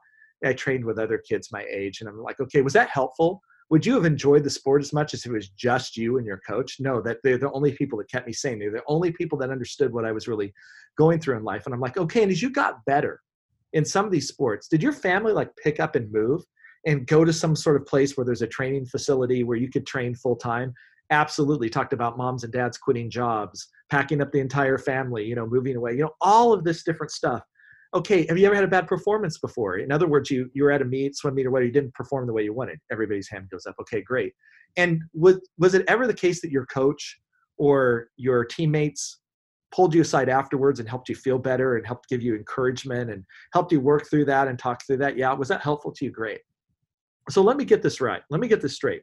[0.45, 3.43] I trained with other kids my age, and I'm like, okay, was that helpful?
[3.71, 6.27] Would you have enjoyed the sport as much as if it was just you and
[6.27, 6.77] your coach?
[6.81, 8.59] No, that they're the only people that kept me sane.
[8.59, 10.53] They're the only people that understood what I was really
[10.99, 11.67] going through in life.
[11.67, 13.21] And I'm like, okay, and as you got better
[13.73, 16.43] in some of these sports, did your family like pick up and move
[16.85, 19.87] and go to some sort of place where there's a training facility where you could
[19.87, 20.75] train full time?
[21.11, 21.69] Absolutely.
[21.69, 25.77] Talked about moms and dads quitting jobs, packing up the entire family, you know, moving
[25.77, 27.43] away, you know, all of this different stuff
[27.95, 29.79] okay, have you ever had a bad performance before?
[29.79, 31.95] In other words, you you were at a meet, swim meet, or whatever, you didn't
[31.95, 32.79] perform the way you wanted.
[32.91, 33.75] Everybody's hand goes up.
[33.81, 34.33] Okay, great.
[34.77, 37.19] And was was it ever the case that your coach
[37.59, 39.21] or your teammates
[39.73, 43.25] pulled you aside afterwards and helped you feel better and helped give you encouragement and
[43.53, 45.17] helped you work through that and talk through that?
[45.17, 46.11] Yeah, was that helpful to you?
[46.11, 46.41] Great.
[47.29, 48.23] So let me get this right.
[48.31, 49.03] Let me get this straight.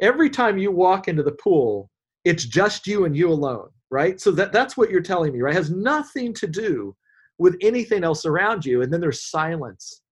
[0.00, 1.90] Every time you walk into the pool,
[2.24, 4.18] it's just you and you alone, right?
[4.18, 5.54] So that, that's what you're telling me, right?
[5.54, 6.96] It has nothing to do
[7.40, 10.02] with anything else around you and then there's silence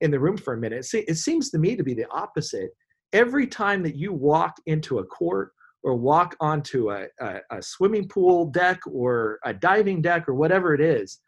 [0.00, 0.86] in the room for a minute.
[0.92, 2.70] It seems to me to be the opposite.
[3.12, 5.52] Every time that you walk into a court
[5.82, 10.74] or walk onto a, a, a, swimming pool deck or a diving deck or whatever
[10.74, 11.20] it is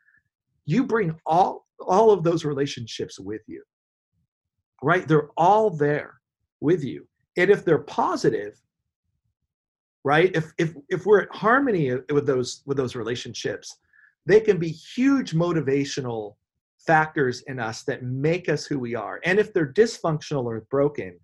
[0.64, 3.62] you bring all all of those relationships with you
[4.82, 5.06] right?
[5.08, 6.20] They're all there
[6.60, 7.06] with you.
[7.36, 8.60] And if they're positive
[10.04, 10.30] right?
[10.36, 13.76] If if if we're at harmony with those with those relationships,
[14.26, 16.34] they can be huge motivational
[16.86, 19.20] factors in us that make us who we are.
[19.24, 21.18] And if they're dysfunctional or broken,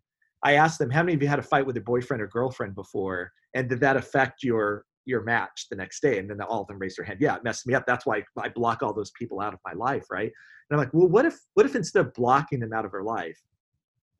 [0.44, 2.74] I ask them, how many of you had a fight with your boyfriend or girlfriend
[2.74, 3.30] before?
[3.54, 6.18] And did that affect your your match the next day?
[6.18, 7.18] And then all of them raised their hand.
[7.20, 7.84] Yeah, it messed me up.
[7.86, 10.30] That's why I block all those people out of my life, right?
[10.70, 13.02] And I'm like, well, what if what if instead of blocking them out of our
[13.02, 13.38] life,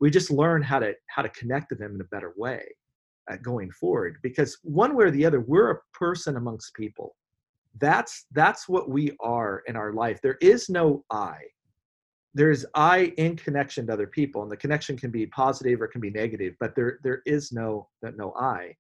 [0.00, 2.64] we just learn how to how to connect to them in a better way
[3.30, 4.18] uh, going forward?
[4.22, 7.16] Because one way or the other, we're a person amongst people.
[7.81, 10.20] That's that's what we are in our life.
[10.23, 11.39] There is no I
[12.35, 16.01] there's I in connection to other people, and the connection can be positive or can
[16.01, 18.74] be negative, but there there is no no I.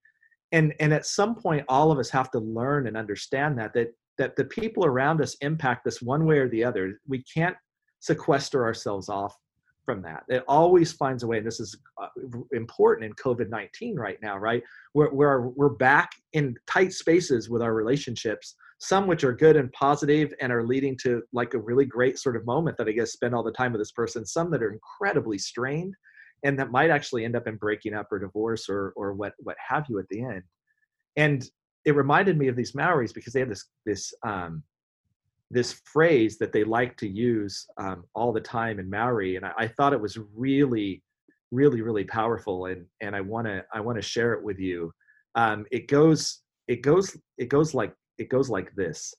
[0.52, 3.94] And and at some point, all of us have to learn and understand that that
[4.18, 7.00] that the people around us impact us one way or the other.
[7.06, 7.56] We can't
[8.00, 9.36] sequester ourselves off
[9.84, 10.24] from that.
[10.28, 12.08] It always finds a way, and this is uh,
[12.52, 14.62] important in COVID nineteen right now, right?
[14.94, 19.72] Where we're we're back in tight spaces with our relationships some which are good and
[19.72, 23.12] positive and are leading to like a really great sort of moment that I guess
[23.12, 25.94] spend all the time with this person, some that are incredibly strained
[26.42, 29.56] and that might actually end up in breaking up or divorce or or what what
[29.64, 30.42] have you at the end.
[31.16, 31.48] And
[31.84, 34.64] it reminded me of these Maoris because they have this this um,
[35.48, 39.52] this phrase that they like to use um, all the time in Maori, and I,
[39.58, 41.02] I, thought it was really,
[41.52, 44.92] really, really powerful, and and I want to I want to share it with you.
[45.36, 49.14] Um, it goes it goes it goes like it goes like this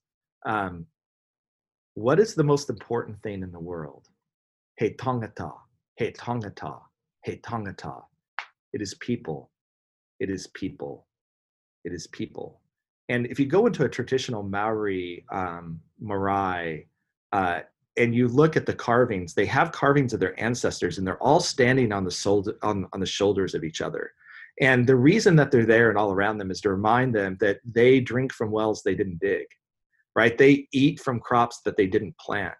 [0.45, 0.86] um,
[1.95, 4.07] What is the most important thing in the world?
[4.78, 5.53] He tangata,
[5.98, 6.80] he tangata,
[7.24, 8.03] he tangata.
[8.74, 9.52] It is people.
[10.20, 11.06] It is people.
[11.84, 12.61] It is people.
[13.10, 16.88] And if you go into a traditional Maori um, marae,
[17.32, 17.60] uh,
[17.98, 21.40] and you look at the carvings, they have carvings of their ancestors, and they're all
[21.40, 24.11] standing on the, on, on the shoulders of each other.
[24.61, 27.59] And the reason that they're there and all around them is to remind them that
[27.65, 29.45] they drink from wells they didn't dig,
[30.15, 30.38] right?
[30.38, 32.53] They eat from crops that they didn't plant,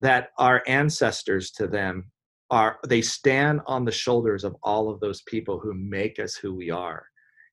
[0.00, 2.10] that our ancestors to them
[2.50, 6.54] are, they stand on the shoulders of all of those people who make us who
[6.54, 7.04] we are.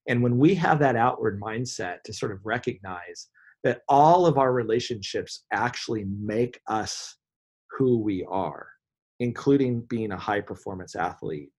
[0.08, 3.28] And when we have that outward mindset to sort of recognize
[3.62, 7.16] that all of our relationships actually make us
[7.70, 8.68] who we are,
[9.20, 11.50] including being a high performance athlete,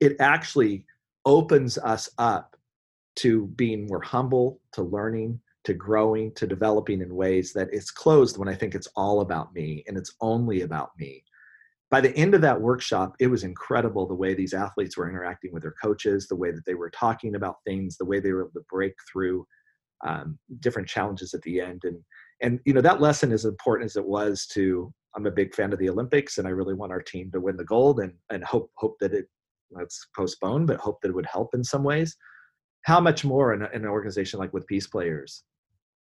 [0.00, 0.84] it actually
[1.24, 2.56] opens us up
[3.16, 8.38] to being more humble, to learning, to growing, to developing in ways that it's closed
[8.38, 11.22] when I think it's all about me and it's only about me.
[11.90, 15.52] By the end of that workshop, it was incredible the way these athletes were interacting
[15.52, 18.42] with their coaches, the way that they were talking about things, the way they were
[18.42, 19.44] able to break through
[20.06, 21.82] um, different challenges at the end.
[21.84, 21.98] And
[22.42, 24.92] and you know that lesson is important as it was to.
[25.16, 27.56] I'm a big fan of the Olympics, and I really want our team to win
[27.56, 29.26] the gold, and and hope hope that it
[29.70, 32.16] let's postpone, but hope that it would help in some ways.
[32.82, 35.44] How much more in, in an organization like with peace players,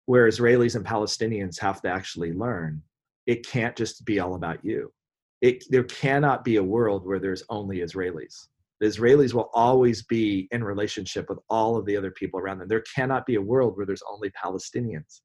[0.07, 2.83] where Israelis and Palestinians have to actually learn
[3.27, 4.93] it can't just be all about you.
[5.41, 8.49] It, there cannot be a world where there's only Israelis.
[8.81, 12.69] The Israelis will always be in relationship with all of the other people around them.
[12.69, 15.21] There cannot be a world where there's only Palestinians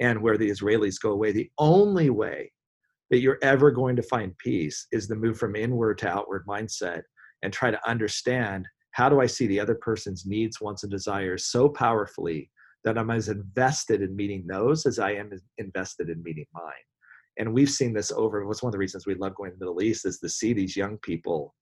[0.00, 1.32] and where the Israelis go away.
[1.32, 2.52] The only way
[3.10, 7.02] that you're ever going to find peace is the move from inward to outward mindset
[7.42, 11.46] and try to understand how do I see the other person's needs, wants, and desires
[11.46, 12.50] so powerfully
[12.84, 16.72] that I'm as invested in meeting those as I am invested in meeting mine.
[17.38, 18.44] And we've seen this over.
[18.46, 20.52] What's one of the reasons we love going to the Middle East is to see
[20.52, 21.54] these young people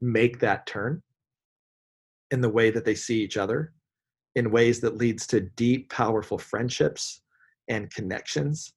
[0.00, 1.02] make that turn
[2.30, 3.72] in the way that they see each other,
[4.36, 7.20] in ways that leads to deep, powerful friendships
[7.68, 8.72] and connections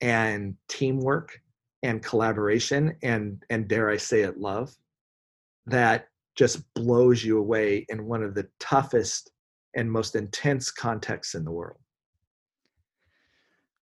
[0.00, 1.40] and teamwork
[1.82, 4.74] and collaboration and and dare I say it, love
[5.66, 6.06] that
[6.36, 9.30] just blows you away in one of the toughest
[9.76, 11.78] and most intense contexts in the world.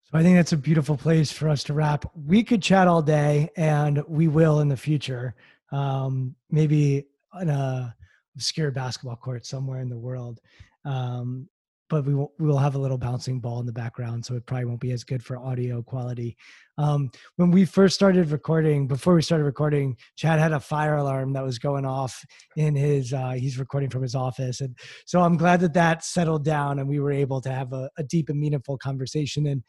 [0.05, 2.11] So I think that's a beautiful place for us to wrap.
[2.15, 5.35] We could chat all day, and we will in the future.
[5.71, 7.95] Um, maybe on a
[8.35, 10.41] obscure basketball court somewhere in the world.
[10.85, 11.49] Um,
[11.89, 14.47] but we will, we will have a little bouncing ball in the background, so it
[14.47, 16.37] probably won't be as good for audio quality.
[16.77, 21.33] Um, when we first started recording, before we started recording, Chad had a fire alarm
[21.33, 22.25] that was going off
[22.57, 23.13] in his.
[23.13, 26.89] Uh, he's recording from his office, and so I'm glad that that settled down and
[26.89, 29.47] we were able to have a, a deep and meaningful conversation.
[29.47, 29.63] And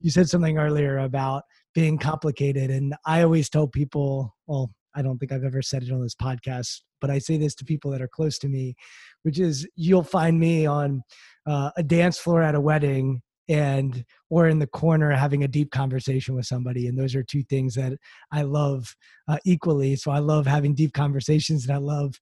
[0.00, 1.42] you said something earlier about
[1.74, 5.92] being complicated, and I always tell people, well, I don't think I've ever said it
[5.92, 8.74] on this podcast, but I say this to people that are close to me,
[9.22, 11.02] which is you'll find me on
[11.46, 15.70] uh, a dance floor at a wedding and or in the corner having a deep
[15.70, 17.92] conversation with somebody and those are two things that
[18.32, 18.96] i love
[19.28, 22.14] uh, equally so i love having deep conversations and i love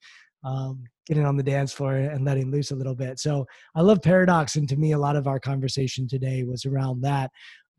[0.45, 3.19] um, getting on the dance floor and letting loose a little bit.
[3.19, 7.03] So I love paradox, and to me, a lot of our conversation today was around
[7.03, 7.31] that.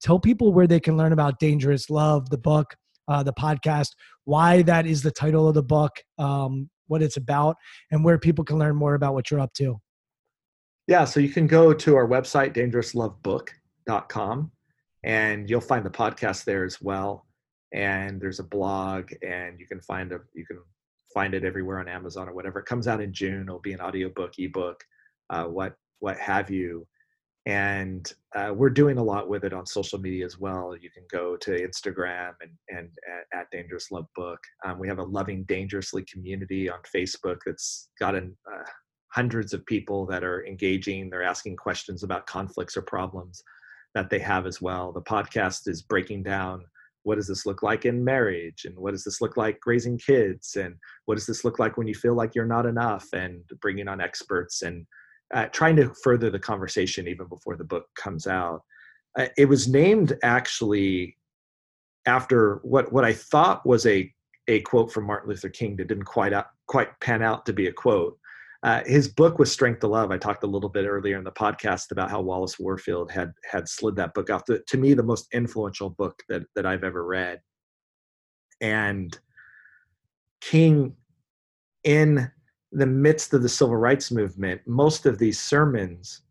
[0.02, 2.76] Tell people where they can learn about Dangerous Love, the book,
[3.08, 3.90] uh, the podcast,
[4.26, 7.56] why that is the title of the book, um, what it's about,
[7.92, 9.80] and where people can learn more about what you're up to.
[10.88, 14.52] Yeah, so you can go to our website, dangerouslovebook.com,
[15.04, 17.26] and you'll find the podcast there as well.
[17.74, 20.60] And there's a blog, and you can find a you can
[21.14, 22.60] find it everywhere on Amazon or whatever.
[22.60, 23.44] It comes out in June.
[23.44, 24.84] It'll be an audiobook, ebook,
[25.30, 26.86] uh, what what have you.
[27.46, 30.76] And uh, we're doing a lot with it on social media as well.
[30.80, 32.90] You can go to Instagram and and
[33.34, 34.40] at, at Dangerous Love Book.
[34.66, 38.22] Um, we have a Loving Dangerously community on Facebook that's got uh,
[39.10, 41.10] hundreds of people that are engaging.
[41.10, 43.44] They're asking questions about conflicts or problems
[43.94, 44.92] that they have as well.
[44.92, 46.64] The podcast is breaking down
[47.04, 50.56] what does this look like in marriage and what does this look like raising kids
[50.56, 50.76] and
[51.06, 54.02] what does this look like when you feel like you're not enough and bringing on
[54.02, 54.86] experts and
[55.34, 58.62] uh, trying to further the conversation even before the book comes out
[59.18, 61.18] uh, it was named actually
[62.06, 64.12] after what what i thought was a
[64.48, 67.68] a quote from martin luther king that didn't quite out, quite pan out to be
[67.68, 68.18] a quote
[68.64, 70.10] uh, his book was Strength to Love.
[70.10, 73.68] I talked a little bit earlier in the podcast about how Wallace Warfield had had
[73.68, 74.46] slid that book off.
[74.46, 77.42] The, to me, the most influential book that that I've ever read.
[78.62, 79.18] And
[80.40, 80.96] King,
[81.84, 82.32] in
[82.74, 86.22] the midst of the civil rights movement, most of these sermons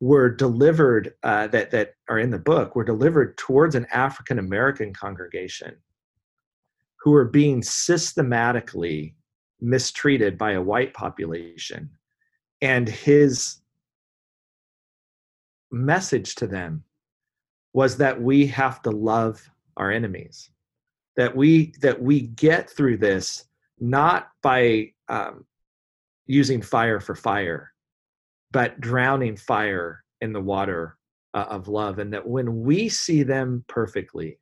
[0.00, 4.92] were delivered uh, that that are in the book were delivered towards an African American
[4.92, 5.76] congregation
[7.00, 9.14] who were being systematically
[9.60, 11.90] mistreated by a white population.
[12.60, 13.58] And his
[15.70, 16.84] message to them
[17.72, 20.50] was that we have to love our enemies
[21.16, 23.44] that we that we get through this
[23.78, 25.44] not by um,
[26.26, 27.70] using fire for fire
[28.50, 30.96] but drowning fire in the water
[31.34, 34.38] uh, of love and that when we see them perfectly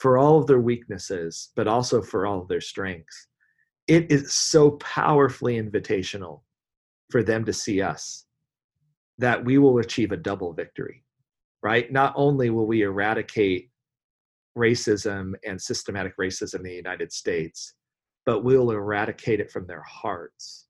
[0.00, 3.28] for all of their weaknesses but also for all of their strengths
[3.86, 6.42] it is so powerfully invitational
[7.10, 8.24] for them to see us
[9.18, 11.04] that we will achieve a double victory,
[11.62, 11.90] right?
[11.92, 13.70] Not only will we eradicate
[14.56, 17.74] racism and systematic racism in the United States,
[18.30, 20.68] but we'll eradicate it from their hearts.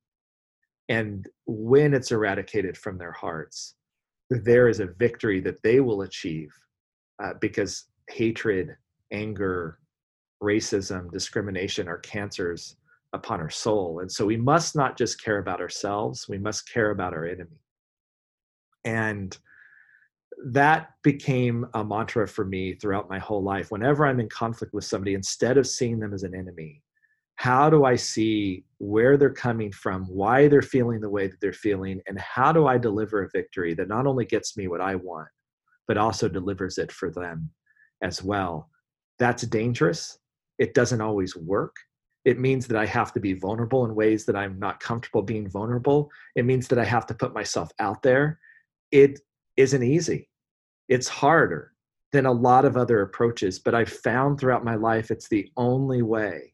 [0.89, 3.75] And when it's eradicated from their hearts,
[4.31, 6.49] there is a victory that they will achieve
[7.23, 8.75] uh, because hatred,
[9.13, 9.79] anger,
[10.43, 12.77] racism, discrimination are cancers
[13.13, 13.99] upon our soul.
[14.01, 17.61] And so we must not just care about ourselves, we must care about our enemy.
[18.87, 19.37] And
[20.47, 23.71] that became a mantra for me throughout my whole life.
[23.71, 26.83] Whenever I'm in conflict with somebody, instead of seeing them as an enemy,
[27.41, 31.55] how do I see where they're coming from, why they're feeling the way that they're
[31.55, 34.95] feeling, and how do I deliver a victory that not only gets me what I
[34.95, 35.29] want,
[35.89, 37.51] but also delivers it for them
[38.03, 38.69] as well?
[39.19, 40.19] That's dangerous.
[40.59, 41.75] It doesn't always work
[42.25, 45.49] it means that I have to be vulnerable in ways that I'm not comfortable being
[45.49, 46.11] vulnerable.
[46.37, 48.39] It means that I have to put myself out there.
[48.93, 49.21] It
[49.57, 50.29] isn't easy.
[50.89, 51.73] It's harder
[52.13, 56.03] than a lot of other approaches, but I've found throughout my life it's the only
[56.03, 56.53] way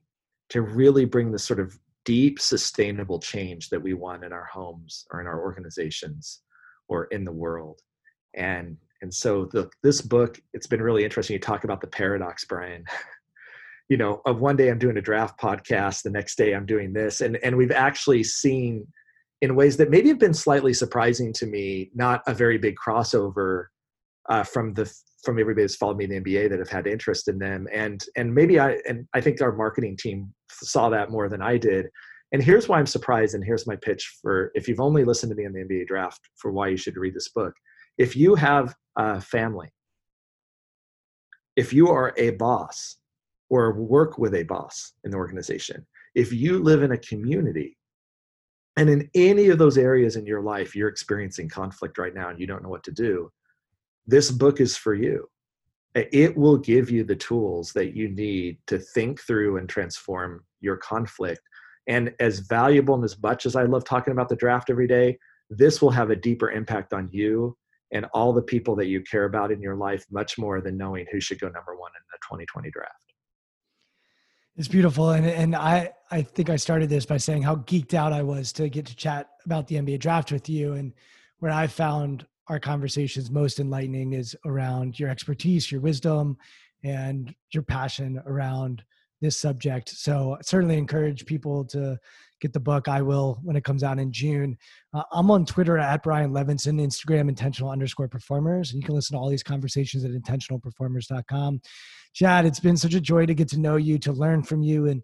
[0.51, 5.06] to really bring the sort of deep, sustainable change that we want in our homes
[5.10, 6.43] or in our organizations
[6.89, 7.81] or in the world.
[8.35, 11.35] And and so the, this book, it's been really interesting.
[11.35, 12.85] You talk about the paradox, Brian.
[13.89, 16.93] you know of one day i'm doing a draft podcast the next day i'm doing
[16.93, 18.86] this and and we've actually seen
[19.43, 23.66] in ways that maybe have been slightly surprising to me not a very big crossover
[24.28, 24.93] uh, from the
[25.24, 28.05] from everybody that's followed me in the NBA that have had interest in them and
[28.16, 31.86] and maybe I and I think our marketing team saw that more than I did
[32.32, 35.36] and here's why I'm surprised and here's my pitch for if you've only listened to
[35.36, 37.55] me in the NBA draft for why you should read this book
[37.98, 39.69] if you have a family
[41.57, 42.97] if you are a boss
[43.48, 45.86] or work with a boss in the organization.
[46.15, 47.77] If you live in a community
[48.77, 52.39] and in any of those areas in your life you're experiencing conflict right now and
[52.39, 53.31] you don't know what to do,
[54.07, 55.28] this book is for you.
[55.95, 60.77] It will give you the tools that you need to think through and transform your
[60.77, 61.41] conflict.
[61.87, 65.19] And as valuable and as much as I love talking about the draft every day,
[65.49, 67.57] this will have a deeper impact on you
[67.93, 71.07] and all the people that you care about in your life, much more than knowing
[71.11, 72.93] who should go number one in the 2020 draft.
[74.57, 78.15] It's beautiful, and and I I think I started this by saying how geeked out
[78.15, 80.95] I was to get to chat about the NBA draft with you, and
[81.41, 86.36] where I found our conversations most enlightening is around your expertise, your wisdom,
[86.85, 88.82] and your passion around
[89.20, 89.89] this subject.
[89.89, 91.98] So I certainly encourage people to
[92.40, 94.56] get the book, I will when it comes out in June.
[94.93, 98.73] Uh, I'm on Twitter at Brian Levenson, Instagram intentional underscore performers.
[98.73, 101.60] And you can listen to all these conversations at intentionalperformers.com.
[102.12, 104.86] Chad, it's been such a joy to get to know you, to learn from you.
[104.86, 105.02] And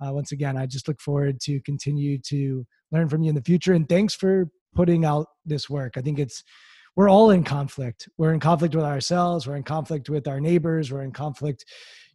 [0.00, 3.42] uh, once again, I just look forward to continue to learn from you in the
[3.42, 3.72] future.
[3.72, 5.94] And thanks for putting out this work.
[5.96, 6.42] I think it's,
[6.96, 8.08] we're all in conflict.
[8.18, 9.46] We're in conflict with ourselves.
[9.46, 10.92] We're in conflict with our neighbors.
[10.92, 11.64] We're in conflict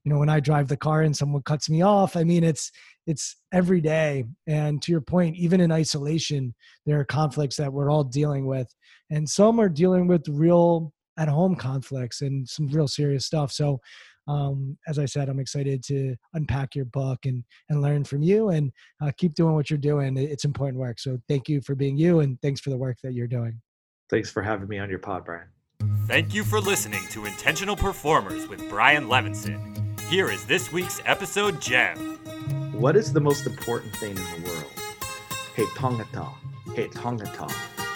[0.03, 2.15] you know when i drive the car and someone cuts me off.
[2.15, 2.71] I mean it's
[3.07, 4.25] it's every day.
[4.47, 6.53] And to your point even in isolation
[6.85, 8.73] there are conflicts that we're all dealing with.
[9.09, 13.51] And some are dealing with real at home conflicts and some real serious stuff.
[13.51, 13.79] So
[14.27, 18.49] um, as i said i'm excited to unpack your book and and learn from you
[18.49, 20.17] and uh, keep doing what you're doing.
[20.17, 20.99] It's important work.
[20.99, 23.59] So thank you for being you and thanks for the work that you're doing
[24.09, 25.47] thanks for having me on your pod brian
[26.09, 29.99] Thank you for listening to Intentional Performers with Brian Levenson.
[30.09, 32.17] Here is this week's episode gem.
[32.73, 34.71] What is the most important thing in the world?
[35.55, 36.33] He tangata,
[36.75, 37.51] he tangata,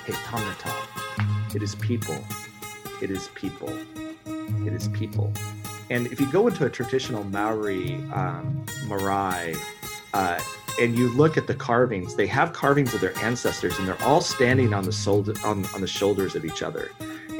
[0.05, 1.55] he tangata.
[1.55, 2.23] It is people.
[3.01, 3.75] It is people.
[4.27, 5.33] It is people.
[5.89, 9.55] And if you go into a traditional Maori um, marae,
[10.13, 10.39] uh,
[10.79, 14.21] and you look at the carvings, they have carvings of their ancestors, and they're all
[14.21, 16.91] standing on the, on, on the shoulders of each other.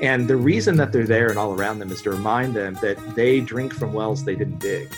[0.01, 2.97] And the reason that they're there and all around them is to remind them that
[3.15, 4.93] they drink from wells they didn't dig,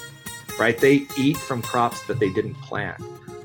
[0.59, 0.77] right?
[0.77, 3.01] They eat from crops that they didn't plant.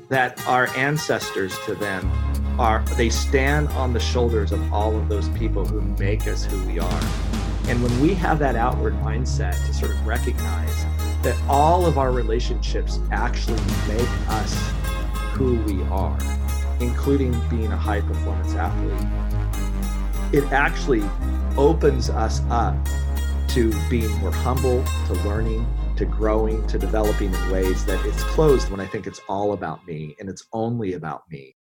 [0.09, 2.11] That our ancestors to them
[2.59, 6.65] are, they stand on the shoulders of all of those people who make us who
[6.67, 7.01] we are.
[7.67, 10.85] And when we have that outward mindset to sort of recognize
[11.23, 14.53] that all of our relationships actually make us
[15.33, 16.17] who we are,
[16.79, 19.07] including being a high performance athlete,
[20.33, 21.03] it actually
[21.57, 22.75] opens us up
[23.49, 25.67] to being more humble, to learning,
[25.97, 29.85] to growing, to developing in ways that it's closed when I think it's all about
[29.85, 31.55] me and it's only about me.